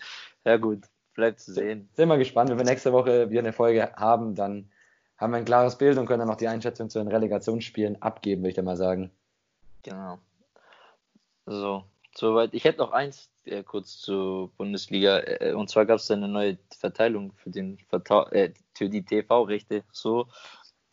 Ja, 0.43 0.57
gut, 0.57 0.83
bleibt 1.15 1.39
zu 1.39 1.53
sehen. 1.53 1.89
Sind 1.93 2.09
wir 2.09 2.17
gespannt. 2.17 2.49
Wenn 2.49 2.57
wir 2.57 2.65
nächste 2.65 2.93
Woche 2.93 3.29
wieder 3.29 3.39
eine 3.39 3.53
Folge 3.53 3.91
haben, 3.95 4.35
dann 4.35 4.69
haben 5.17 5.31
wir 5.31 5.37
ein 5.37 5.45
klares 5.45 5.77
Bild 5.77 5.97
und 5.97 6.05
können 6.05 6.19
dann 6.19 6.27
noch 6.27 6.35
die 6.35 6.47
Einschätzung 6.47 6.89
zu 6.89 6.99
den 6.99 7.07
Relegationsspielen 7.07 8.01
abgeben, 8.01 8.41
würde 8.41 8.49
ich 8.49 8.55
da 8.55 8.61
mal 8.61 8.77
sagen. 8.77 9.11
Genau. 9.83 10.19
So, 11.45 11.83
soweit. 12.13 12.53
Ich 12.53 12.65
hätte 12.65 12.79
noch 12.79 12.91
eins 12.91 13.29
äh, 13.47 13.63
kurz 13.63 13.97
zur 13.97 14.49
Bundesliga. 14.57 15.19
Äh, 15.19 15.53
und 15.53 15.69
zwar 15.69 15.85
gab 15.85 15.99
es 15.99 16.09
eine 16.11 16.27
neue 16.27 16.57
Verteilung 16.77 17.33
für, 17.33 17.49
den 17.49 17.77
Verta 17.89 18.29
äh, 18.31 18.53
für 18.73 18.89
die 18.89 19.03
TV-Rechte. 19.03 19.83
So, 19.91 20.27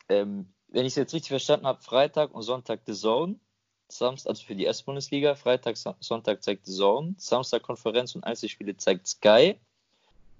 ähm, 0.08 0.46
wenn 0.68 0.86
ich 0.86 0.92
es 0.92 0.96
jetzt 0.96 1.14
richtig 1.14 1.30
verstanden 1.30 1.66
habe, 1.66 1.82
Freitag 1.82 2.34
und 2.34 2.42
Sonntag 2.42 2.80
The 2.86 2.94
Zone. 2.94 3.36
Samstag, 3.88 4.30
also 4.30 4.44
für 4.44 4.54
die 4.54 4.64
S-Bundesliga, 4.66 5.34
Freitag, 5.34 5.76
Sonntag 5.76 6.42
zeigt 6.42 6.64
The 6.64 6.72
Zone, 6.72 7.14
Samstag 7.18 7.62
Konferenz 7.62 8.14
und 8.14 8.24
Einzelspiele 8.24 8.76
zeigt 8.76 9.06
Sky. 9.06 9.56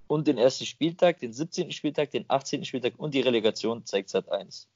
Und 0.06 0.26
den 0.26 0.38
ersten 0.38 0.66
Spieltag, 0.66 1.20
den 1.20 1.32
17. 1.32 1.70
Spieltag, 1.70 2.10
den 2.10 2.24
18. 2.28 2.64
Spieltag 2.64 2.94
und 2.96 3.14
die 3.14 3.20
Relegation 3.20 3.84
zeigt 3.84 4.10
Sat 4.10 4.30
1. 4.30 4.68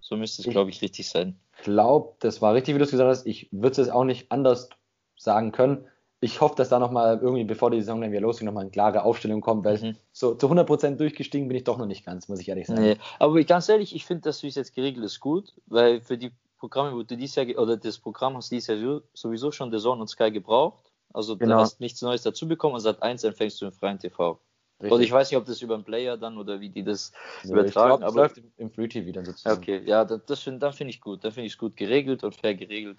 So 0.00 0.16
müsste 0.16 0.42
es, 0.42 0.48
glaube 0.48 0.70
ich, 0.70 0.80
richtig 0.82 1.08
sein. 1.08 1.38
Ich 1.56 1.64
glaube, 1.64 2.14
das 2.20 2.40
war 2.40 2.54
richtig, 2.54 2.74
wie 2.74 2.78
du 2.78 2.84
es 2.84 2.90
gesagt 2.90 3.10
hast. 3.10 3.26
Ich 3.26 3.48
würde 3.50 3.82
es 3.82 3.88
auch 3.88 4.04
nicht 4.04 4.30
anders 4.30 4.68
sagen 5.16 5.52
können. 5.52 5.86
Ich 6.20 6.40
hoffe, 6.40 6.56
dass 6.56 6.68
da 6.68 6.78
nochmal 6.78 7.18
irgendwie, 7.22 7.44
bevor 7.44 7.70
die 7.70 7.80
Saison 7.80 8.00
dann 8.00 8.10
wieder 8.10 8.20
losgeht, 8.20 8.46
nochmal 8.46 8.62
eine 8.62 8.70
klare 8.70 9.04
Aufstellung 9.04 9.40
kommt, 9.40 9.64
weil 9.64 9.78
mhm. 9.78 9.96
so 10.12 10.34
zu 10.34 10.48
100% 10.48 10.96
durchgestiegen 10.96 11.46
bin 11.46 11.56
ich 11.56 11.64
doch 11.64 11.78
noch 11.78 11.86
nicht 11.86 12.04
ganz, 12.04 12.28
muss 12.28 12.40
ich 12.40 12.48
ehrlich 12.48 12.66
sagen. 12.66 12.82
Nee, 12.82 12.96
aber 13.18 13.42
ganz 13.44 13.68
ehrlich, 13.68 13.94
ich 13.94 14.04
finde, 14.04 14.22
dass 14.22 14.42
wie 14.42 14.48
es 14.48 14.56
jetzt 14.56 14.74
geregelt 14.74 15.04
ist, 15.04 15.20
gut, 15.20 15.54
weil 15.66 16.00
für 16.00 16.18
die 16.18 16.32
Programme, 16.58 16.92
wo 16.92 17.02
du 17.02 17.16
dieses 17.16 17.36
Jahr, 17.36 17.46
oder 17.58 17.76
das 17.76 17.98
Programm 17.98 18.36
hast 18.36 18.50
dieses 18.50 18.66
Jahr 18.66 19.00
sowieso 19.14 19.52
schon 19.52 19.70
der 19.70 19.80
Zone 19.80 20.00
und 20.00 20.08
Sky 20.08 20.32
gebraucht. 20.32 20.90
Also 21.14 21.36
genau. 21.36 21.56
du 21.56 21.60
hast 21.62 21.80
nichts 21.80 22.02
Neues 22.02 22.22
dazu 22.22 22.48
bekommen 22.48 22.74
und 22.74 22.80
seit 22.80 23.02
1 23.02 23.24
empfängst 23.24 23.60
du 23.60 23.66
im 23.66 23.72
freien 23.72 23.98
TV. 23.98 24.40
Richtig. 24.80 24.92
Und 24.92 25.02
ich 25.02 25.10
weiß 25.10 25.30
nicht, 25.30 25.38
ob 25.38 25.44
das 25.46 25.60
über 25.60 25.74
einen 25.74 25.84
Player 25.84 26.16
dann 26.16 26.38
oder 26.38 26.60
wie 26.60 26.68
die 26.68 26.84
das 26.84 27.12
nee, 27.42 27.52
übertragen. 27.52 27.94
Ich 27.94 27.98
glaub, 27.98 28.02
aber 28.02 28.20
läuft 28.22 28.40
im 28.56 28.70
Free 28.70 28.86
TV 28.86 29.10
dann 29.12 29.24
sozusagen. 29.24 29.58
Okay, 29.58 29.82
ja, 29.84 30.04
das, 30.04 30.20
das 30.26 30.40
find, 30.40 30.62
dann 30.62 30.72
finde 30.72 30.90
ich 30.90 31.00
gut. 31.00 31.24
Dann 31.24 31.32
finde 31.32 31.46
ich 31.46 31.54
es 31.54 31.58
gut 31.58 31.76
geregelt 31.76 32.22
und 32.22 32.36
fair 32.36 32.54
geregelt. 32.54 32.98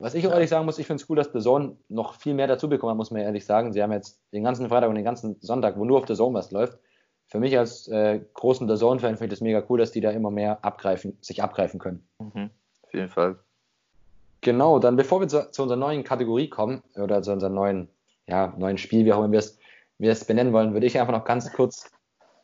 Was 0.00 0.14
ich 0.14 0.26
auch 0.26 0.32
ehrlich 0.32 0.48
sagen 0.48 0.64
muss, 0.64 0.78
ich 0.78 0.86
finde 0.86 1.02
es 1.02 1.10
cool, 1.10 1.16
dass 1.16 1.30
The 1.30 1.40
Zone 1.40 1.76
noch 1.90 2.14
viel 2.14 2.32
mehr 2.32 2.46
dazu 2.46 2.70
bekommen 2.70 2.92
hat, 2.92 2.96
muss 2.96 3.10
man 3.10 3.20
ehrlich 3.20 3.44
sagen. 3.44 3.74
Sie 3.74 3.82
haben 3.82 3.92
jetzt 3.92 4.18
den 4.32 4.42
ganzen 4.42 4.66
Freitag 4.70 4.88
und 4.88 4.94
den 4.94 5.04
ganzen 5.04 5.36
Sonntag, 5.40 5.76
wo 5.76 5.84
nur 5.84 5.98
auf 5.98 6.06
The 6.08 6.14
Zone 6.14 6.32
was 6.34 6.50
läuft. 6.50 6.78
Für 7.26 7.38
mich 7.38 7.56
als 7.58 7.86
äh, 7.88 8.20
großen 8.32 8.66
The 8.66 8.76
Zone-Fan 8.76 9.18
finde 9.18 9.26
ich 9.26 9.38
das 9.38 9.42
mega 9.42 9.62
cool, 9.68 9.78
dass 9.78 9.92
die 9.92 10.00
da 10.00 10.10
immer 10.10 10.30
mehr 10.30 10.64
abgreifen, 10.64 11.18
sich 11.20 11.42
abgreifen 11.42 11.78
können. 11.78 12.08
Mhm, 12.18 12.48
auf 12.82 12.94
jeden 12.94 13.10
Fall. 13.10 13.38
Genau, 14.40 14.78
dann 14.78 14.96
bevor 14.96 15.20
wir 15.20 15.28
zu, 15.28 15.50
zu, 15.50 15.62
unserer 15.62 15.78
neuen 15.78 16.02
Kategorie 16.02 16.48
kommen, 16.48 16.82
oder 16.96 17.20
zu 17.20 17.32
unserem 17.32 17.52
neuen, 17.52 17.88
ja, 18.26 18.54
neuen 18.56 18.78
Spiel, 18.78 19.04
wie 19.04 19.12
auch 19.12 19.22
immer 19.22 19.42
wir 19.98 20.10
es, 20.10 20.24
benennen 20.24 20.54
wollen, 20.54 20.72
würde 20.72 20.86
ich 20.86 20.98
einfach 20.98 21.12
noch 21.12 21.26
ganz 21.26 21.52
kurz 21.52 21.90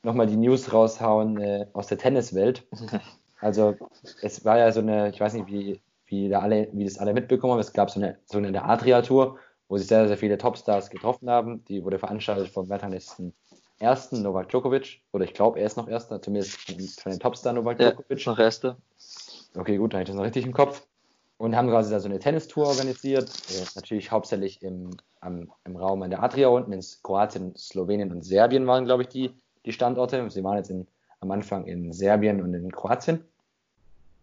nochmal 0.03 0.27
die 0.27 0.37
News 0.37 0.75
raushauen 0.75 1.41
äh, 1.41 1.67
aus 1.73 1.87
der 1.87 1.99
Tenniswelt. 1.99 2.67
Also 3.39 3.77
es 4.23 4.47
war 4.47 4.57
ja 4.57 4.73
so 4.73 4.81
eine, 4.81 5.11
ich 5.11 5.21
weiß 5.21 5.35
nicht, 5.35 5.47
wie 5.49 5.83
wie, 6.07 6.29
da 6.29 6.41
alle, 6.41 6.69
wie 6.73 6.85
das 6.85 6.99
alle 6.99 7.15
mitbekommen 7.15 7.53
haben. 7.53 7.61
Es 7.61 7.73
gab 7.73 7.91
so 7.91 8.01
eine, 8.01 8.19
so 8.25 8.39
eine 8.39 8.65
Adria-Tour, 8.65 9.39
wo 9.69 9.79
sich 9.79 9.87
sehr, 9.87 10.07
sehr 10.09 10.17
viele 10.17 10.39
Topstars 10.39 10.91
getroffen 10.91 11.29
haben. 11.29 11.65
Die 11.65 11.85
wurde 11.85 11.99
veranstaltet 11.99 12.49
vom 12.49 12.69
Weltranglisten 12.69 13.33
ersten 13.79 14.23
Novak 14.23 14.49
Djokovic. 14.49 15.03
Oder 15.13 15.25
ich 15.25 15.35
glaube, 15.35 15.61
er 15.61 15.67
ist 15.67 15.77
noch 15.77 15.89
erster, 15.89 16.23
zumindest 16.23 17.01
von 17.01 17.13
den 17.13 17.21
Topstar 17.21 17.53
Novak 17.53 17.81
ja, 17.81 17.91
Djokovic. 17.91 18.27
noch 18.27 18.39
erster. 18.39 18.77
Okay, 19.57 19.77
gut, 19.77 19.93
dann 19.93 19.99
habe 19.99 20.03
ich 20.05 20.09
das 20.09 20.17
noch 20.17 20.25
richtig 20.25 20.47
im 20.47 20.53
Kopf. 20.53 20.87
Und 21.39 21.55
haben 21.55 21.69
quasi 21.69 21.91
da 21.91 22.01
so 22.01 22.09
eine 22.09 22.19
Tennistour 22.19 22.67
organisiert. 22.67 23.29
Äh, 23.51 23.67
natürlich 23.75 24.11
hauptsächlich 24.11 24.63
im, 24.63 24.97
am, 25.21 25.53
im 25.65 25.77
Raum 25.77 26.03
an 26.03 26.09
der 26.09 26.23
Adria 26.23 26.49
unten. 26.49 26.73
In 26.73 26.83
Kroatien, 27.03 27.55
Slowenien 27.57 28.11
und 28.11 28.23
Serbien 28.23 28.67
waren, 28.67 28.87
glaube 28.87 29.03
ich, 29.03 29.09
die, 29.09 29.35
die 29.67 29.73
Standorte. 29.73 30.31
Sie 30.31 30.43
waren 30.43 30.57
jetzt 30.57 30.71
in 30.71 30.87
am 31.21 31.31
Anfang 31.31 31.67
in 31.67 31.93
Serbien 31.93 32.43
und 32.43 32.55
in 32.55 32.71
Kroatien. 32.71 33.25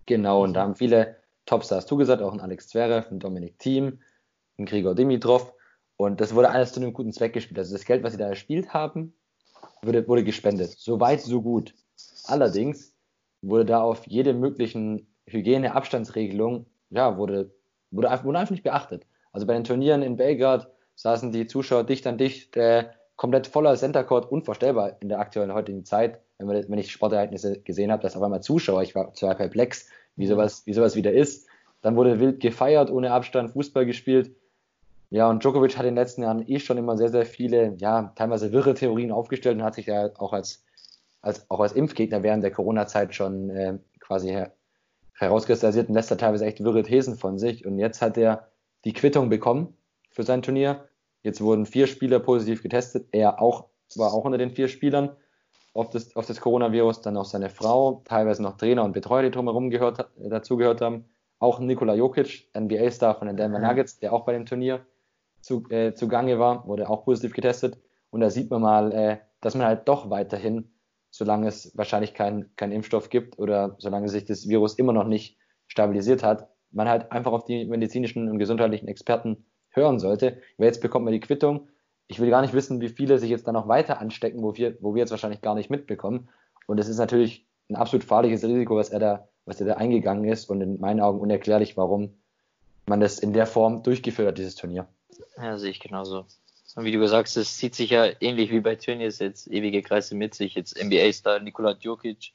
Genau, 0.06 0.43
und 0.43 0.54
da 0.54 0.62
haben 0.62 0.76
viele 0.76 1.15
Topstars 1.46 1.86
zugesagt, 1.86 2.22
auch 2.22 2.34
ein 2.34 2.42
Alex 2.42 2.68
Zverev, 2.70 3.10
ein 3.12 3.20
Dominik 3.20 3.60
Thiem, 3.60 4.00
ein 4.58 4.66
Grigor 4.66 4.96
Dimitrov. 4.96 5.54
Und 5.98 6.22
das 6.22 6.34
wurde 6.34 6.50
alles 6.50 6.74
zu 6.74 6.80
einem 6.80 6.94
guten 6.94 7.14
Zweck 7.14 7.34
gespielt. 7.34 7.60
Also 7.60 7.74
das 7.74 7.86
Geld, 7.86 8.04
was 8.04 8.14
sie 8.14 8.18
da 8.18 8.28
erspielt 8.28 8.74
haben, 8.74 9.14
wurde, 9.82 10.08
wurde 10.08 10.24
gespendet. 10.24 10.76
So 10.78 11.00
weit, 11.00 11.22
so 11.22 11.42
gut. 11.42 11.74
Allerdings 12.26 12.94
wurde 13.42 13.66
da 13.66 13.82
auf 13.82 14.08
jede 14.08 14.34
möglichen 14.34 15.08
Hygieneabstandsregelung, 15.28 16.66
ja, 16.90 17.18
wurde, 17.18 17.54
wurde, 17.92 18.10
einfach, 18.10 18.26
wurde 18.26 18.40
einfach 18.40 18.52
nicht 18.52 18.64
beachtet. 18.64 19.06
Also 19.32 19.48
bei 19.48 19.54
den 19.54 19.64
Turnieren 19.64 20.02
in 20.02 20.16
Belgrad 20.16 20.72
saßen 20.96 21.32
die 21.32 21.48
Zuschauer 21.48 21.84
dicht 21.84 22.06
an 22.08 22.18
dicht, 22.18 22.56
äh, 22.56 22.90
komplett 23.16 23.48
voller 23.48 23.76
Center 23.76 24.04
Court, 24.04 24.32
unvorstellbar 24.32 24.98
in 25.02 25.10
der 25.10 25.20
aktuellen 25.20 25.54
heutigen 25.54 25.86
Zeit, 25.86 26.20
wenn, 26.38 26.50
wir, 26.50 26.70
wenn 26.70 26.80
ich 26.80 26.92
Sportereignisse 26.92 27.62
gesehen 27.62 27.92
habe, 27.92 28.02
dass 28.02 28.16
auf 28.16 28.24
einmal 28.24 28.42
Zuschauer, 28.42 28.84
ich 28.84 28.96
war 28.96 29.14
zwar 29.14 29.36
perplex, 29.36 29.88
wie 30.15 30.28
sowas, 30.28 30.63
wie 30.65 30.73
sowas 30.73 30.95
wieder 30.95 31.12
ist. 31.12 31.47
Dann 31.82 31.95
wurde 31.95 32.19
wild 32.19 32.39
gefeiert, 32.39 32.89
ohne 32.91 33.12
Abstand, 33.12 33.52
Fußball 33.52 33.86
gespielt. 33.86 34.36
Ja, 35.10 35.30
und 35.30 35.43
Djokovic 35.43 35.78
hat 35.78 35.86
in 35.86 35.95
den 35.95 36.02
letzten 36.02 36.23
Jahren 36.23 36.47
eh 36.47 36.60
schon 36.60 36.78
immer 36.78 36.97
sehr, 36.97 37.10
sehr 37.10 37.26
viele, 37.26 37.76
ja, 37.78 38.13
teilweise 38.15 38.52
wirre 38.52 38.73
Theorien 38.73 39.12
aufgestellt 39.12 39.58
und 39.58 39.63
hat 39.63 39.76
sich 39.76 39.86
ja 39.86 40.10
auch 40.17 40.34
als, 40.34 40.63
als, 41.21 41.49
auch 41.52 41.60
als 41.60 41.73
Impfgegner 41.73 42.23
während 42.23 42.43
der 42.43 42.52
Corona-Zeit 42.52 43.13
schon 43.13 43.49
äh, 43.52 43.78
quasi 43.99 44.30
her, 44.30 44.54
herauskristallisiert 45.13 45.89
und 45.89 45.95
lässt 45.95 46.10
da 46.10 46.15
teilweise 46.15 46.45
echt 46.45 46.63
wirre 46.63 46.84
Thesen 46.84 47.15
von 47.15 47.38
sich. 47.38 47.65
Und 47.65 47.78
jetzt 47.78 48.02
hat 48.02 48.17
er 48.17 48.47
die 48.86 48.93
Quittung 48.93 49.30
bekommen 49.30 49.78
für 50.10 50.23
sein 50.23 50.41
Turnier. 50.41 50.88
Jetzt 51.21 51.41
wurden 51.41 51.65
vier 51.65 51.88
Spieler 51.88 52.19
positiv 52.19 52.63
getestet. 52.63 53.08
Er 53.12 53.41
auch, 53.41 53.65
war 53.95 54.13
auch 54.13 54.26
unter 54.26 54.38
den 54.38 54.52
vier 54.52 54.67
Spielern 54.67 55.15
auf 55.74 55.90
das, 55.90 56.16
auf 56.16 56.26
das 56.26 56.40
Coronavirus. 56.40 57.02
Dann 57.02 57.18
auch 57.18 57.26
seine 57.26 57.50
Frau, 57.50 58.02
teilweise 58.06 58.44
noch 58.44 58.58
Trainer 58.58 58.84
und 58.84 58.94
Betreuer, 58.94 59.24
die 59.24 59.32
drumherum 59.32 59.70
gehört, 59.70 60.10
dazugehört 60.18 60.82
haben. 60.82 61.06
Auch 61.40 61.60
Nikola 61.60 61.96
Jokic, 61.96 62.50
NBA-Star 62.58 63.16
von 63.16 63.28
den 63.28 63.38
Denver 63.38 63.60
mhm. 63.60 63.66
Nuggets, 63.66 64.00
der 64.00 64.14
auch 64.14 64.26
bei 64.26 64.34
dem 64.34 64.46
Turnier 64.46 64.86
zu, 65.42 65.64
äh, 65.70 65.94
zugange 65.94 66.40
war, 66.40 66.66
wurde 66.68 66.90
auch 66.90 67.04
positiv 67.04 67.34
getestet. 67.34 67.78
Und 68.10 68.22
da 68.22 68.30
sieht 68.30 68.50
man 68.50 68.62
mal, 68.62 68.92
äh, 68.94 69.18
dass 69.42 69.56
man 69.56 69.68
halt 69.68 69.88
doch 69.88 70.10
weiterhin, 70.10 70.72
solange 71.10 71.48
es 71.48 71.78
wahrscheinlich 71.78 72.14
keinen 72.14 72.56
kein 72.56 72.72
Impfstoff 72.72 73.10
gibt 73.10 73.38
oder 73.40 73.76
solange 73.80 74.08
sich 74.08 74.26
das 74.26 74.48
Virus 74.48 74.76
immer 74.76 74.94
noch 74.94 75.06
nicht 75.06 75.38
stabilisiert 75.68 76.24
hat, 76.24 76.48
man 76.72 76.88
halt 76.88 77.12
einfach 77.12 77.34
auf 77.34 77.44
die 77.46 77.66
medizinischen 77.66 78.30
und 78.30 78.40
gesundheitlichen 78.40 78.88
Experten 78.88 79.46
hören 79.70 80.00
sollte. 80.00 80.42
Weil 80.58 80.68
jetzt 80.68 80.82
bekommt 80.82 81.06
man 81.06 81.14
die 81.14 81.20
Quittung. 81.20 81.68
Ich 82.13 82.19
will 82.19 82.30
gar 82.30 82.43
nicht 82.43 82.54
wissen, 82.54 82.80
wie 82.80 82.89
viele 82.89 83.17
sich 83.17 83.32
jetzt 83.32 83.47
da 83.47 83.52
noch 83.52 83.67
weiter 83.67 83.99
anstecken, 83.99 84.43
wo 84.43 84.56
wir, 84.56 84.78
wo 84.82 84.93
wir 84.93 84.99
jetzt 84.99 85.10
wahrscheinlich 85.10 85.41
gar 85.41 85.56
nicht 85.56 85.71
mitbekommen. 85.71 86.30
Und 86.67 86.80
es 86.80 86.88
ist 86.88 86.99
natürlich 86.99 87.43
ein 87.71 87.76
absolut 87.76 88.04
fahrliches 88.04 88.43
Risiko, 88.43 88.76
was 88.76 88.89
er 88.89 88.99
da, 88.99 89.28
was 89.45 89.60
er 89.60 89.65
da 89.65 89.73
eingegangen 89.78 90.23
ist 90.26 90.47
und 90.47 90.62
in 90.62 90.80
meinen 90.80 90.99
Augen 90.99 91.19
unerklärlich, 91.19 91.76
warum 91.76 92.13
man 92.86 92.99
das 92.99 93.17
in 93.17 93.34
der 93.34 93.47
Form 93.47 93.82
durchgeführt 93.82 94.28
hat, 94.28 94.38
dieses 94.38 94.54
Turnier. 94.54 94.88
Ja, 95.38 95.58
sehe 95.58 95.71
ich 95.71 95.80
genauso. 95.80 96.28
Und 96.76 96.86
wie 96.86 96.91
du 96.91 96.99
gesagt 96.99 97.30
hast, 97.30 97.36
es 97.36 97.58
zieht 97.58 97.73
sich 97.73 97.89
ja 97.89 98.06
ähnlich 98.19 98.52
wie 98.52 98.60
bei 98.60 98.76
Turniers 98.76 99.17
jetzt 99.17 99.47
ewige 99.47 99.82
Kreise 99.82 100.13
mit 100.13 100.36
sich. 100.36 100.54
Jetzt 100.54 100.80
NBA-Star 100.80 101.39
Nikola 101.39 101.73
Djokic, 101.73 102.32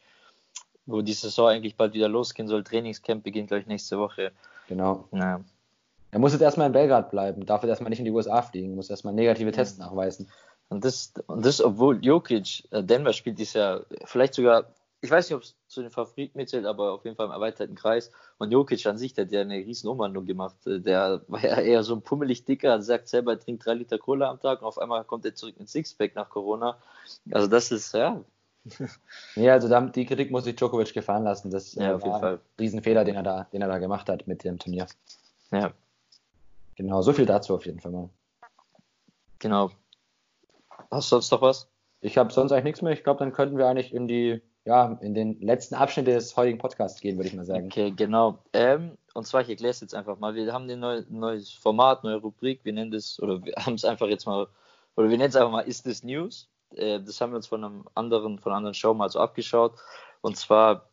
wo 0.87 1.03
die 1.03 1.13
Saison 1.13 1.51
eigentlich 1.51 1.77
bald 1.77 1.95
wieder 1.95 2.09
losgehen 2.09 2.49
soll. 2.49 2.65
Trainingscamp 2.65 3.23
beginnt, 3.23 3.47
glaube 3.47 3.61
ich, 3.61 3.69
nächste 3.69 3.97
Woche. 3.97 4.33
Genau. 4.67 5.07
Ja. 5.13 5.41
Er 6.11 6.19
muss 6.19 6.33
jetzt 6.33 6.43
erstmal 6.43 6.67
in 6.69 6.73
Belgrad 6.73 7.11
bleiben, 7.11 7.45
darf 7.45 7.63
jetzt 7.63 7.71
erstmal 7.71 7.91
nicht 7.91 7.99
in 7.99 8.05
die 8.05 8.11
USA 8.11 8.43
fliegen, 8.43 8.75
muss 8.75 8.91
erstmal 8.91 9.15
negative 9.15 9.53
Tests 9.53 9.79
nachweisen. 9.79 10.31
Und 10.69 10.85
das, 10.85 11.13
und 11.27 11.45
das, 11.45 11.61
obwohl 11.61 12.05
Jokic, 12.05 12.65
äh, 12.71 12.83
Denver 12.83 13.13
spielt 13.13 13.39
dieses 13.39 13.55
Jahr 13.55 13.85
vielleicht 14.05 14.35
sogar 14.35 14.67
ich 15.01 15.11
weiß 15.11 15.29
nicht, 15.29 15.37
ob 15.37 15.43
es 15.43 15.55
zu 15.69 15.81
den 15.81 15.91
Favoriten 15.91 16.37
mitzählt, 16.37 16.67
aber 16.67 16.93
auf 16.93 17.05
jeden 17.05 17.17
Fall 17.17 17.27
im 17.27 17.33
erweiterten 17.33 17.77
Kreis. 17.77 18.11
Und 18.39 18.51
Jokic 18.51 18.85
an 18.87 18.99
sich, 18.99 19.15
der 19.15 19.27
hat 19.27 19.33
ja 19.33 19.43
eine 19.43 19.55
riesen 19.55 19.89
Umwandlung 19.89 20.27
gemacht. 20.27 20.57
Der 20.65 21.23
war 21.29 21.45
ja 21.45 21.61
eher 21.61 21.85
so 21.85 21.95
ein 21.95 22.03
pummelig 22.03 22.45
dicker, 22.45 22.83
sagt 22.83 23.09
selber, 23.09 23.33
er 23.33 23.39
trinkt 23.39 23.65
drei 23.65 23.75
Liter 23.75 23.99
Cola 23.99 24.29
am 24.29 24.41
Tag 24.41 24.61
und 24.61 24.67
auf 24.67 24.79
einmal 24.79 25.05
kommt 25.05 25.25
er 25.25 25.35
zurück 25.35 25.55
mit 25.59 25.69
Sixpack 25.69 26.15
nach 26.17 26.29
Corona. 26.31 26.79
Also 27.31 27.47
das 27.47 27.71
ist, 27.71 27.95
ja. 27.95 28.25
Ja, 29.37 29.53
also 29.55 29.69
die 29.81 30.05
Kritik 30.05 30.31
muss 30.31 30.45
sich 30.45 30.57
Djokovic 30.57 30.93
gefallen 30.93 31.25
lassen. 31.25 31.51
Das 31.51 31.75
ja, 31.75 31.95
auf 31.95 32.05
jeden 32.05 32.19
Fall. 32.19 32.35
ein 32.35 32.41
Riesenfehler, 32.59 33.05
den 33.05 33.15
er, 33.15 33.23
da, 33.23 33.47
den 33.53 33.63
er 33.63 33.69
da 33.69 33.79
gemacht 33.79 34.09
hat 34.09 34.27
mit 34.27 34.45
dem 34.45 34.59
Turnier. 34.59 34.87
Ja. 35.53 35.73
Genau, 36.79 37.03
so 37.03 37.13
viel 37.13 37.27
dazu 37.27 37.57
auf 37.57 37.67
jeden 37.67 37.81
Fall 37.81 37.91
mal. 37.91 38.09
Genau. 39.41 39.71
Hast 40.93 41.11
du 41.11 41.17
sonst 41.17 41.33
noch 41.33 41.43
was? 41.43 41.69
Ich 42.01 42.17
habe 42.17 42.33
sonst 42.33 42.53
eigentlich 42.53 42.65
nichts 42.65 42.83
mehr. 42.83 42.93
Ich 42.93 43.03
glaube, 43.03 43.19
dann 43.19 43.33
könnten 43.33 43.59
wir 43.59 43.67
eigentlich 43.67 43.93
in 43.93 44.07
die 44.07 44.41
ja, 44.65 44.97
in 45.01 45.15
den 45.15 45.41
letzten 45.41 45.75
Abschnitt 45.75 46.07
des 46.07 46.37
heutigen 46.37 46.59
Podcasts 46.59 47.01
gehen, 47.01 47.17
würde 47.17 47.29
ich 47.29 47.35
mal 47.35 47.45
sagen. 47.45 47.67
Okay, 47.67 47.91
genau. 47.91 48.39
Ähm, 48.53 48.97
und 49.15 49.27
zwar, 49.27 49.41
ich 49.41 49.49
erkläre 49.49 49.71
es 49.71 49.81
jetzt 49.81 49.95
einfach 49.95 50.19
mal. 50.19 50.35
Wir 50.35 50.53
haben 50.53 50.69
ein 50.69 50.79
neu, 50.79 51.03
neues 51.09 51.51
Format, 51.51 52.05
neue 52.05 52.17
Rubrik. 52.17 52.61
Wir 52.65 52.75
nennen 52.75 52.91
das, 52.91 53.19
oder 53.21 53.43
wir 53.43 53.55
haben 53.57 53.75
es 53.75 53.85
einfach 53.85 54.07
jetzt 54.07 54.27
mal, 54.27 54.47
oder 54.95 55.09
wir 55.09 55.17
nennen 55.17 55.31
es 55.31 55.37
einfach 55.37 55.51
mal 55.51 55.63
Ist 55.63 55.83
this 55.83 56.05
News? 56.05 56.49
Äh, 56.77 57.01
das 57.01 57.21
haben 57.21 57.33
wir 57.33 57.37
uns 57.37 57.49
von 57.49 57.65
einem 57.65 57.89
anderen, 57.95 58.39
von 58.39 58.53
einer 58.53 58.59
anderen 58.59 58.75
Show 58.75 58.95
mal 58.95 59.09
so 59.09 59.19
abgeschaut. 59.19 59.73
Und 60.21 60.37
zwar 60.37 60.88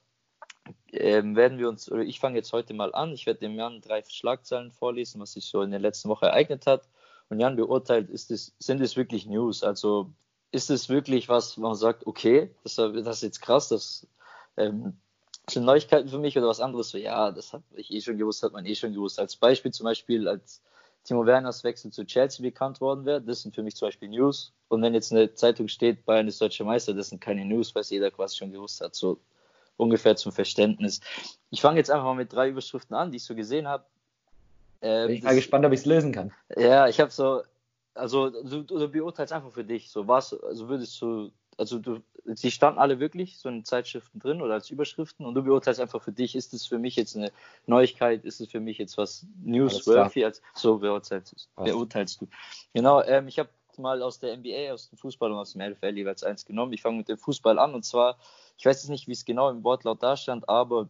ähm, 1.00 1.36
werden 1.36 1.58
wir 1.58 1.70
uns, 1.70 1.92
oder 1.92 2.02
ich 2.02 2.20
fange 2.20 2.38
jetzt 2.38 2.54
heute 2.54 2.74
mal 2.74 2.94
an. 2.94 3.14
Ich 3.14 3.26
werde 3.26 3.42
dem 3.42 3.56
Jan 3.56 3.82
drei 3.82 4.04
Schlagzeilen 4.04 4.72
vorlesen, 4.72 5.22
was 5.22 5.34
sich 5.34 5.46
so 5.46 5.62
in 5.62 5.72
der 5.72 5.80
letzten 5.80 6.10
Woche 6.10 6.28
ereignet 6.28 6.66
hat. 6.66 6.88
Und 7.30 7.40
Jan 7.40 7.56
beurteilt, 7.56 8.10
ist 8.10 8.32
es, 8.32 8.56
sind 8.60 8.82
es 8.82 8.96
wirklich 8.96 9.26
News? 9.26 9.64
Also 9.64 10.12
ist 10.52 10.70
es 10.70 10.90
wirklich 10.90 11.28
was, 11.30 11.58
wo 11.58 11.62
man 11.64 11.76
sagt, 11.76 12.08
okay, 12.08 12.54
das, 12.64 12.76
das 12.76 13.18
ist 13.18 13.24
jetzt 13.24 13.42
krass, 13.42 13.70
das 13.70 14.08
ähm, 14.58 14.98
sind 15.50 15.66
Neuigkeiten 15.66 16.10
für 16.10 16.20
mich 16.20 16.38
oder 16.38 16.48
was 16.48 16.60
anderes? 16.60 16.90
So, 16.90 16.98
ja, 16.98 17.32
das 17.32 17.54
habe 17.54 17.64
ich 17.76 17.92
eh 17.92 18.02
schon 18.02 18.18
gewusst, 18.18 18.44
hat 18.44 18.54
man 18.54 18.66
eh 18.66 18.76
schon 18.76 18.94
gewusst. 18.94 19.20
Als 19.20 19.36
Beispiel 19.36 19.72
zum 19.72 19.86
Beispiel, 19.86 20.28
als 20.28 20.62
Timo 21.04 21.26
Werners 21.26 21.64
Wechsel 21.64 21.92
zu 21.92 22.06
Chelsea 22.06 22.42
bekannt 22.42 22.82
worden 22.82 23.06
wäre, 23.06 23.22
das 23.22 23.42
sind 23.42 23.54
für 23.54 23.64
mich 23.64 23.76
zum 23.76 23.88
Beispiel 23.88 24.10
News. 24.10 24.54
Und 24.70 24.82
wenn 24.82 24.94
jetzt 24.94 25.12
eine 25.12 25.34
Zeitung 25.34 25.68
steht, 25.68 26.06
Bayern 26.06 26.28
ist 26.28 26.42
deutscher 26.42 26.66
Meister, 26.66 26.94
das 26.94 27.10
sind 27.10 27.22
keine 27.22 27.46
News, 27.46 27.76
weil 27.76 27.82
es 27.82 27.92
jeder 27.92 28.10
quasi 28.10 28.38
schon 28.38 28.52
gewusst 28.52 28.82
hat. 28.82 28.96
So 28.96 29.20
ungefähr 29.78 30.16
zum 30.16 30.32
Verständnis. 30.32 31.02
Ich 31.50 31.62
fange 31.62 31.78
jetzt 31.78 31.92
einfach 31.92 32.06
mal 32.06 32.16
mit 32.16 32.32
drei 32.34 32.50
Überschriften 32.50 32.96
an, 32.96 33.12
die 33.12 33.18
ich 33.18 33.24
so 33.24 33.36
gesehen 33.36 33.68
habe. 33.68 33.86
Ähm, 34.82 35.10
ich 35.10 35.22
bin 35.22 35.30
mal 35.30 35.36
gespannt, 35.36 35.66
ob 35.66 35.72
ich 35.74 35.82
es 35.82 35.86
lösen 35.86 36.12
kann. 36.12 36.32
Ja, 36.56 36.88
ich 36.88 37.00
habe 37.00 37.12
so 37.12 37.42
also 37.96 38.30
du, 38.30 38.64
du 38.64 38.88
beurteilst 38.90 39.34
einfach 39.34 39.52
für 39.52 39.64
dich. 39.64 39.90
So 39.90 40.08
was, 40.08 40.34
also 40.42 40.68
würdest 40.68 41.02
du, 41.02 41.32
also 41.58 41.80
du, 41.80 42.02
sie 42.26 42.52
standen 42.52 42.80
alle 42.80 43.00
wirklich 43.00 43.38
so 43.38 43.50
in 43.50 43.64
Zeitschriften 43.64 44.20
drin 44.20 44.42
oder 44.42 44.54
als 44.54 44.70
Überschriften 44.70 45.26
und 45.26 45.34
du 45.34 45.44
beurteilst 45.44 45.80
einfach 45.80 46.02
für 46.02 46.12
dich, 46.12 46.36
ist 46.36 46.54
es 46.54 46.68
für 46.68 46.78
mich 46.78 46.98
jetzt 46.98 47.16
eine 47.16 47.32
Neuigkeit, 47.66 48.26
ist 48.26 48.42
es 48.42 48.50
für 48.50 48.60
mich 48.60 48.78
jetzt 48.78 48.98
was 48.98 49.26
newsworthy, 49.44 50.26
als 50.26 50.42
so 50.54 50.78
beurteilst, 50.78 51.50
beurteilst 51.56 52.22
du. 52.22 52.28
Genau, 52.74 53.02
ähm, 53.02 53.28
ich 53.28 53.40
habe 53.40 53.50
mal 53.78 54.02
aus 54.02 54.20
der 54.20 54.38
NBA, 54.38 54.74
aus 54.74 54.90
dem 54.90 54.98
Fußball 54.98 55.32
und 55.32 55.38
aus 55.38 55.54
dem 55.54 55.62
LFL 55.62 55.98
jeweils 55.98 56.24
eins 56.24 56.46
genommen. 56.46 56.74
Ich 56.74 56.82
fange 56.82 56.98
mit 56.98 57.10
dem 57.10 57.18
Fußball 57.18 57.60
an 57.60 57.74
und 57.74 57.84
zwar, 57.84 58.18
ich 58.58 58.66
weiß 58.66 58.84
jetzt 58.84 58.90
nicht, 58.90 59.08
wie 59.08 59.14
es 59.14 59.26
genau 59.26 59.50
im 59.50 59.64
Wortlaut 59.64 60.02
da 60.02 60.16
stand, 60.18 60.48
aber 60.50 60.90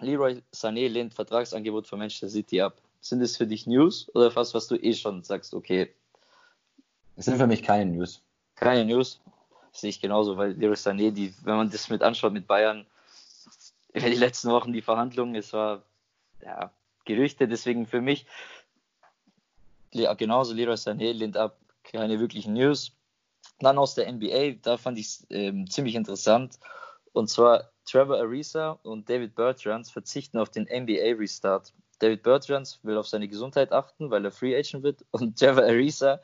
Leroy 0.00 0.42
Sané 0.52 0.88
lehnt 0.88 1.14
Vertragsangebot 1.14 1.86
von 1.86 1.98
Manchester 1.98 2.28
City 2.28 2.60
ab. 2.60 2.80
Sind 3.00 3.20
es 3.20 3.36
für 3.36 3.46
dich 3.46 3.66
News 3.66 4.10
oder 4.14 4.34
was, 4.34 4.54
was 4.54 4.66
du 4.66 4.76
eh 4.76 4.94
schon 4.94 5.22
sagst, 5.22 5.54
okay, 5.54 5.92
es 7.16 7.26
sind 7.26 7.36
für 7.36 7.46
mich 7.46 7.62
keine 7.62 7.90
News. 7.90 8.22
Keine 8.56 8.84
News. 8.84 9.20
sehe 9.72 9.90
ich 9.90 10.00
genauso, 10.00 10.36
weil 10.36 10.52
Leroy 10.52 10.74
Sané, 10.74 11.10
die, 11.10 11.34
wenn 11.44 11.56
man 11.56 11.70
das 11.70 11.88
mit 11.90 12.02
anschaut 12.02 12.32
mit 12.32 12.46
Bayern, 12.46 12.86
die 13.94 14.00
letzten 14.00 14.50
Wochen 14.50 14.72
die 14.72 14.82
Verhandlungen, 14.82 15.34
es 15.34 15.52
war 15.52 15.82
ja, 16.42 16.72
Gerüchte, 17.04 17.46
deswegen 17.46 17.86
für 17.86 18.00
mich 18.00 18.26
genauso 20.16 20.54
Leroy 20.54 20.74
Sané 20.74 21.12
lehnt 21.12 21.36
ab, 21.36 21.56
keine 21.84 22.18
wirklichen 22.18 22.54
News. 22.54 22.92
Dann 23.60 23.78
aus 23.78 23.94
der 23.94 24.10
NBA, 24.10 24.56
da 24.62 24.76
fand 24.76 24.98
ich 24.98 25.06
es 25.06 25.26
ähm, 25.30 25.70
ziemlich 25.70 25.94
interessant. 25.94 26.58
Und 27.14 27.30
zwar 27.30 27.70
Trevor 27.86 28.18
Ariza 28.18 28.72
und 28.82 29.08
David 29.08 29.36
Bertrands 29.36 29.88
verzichten 29.90 30.36
auf 30.36 30.50
den 30.50 30.64
NBA 30.64 31.16
Restart. 31.16 31.72
David 32.00 32.24
Bertrands 32.24 32.80
will 32.82 32.98
auf 32.98 33.06
seine 33.06 33.28
Gesundheit 33.28 33.70
achten, 33.70 34.10
weil 34.10 34.24
er 34.24 34.32
Free 34.32 34.56
Agent 34.56 34.82
wird. 34.82 35.04
Und 35.12 35.38
Trevor 35.38 35.62
Ariza 35.62 36.20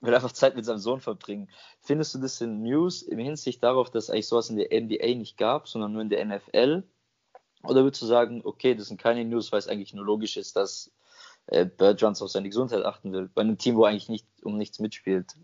will 0.00 0.14
einfach 0.14 0.30
Zeit 0.30 0.54
mit 0.54 0.64
seinem 0.64 0.78
Sohn 0.78 1.00
verbringen. 1.00 1.50
Findest 1.80 2.14
du 2.14 2.20
das 2.20 2.40
in 2.40 2.62
News 2.62 3.02
im 3.02 3.18
Hinsicht 3.18 3.64
darauf, 3.64 3.90
dass 3.90 4.10
eigentlich 4.10 4.28
sowas 4.28 4.48
in 4.48 4.56
der 4.56 4.68
NBA 4.80 5.16
nicht 5.16 5.36
gab, 5.36 5.66
sondern 5.66 5.92
nur 5.92 6.02
in 6.02 6.08
der 6.08 6.24
NFL? 6.24 6.84
Oder 7.64 7.82
würdest 7.82 8.02
du 8.02 8.06
sagen, 8.06 8.40
okay, 8.44 8.76
das 8.76 8.86
sind 8.86 9.00
keine 9.00 9.24
News, 9.24 9.50
weil 9.50 9.58
es 9.58 9.66
eigentlich 9.66 9.92
nur 9.92 10.04
logisch 10.04 10.36
ist, 10.36 10.54
dass 10.54 10.92
äh, 11.46 11.66
Bergeron 11.66 12.14
auf 12.14 12.30
seine 12.30 12.48
Gesundheit 12.48 12.84
achten 12.84 13.12
will, 13.12 13.28
bei 13.34 13.42
einem 13.42 13.58
Team, 13.58 13.74
wo 13.74 13.84
eigentlich 13.84 14.08
nicht 14.08 14.26
um 14.44 14.56
nichts 14.56 14.78
mitspielt? 14.78 15.34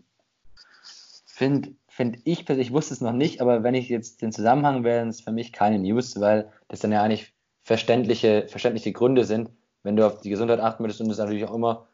Finde 1.25 1.75
find 1.95 2.17
ich 2.25 2.45
persönlich, 2.45 2.67
ich 2.67 2.73
wusste 2.73 2.93
es 2.93 2.99
noch 2.99 3.13
nicht, 3.13 3.39
aber 3.39 3.63
wenn 3.63 3.73
ich 3.73 3.87
jetzt 3.87 4.21
den 4.21 4.33
Zusammenhang 4.33 4.83
wäre, 4.83 5.07
ist 5.07 5.15
es 5.15 5.21
für 5.21 5.31
mich 5.31 5.53
keine 5.53 5.79
News, 5.79 6.19
weil 6.19 6.51
das 6.67 6.81
dann 6.81 6.91
ja 6.91 7.01
eigentlich 7.01 7.33
verständliche, 7.63 8.49
verständliche 8.49 8.91
Gründe 8.91 9.23
sind, 9.23 9.49
wenn 9.81 9.95
du 9.95 10.05
auf 10.05 10.19
die 10.19 10.29
Gesundheit 10.29 10.59
achten 10.59 10.83
möchtest 10.83 10.99
und 10.99 11.07
das 11.07 11.19
natürlich 11.19 11.45
auch 11.45 11.53
immer 11.53 11.87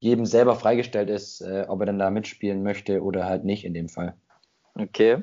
jedem 0.00 0.26
selber 0.26 0.56
freigestellt 0.56 1.08
ist, 1.08 1.40
äh, 1.40 1.66
ob 1.68 1.78
er 1.78 1.86
dann 1.86 2.00
da 2.00 2.10
mitspielen 2.10 2.64
möchte 2.64 3.00
oder 3.00 3.26
halt 3.26 3.44
nicht 3.44 3.64
in 3.64 3.74
dem 3.74 3.88
Fall. 3.88 4.16
Okay. 4.74 5.22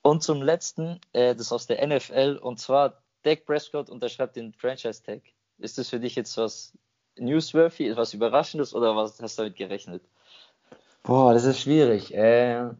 Und 0.00 0.22
zum 0.22 0.40
letzten, 0.40 0.98
äh, 1.12 1.34
das 1.34 1.52
aus 1.52 1.66
der 1.66 1.86
NFL, 1.86 2.38
und 2.40 2.58
zwar 2.58 3.02
Dak 3.22 3.44
Prescott 3.44 3.90
unterschreibt 3.90 4.34
den 4.34 4.54
Franchise-Tag. 4.54 5.20
Ist 5.58 5.76
das 5.76 5.90
für 5.90 6.00
dich 6.00 6.16
jetzt 6.16 6.38
was 6.38 6.72
newsworthy, 7.18 7.90
etwas 7.90 8.14
Überraschendes 8.14 8.74
oder 8.74 8.96
was 8.96 9.20
hast 9.20 9.38
du 9.38 9.42
damit 9.42 9.56
gerechnet? 9.56 10.02
Boah, 11.02 11.34
das 11.34 11.44
ist 11.44 11.60
schwierig. 11.60 12.14
Äh, 12.14 12.70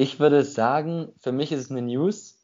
ich 0.00 0.18
würde 0.18 0.44
sagen, 0.44 1.12
für 1.18 1.30
mich 1.30 1.52
ist 1.52 1.60
es 1.60 1.70
eine 1.70 1.82
News, 1.82 2.38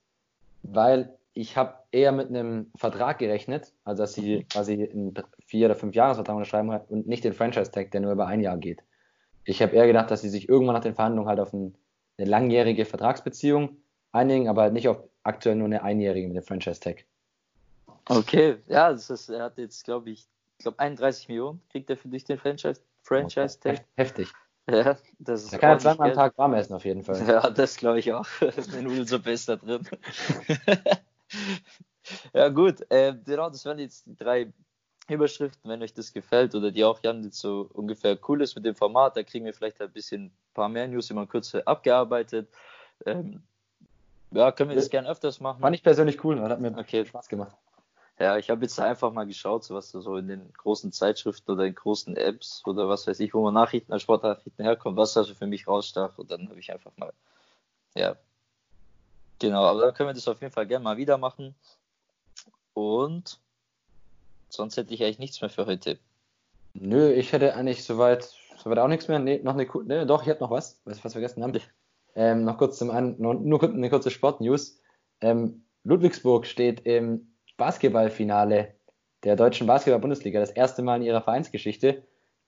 weil 0.62 1.16
ich 1.32 1.56
habe 1.56 1.74
eher 1.90 2.12
mit 2.12 2.28
einem 2.28 2.70
Vertrag 2.76 3.18
gerechnet, 3.18 3.72
also 3.82 4.02
dass 4.02 4.12
sie 4.12 4.44
quasi 4.44 4.74
einen 4.74 5.14
vier 5.46 5.68
oder 5.68 5.74
fünf 5.74 5.94
Jahresvertrag 5.94 6.36
unterschreiben 6.36 6.68
und 6.68 7.06
nicht 7.06 7.24
den 7.24 7.32
Franchise-Tag, 7.32 7.92
der 7.92 8.02
nur 8.02 8.12
über 8.12 8.26
ein 8.26 8.42
Jahr 8.42 8.58
geht. 8.58 8.82
Ich 9.44 9.62
habe 9.62 9.74
eher 9.74 9.86
gedacht, 9.86 10.10
dass 10.10 10.20
sie 10.20 10.28
sich 10.28 10.50
irgendwann 10.50 10.74
nach 10.74 10.82
den 10.82 10.94
Verhandlungen 10.94 11.30
halt 11.30 11.40
auf 11.40 11.54
ein, 11.54 11.74
eine 12.18 12.28
langjährige 12.28 12.84
Vertragsbeziehung 12.84 13.78
einigen, 14.12 14.50
aber 14.50 14.60
halt 14.60 14.74
nicht 14.74 14.88
auf 14.88 15.02
aktuell 15.22 15.56
nur 15.56 15.66
eine 15.66 15.82
einjährige 15.82 16.28
mit 16.28 16.36
dem 16.36 16.44
Franchise-Tag. 16.44 17.06
Okay, 18.04 18.56
ja, 18.66 18.92
das 18.92 19.08
ist, 19.08 19.30
er 19.30 19.44
hat 19.44 19.56
jetzt, 19.56 19.82
glaube 19.82 20.10
ich, 20.10 20.26
glaube 20.58 20.78
31 20.78 21.28
Millionen 21.28 21.62
kriegt 21.70 21.88
er 21.88 21.96
für 21.96 22.08
dich 22.08 22.24
den 22.24 22.36
Franchise-Tag. 22.36 22.84
Franchise 23.02 23.58
Heftig. 23.96 24.28
Ja, 24.68 24.96
das 25.20 25.44
ist 25.44 25.52
da 25.52 25.58
kann 25.58 25.70
er 25.70 25.78
zweimal 25.78 26.10
am 26.10 26.16
Tag 26.16 26.36
warm 26.38 26.54
essen, 26.54 26.74
auf 26.74 26.84
jeden 26.84 27.04
Fall. 27.04 27.24
Ja, 27.26 27.50
das 27.50 27.76
glaube 27.76 28.00
ich 28.00 28.12
auch. 28.12 28.26
Eine 28.72 28.82
Nudelsuppe 28.82 29.30
ist 29.30 29.48
da 29.48 29.56
drin. 29.56 29.88
ja, 32.34 32.48
gut. 32.48 32.84
Äh, 32.90 33.14
genau, 33.24 33.48
das 33.48 33.64
waren 33.64 33.78
jetzt 33.78 34.06
die 34.06 34.16
drei 34.16 34.52
Überschriften. 35.08 35.70
Wenn 35.70 35.82
euch 35.82 35.94
das 35.94 36.12
gefällt 36.12 36.56
oder 36.56 36.72
die 36.72 36.82
auch 36.84 37.00
Jan 37.02 37.22
jetzt 37.22 37.38
so 37.38 37.70
ungefähr 37.72 38.18
cool 38.28 38.42
ist 38.42 38.56
mit 38.56 38.64
dem 38.64 38.74
Format, 38.74 39.16
da 39.16 39.22
kriegen 39.22 39.44
wir 39.44 39.54
vielleicht 39.54 39.80
ein 39.80 39.92
bisschen 39.92 40.24
ein 40.24 40.32
paar 40.52 40.68
mehr 40.68 40.88
News 40.88 41.10
immer 41.10 41.26
kurz 41.26 41.54
abgearbeitet. 41.54 42.48
Ähm, 43.04 43.42
ja, 44.32 44.50
können 44.50 44.70
wir 44.70 44.76
das 44.76 44.90
gerne 44.90 45.08
öfters 45.08 45.38
machen. 45.38 45.60
Fand 45.60 45.76
ich 45.76 45.82
persönlich 45.84 46.24
cool, 46.24 46.40
hat 46.40 46.60
mir 46.60 46.76
okay. 46.76 47.06
Spaß 47.06 47.28
gemacht. 47.28 47.56
Ja, 48.18 48.38
ich 48.38 48.48
habe 48.48 48.62
jetzt 48.62 48.80
einfach 48.80 49.12
mal 49.12 49.26
geschaut, 49.26 49.64
so 49.64 49.74
was 49.74 49.90
so 49.90 50.16
in 50.16 50.28
den 50.28 50.52
großen 50.54 50.90
Zeitschriften 50.90 51.50
oder 51.50 51.64
in 51.66 51.74
großen 51.74 52.16
Apps 52.16 52.62
oder 52.64 52.88
was 52.88 53.06
weiß 53.06 53.20
ich, 53.20 53.34
wo 53.34 53.42
man 53.42 53.52
Nachrichten 53.52 53.92
als 53.92 54.02
Sportnachrichten 54.02 54.64
herkommt, 54.64 54.96
was 54.96 55.16
also 55.16 55.34
für 55.34 55.46
mich 55.46 55.68
rausstach 55.68 56.16
und 56.16 56.30
dann 56.30 56.48
habe 56.48 56.58
ich 56.58 56.72
einfach 56.72 56.92
mal, 56.96 57.12
ja, 57.94 58.16
genau, 59.38 59.64
aber 59.64 59.82
dann 59.82 59.94
können 59.94 60.08
wir 60.08 60.14
das 60.14 60.28
auf 60.28 60.40
jeden 60.40 60.52
Fall 60.52 60.66
gerne 60.66 60.84
mal 60.84 60.96
wieder 60.96 61.18
machen 61.18 61.54
und 62.72 63.38
sonst 64.48 64.78
hätte 64.78 64.94
ich 64.94 65.02
eigentlich 65.02 65.18
nichts 65.18 65.40
mehr 65.42 65.50
für 65.50 65.66
heute. 65.66 65.98
Nö, 66.72 67.12
ich 67.12 67.32
hätte 67.32 67.54
eigentlich 67.54 67.84
soweit, 67.84 68.34
soweit 68.56 68.78
auch 68.78 68.88
nichts 68.88 69.08
mehr. 69.08 69.18
Nee, 69.18 69.40
noch 69.42 69.54
eine, 69.54 69.66
nee, 69.84 70.04
doch, 70.04 70.22
ich 70.22 70.28
hätte 70.28 70.42
noch 70.42 70.50
was, 70.50 70.80
was 70.84 70.96
ich 70.96 71.02
fast 71.02 71.14
vergessen 71.14 71.42
habe. 71.42 71.60
Ähm, 72.14 72.44
noch 72.44 72.58
kurz 72.58 72.78
zum 72.78 72.90
An, 72.90 73.16
nur, 73.18 73.34
nur 73.34 73.62
eine 73.62 73.90
kurze 73.90 74.10
Sportnews. 74.10 74.80
Ähm, 75.20 75.64
Ludwigsburg 75.84 76.46
steht 76.46 76.80
im 76.80 77.32
Basketballfinale 77.56 78.74
der 79.24 79.36
deutschen 79.36 79.66
Basketball-Bundesliga. 79.66 80.40
Das 80.40 80.50
erste 80.50 80.82
Mal 80.82 80.96
in 80.96 81.02
ihrer 81.02 81.22
Vereinsgeschichte. 81.22 82.04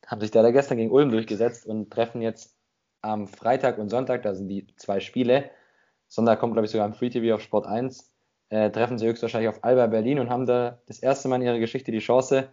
Haben 0.07 0.21
sich 0.21 0.31
da 0.31 0.49
gestern 0.51 0.79
gegen 0.79 0.93
Ulm 0.93 1.11
durchgesetzt 1.11 1.67
und 1.67 1.91
treffen 1.91 2.23
jetzt 2.23 2.57
am 3.03 3.29
Freitag 3.29 3.79
und 3.79 3.89
Sonntag, 3.89 4.23
da 4.23 4.35
sind 4.35 4.49
die 4.49 4.67
zwei 4.77 5.01
Spiele. 5.01 5.51
Sonntag 6.09 6.41
kommt, 6.41 6.55
glaube 6.55 6.67
ich, 6.67 6.71
sogar 6.71 6.87
am 6.87 6.95
Free 6.95 7.11
TV 7.11 7.35
auf 7.35 7.43
Sport 7.43 7.67
1. 7.67 8.13
Äh, 8.51 8.71
treffen 8.71 8.99
sie 8.99 9.07
höchstwahrscheinlich 9.07 9.49
auf 9.51 9.63
Alba 9.63 9.87
Berlin 9.89 10.19
und 10.19 10.31
haben 10.31 10.47
da 10.47 10.81
das 10.87 11.01
erste 11.01 11.29
Mal 11.29 11.37
in 11.37 11.43
ihrer 11.43 11.59
Geschichte 11.59 11.93
die 11.93 11.99
Chance, 11.99 12.49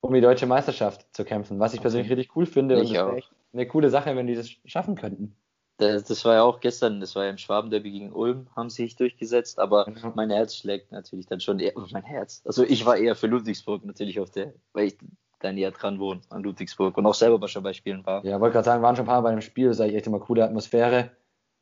um 0.00 0.12
die 0.12 0.20
deutsche 0.20 0.46
Meisterschaft 0.46 1.06
zu 1.14 1.24
kämpfen. 1.24 1.60
Was 1.60 1.74
ich 1.74 1.80
persönlich 1.80 2.10
richtig 2.10 2.34
cool 2.36 2.46
finde. 2.46 2.74
Ich 2.74 2.88
und 2.88 2.94
das 2.94 3.06
wäre 3.06 3.16
echt 3.16 3.32
eine 3.52 3.66
coole 3.66 3.90
Sache, 3.90 4.16
wenn 4.16 4.26
die 4.26 4.34
das 4.34 4.50
schaffen 4.64 4.96
könnten. 4.96 5.36
Das, 5.80 6.24
war 6.24 6.34
ja 6.34 6.42
auch 6.42 6.60
gestern, 6.60 7.00
das 7.00 7.16
war 7.16 7.24
ja 7.24 7.30
im 7.30 7.38
Schwabenderby 7.38 7.90
gegen 7.90 8.12
Ulm, 8.12 8.46
haben 8.54 8.68
sie 8.68 8.84
sich 8.84 8.96
durchgesetzt, 8.96 9.58
aber 9.58 9.86
genau. 9.86 10.12
mein 10.14 10.30
Herz 10.30 10.56
schlägt 10.56 10.92
natürlich 10.92 11.26
dann 11.26 11.40
schon 11.40 11.58
eher, 11.58 11.72
mein 11.90 12.02
Herz. 12.02 12.42
Also 12.44 12.64
ich 12.64 12.84
war 12.84 12.96
eher 12.96 13.16
für 13.16 13.26
Ludwigsburg 13.26 13.84
natürlich 13.84 14.20
auf 14.20 14.30
der, 14.30 14.52
weil 14.72 14.88
ich 14.88 14.98
da 15.40 15.52
näher 15.52 15.70
dran 15.70 15.98
wohne 15.98 16.20
an 16.28 16.42
Ludwigsburg 16.42 16.96
und 16.98 17.06
auch 17.06 17.14
selber 17.14 17.48
schon 17.48 17.62
bei 17.62 17.72
Spielen 17.72 18.04
war. 18.04 18.24
Ja, 18.24 18.40
wollte 18.40 18.54
gerade 18.54 18.66
sagen, 18.66 18.82
waren 18.82 18.94
schon 18.94 19.04
ein 19.04 19.08
paar 19.08 19.22
Mal 19.22 19.30
bei 19.30 19.34
dem 19.34 19.40
Spiel, 19.40 19.70
ist 19.70 19.80
eigentlich 19.80 19.96
echt 19.96 20.06
immer 20.06 20.20
coole 20.20 20.44
Atmosphäre. 20.44 21.10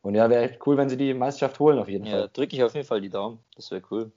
Und 0.03 0.14
ja, 0.14 0.29
wäre 0.31 0.49
echt 0.51 0.66
cool, 0.66 0.77
wenn 0.77 0.89
sie 0.89 0.97
die 0.97 1.14
Meisterschaft 1.14 1.59
holen 1.61 1.79
auf 1.79 1.89
jeden 1.89 2.05
ja, 2.05 2.11
Fall. 2.11 2.21
Ja, 2.23 2.29
drücke 2.29 2.57
ich 2.57 2.62
auf 2.62 2.75
jeden 2.75 2.87
Fall 2.87 3.01
die 3.01 3.11
Daumen, 3.11 3.39
das 3.55 3.71
wäre 3.71 3.83
cool. 3.91 4.12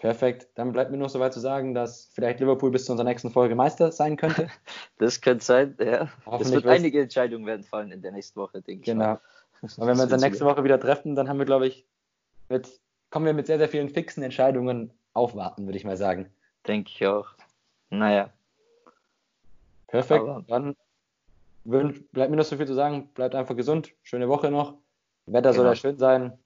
Perfekt. 0.00 0.48
Dann 0.54 0.72
bleibt 0.72 0.90
mir 0.90 0.96
nur 0.96 1.08
soweit 1.08 1.32
zu 1.32 1.40
sagen, 1.40 1.74
dass 1.74 2.10
vielleicht 2.12 2.40
Liverpool 2.40 2.70
bis 2.70 2.84
zu 2.84 2.92
unserer 2.92 3.08
nächsten 3.08 3.30
Folge 3.30 3.54
Meister 3.54 3.90
sein 3.90 4.16
könnte. 4.16 4.48
das 4.98 5.20
könnte 5.20 5.44
sein, 5.44 5.76
ja. 5.80 6.08
Es 6.38 6.52
wird 6.52 6.66
einige 6.66 7.02
Entscheidungen 7.02 7.46
werden 7.46 7.64
fallen 7.64 7.90
in 7.90 8.02
der 8.02 8.12
nächsten 8.12 8.38
Woche, 8.40 8.62
denke 8.62 8.84
genau. 8.84 9.14
ich. 9.14 9.20
Genau. 9.60 9.74
Und 9.82 9.86
wenn 9.88 9.96
wir 9.96 10.02
uns 10.04 10.10
dann 10.10 10.20
nächste 10.20 10.44
Woche 10.44 10.62
wieder 10.62 10.78
treffen, 10.78 11.16
dann 11.16 11.28
haben 11.28 11.38
wir, 11.38 11.46
glaube 11.46 11.66
ich, 11.66 11.84
mit, 12.48 12.80
kommen 13.10 13.26
wir 13.26 13.32
mit 13.32 13.46
sehr, 13.46 13.58
sehr 13.58 13.68
vielen 13.68 13.88
fixen 13.88 14.22
Entscheidungen 14.22 14.92
aufwarten, 15.14 15.66
würde 15.66 15.78
ich 15.78 15.84
mal 15.84 15.96
sagen. 15.96 16.30
Denke 16.66 16.90
ich 16.94 17.06
auch. 17.06 17.26
Naja. 17.90 18.30
Perfekt. 19.88 20.22
Aber 20.22 20.44
dann 20.46 20.76
bleibt 21.64 22.30
mir 22.30 22.36
noch 22.36 22.44
so 22.44 22.56
viel 22.56 22.66
zu 22.66 22.74
sagen. 22.74 23.08
Bleibt 23.14 23.34
einfach 23.34 23.56
gesund. 23.56 23.92
Schöne 24.02 24.28
Woche 24.28 24.50
noch. 24.50 24.74
Wetter 25.26 25.50
genau. 25.50 25.62
soll 25.62 25.66
ja 25.66 25.74
schön 25.74 25.98
sein. 25.98 26.38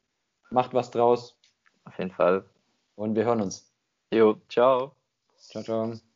Macht 0.50 0.72
was 0.74 0.90
draus. 0.90 1.36
Auf 1.84 1.98
jeden 1.98 2.12
Fall. 2.12 2.44
Und 2.94 3.14
wir 3.14 3.24
hören 3.24 3.42
uns. 3.42 3.72
Jo, 4.12 4.40
ciao. 4.48 4.96
Ciao, 5.36 5.62
ciao. 5.62 6.11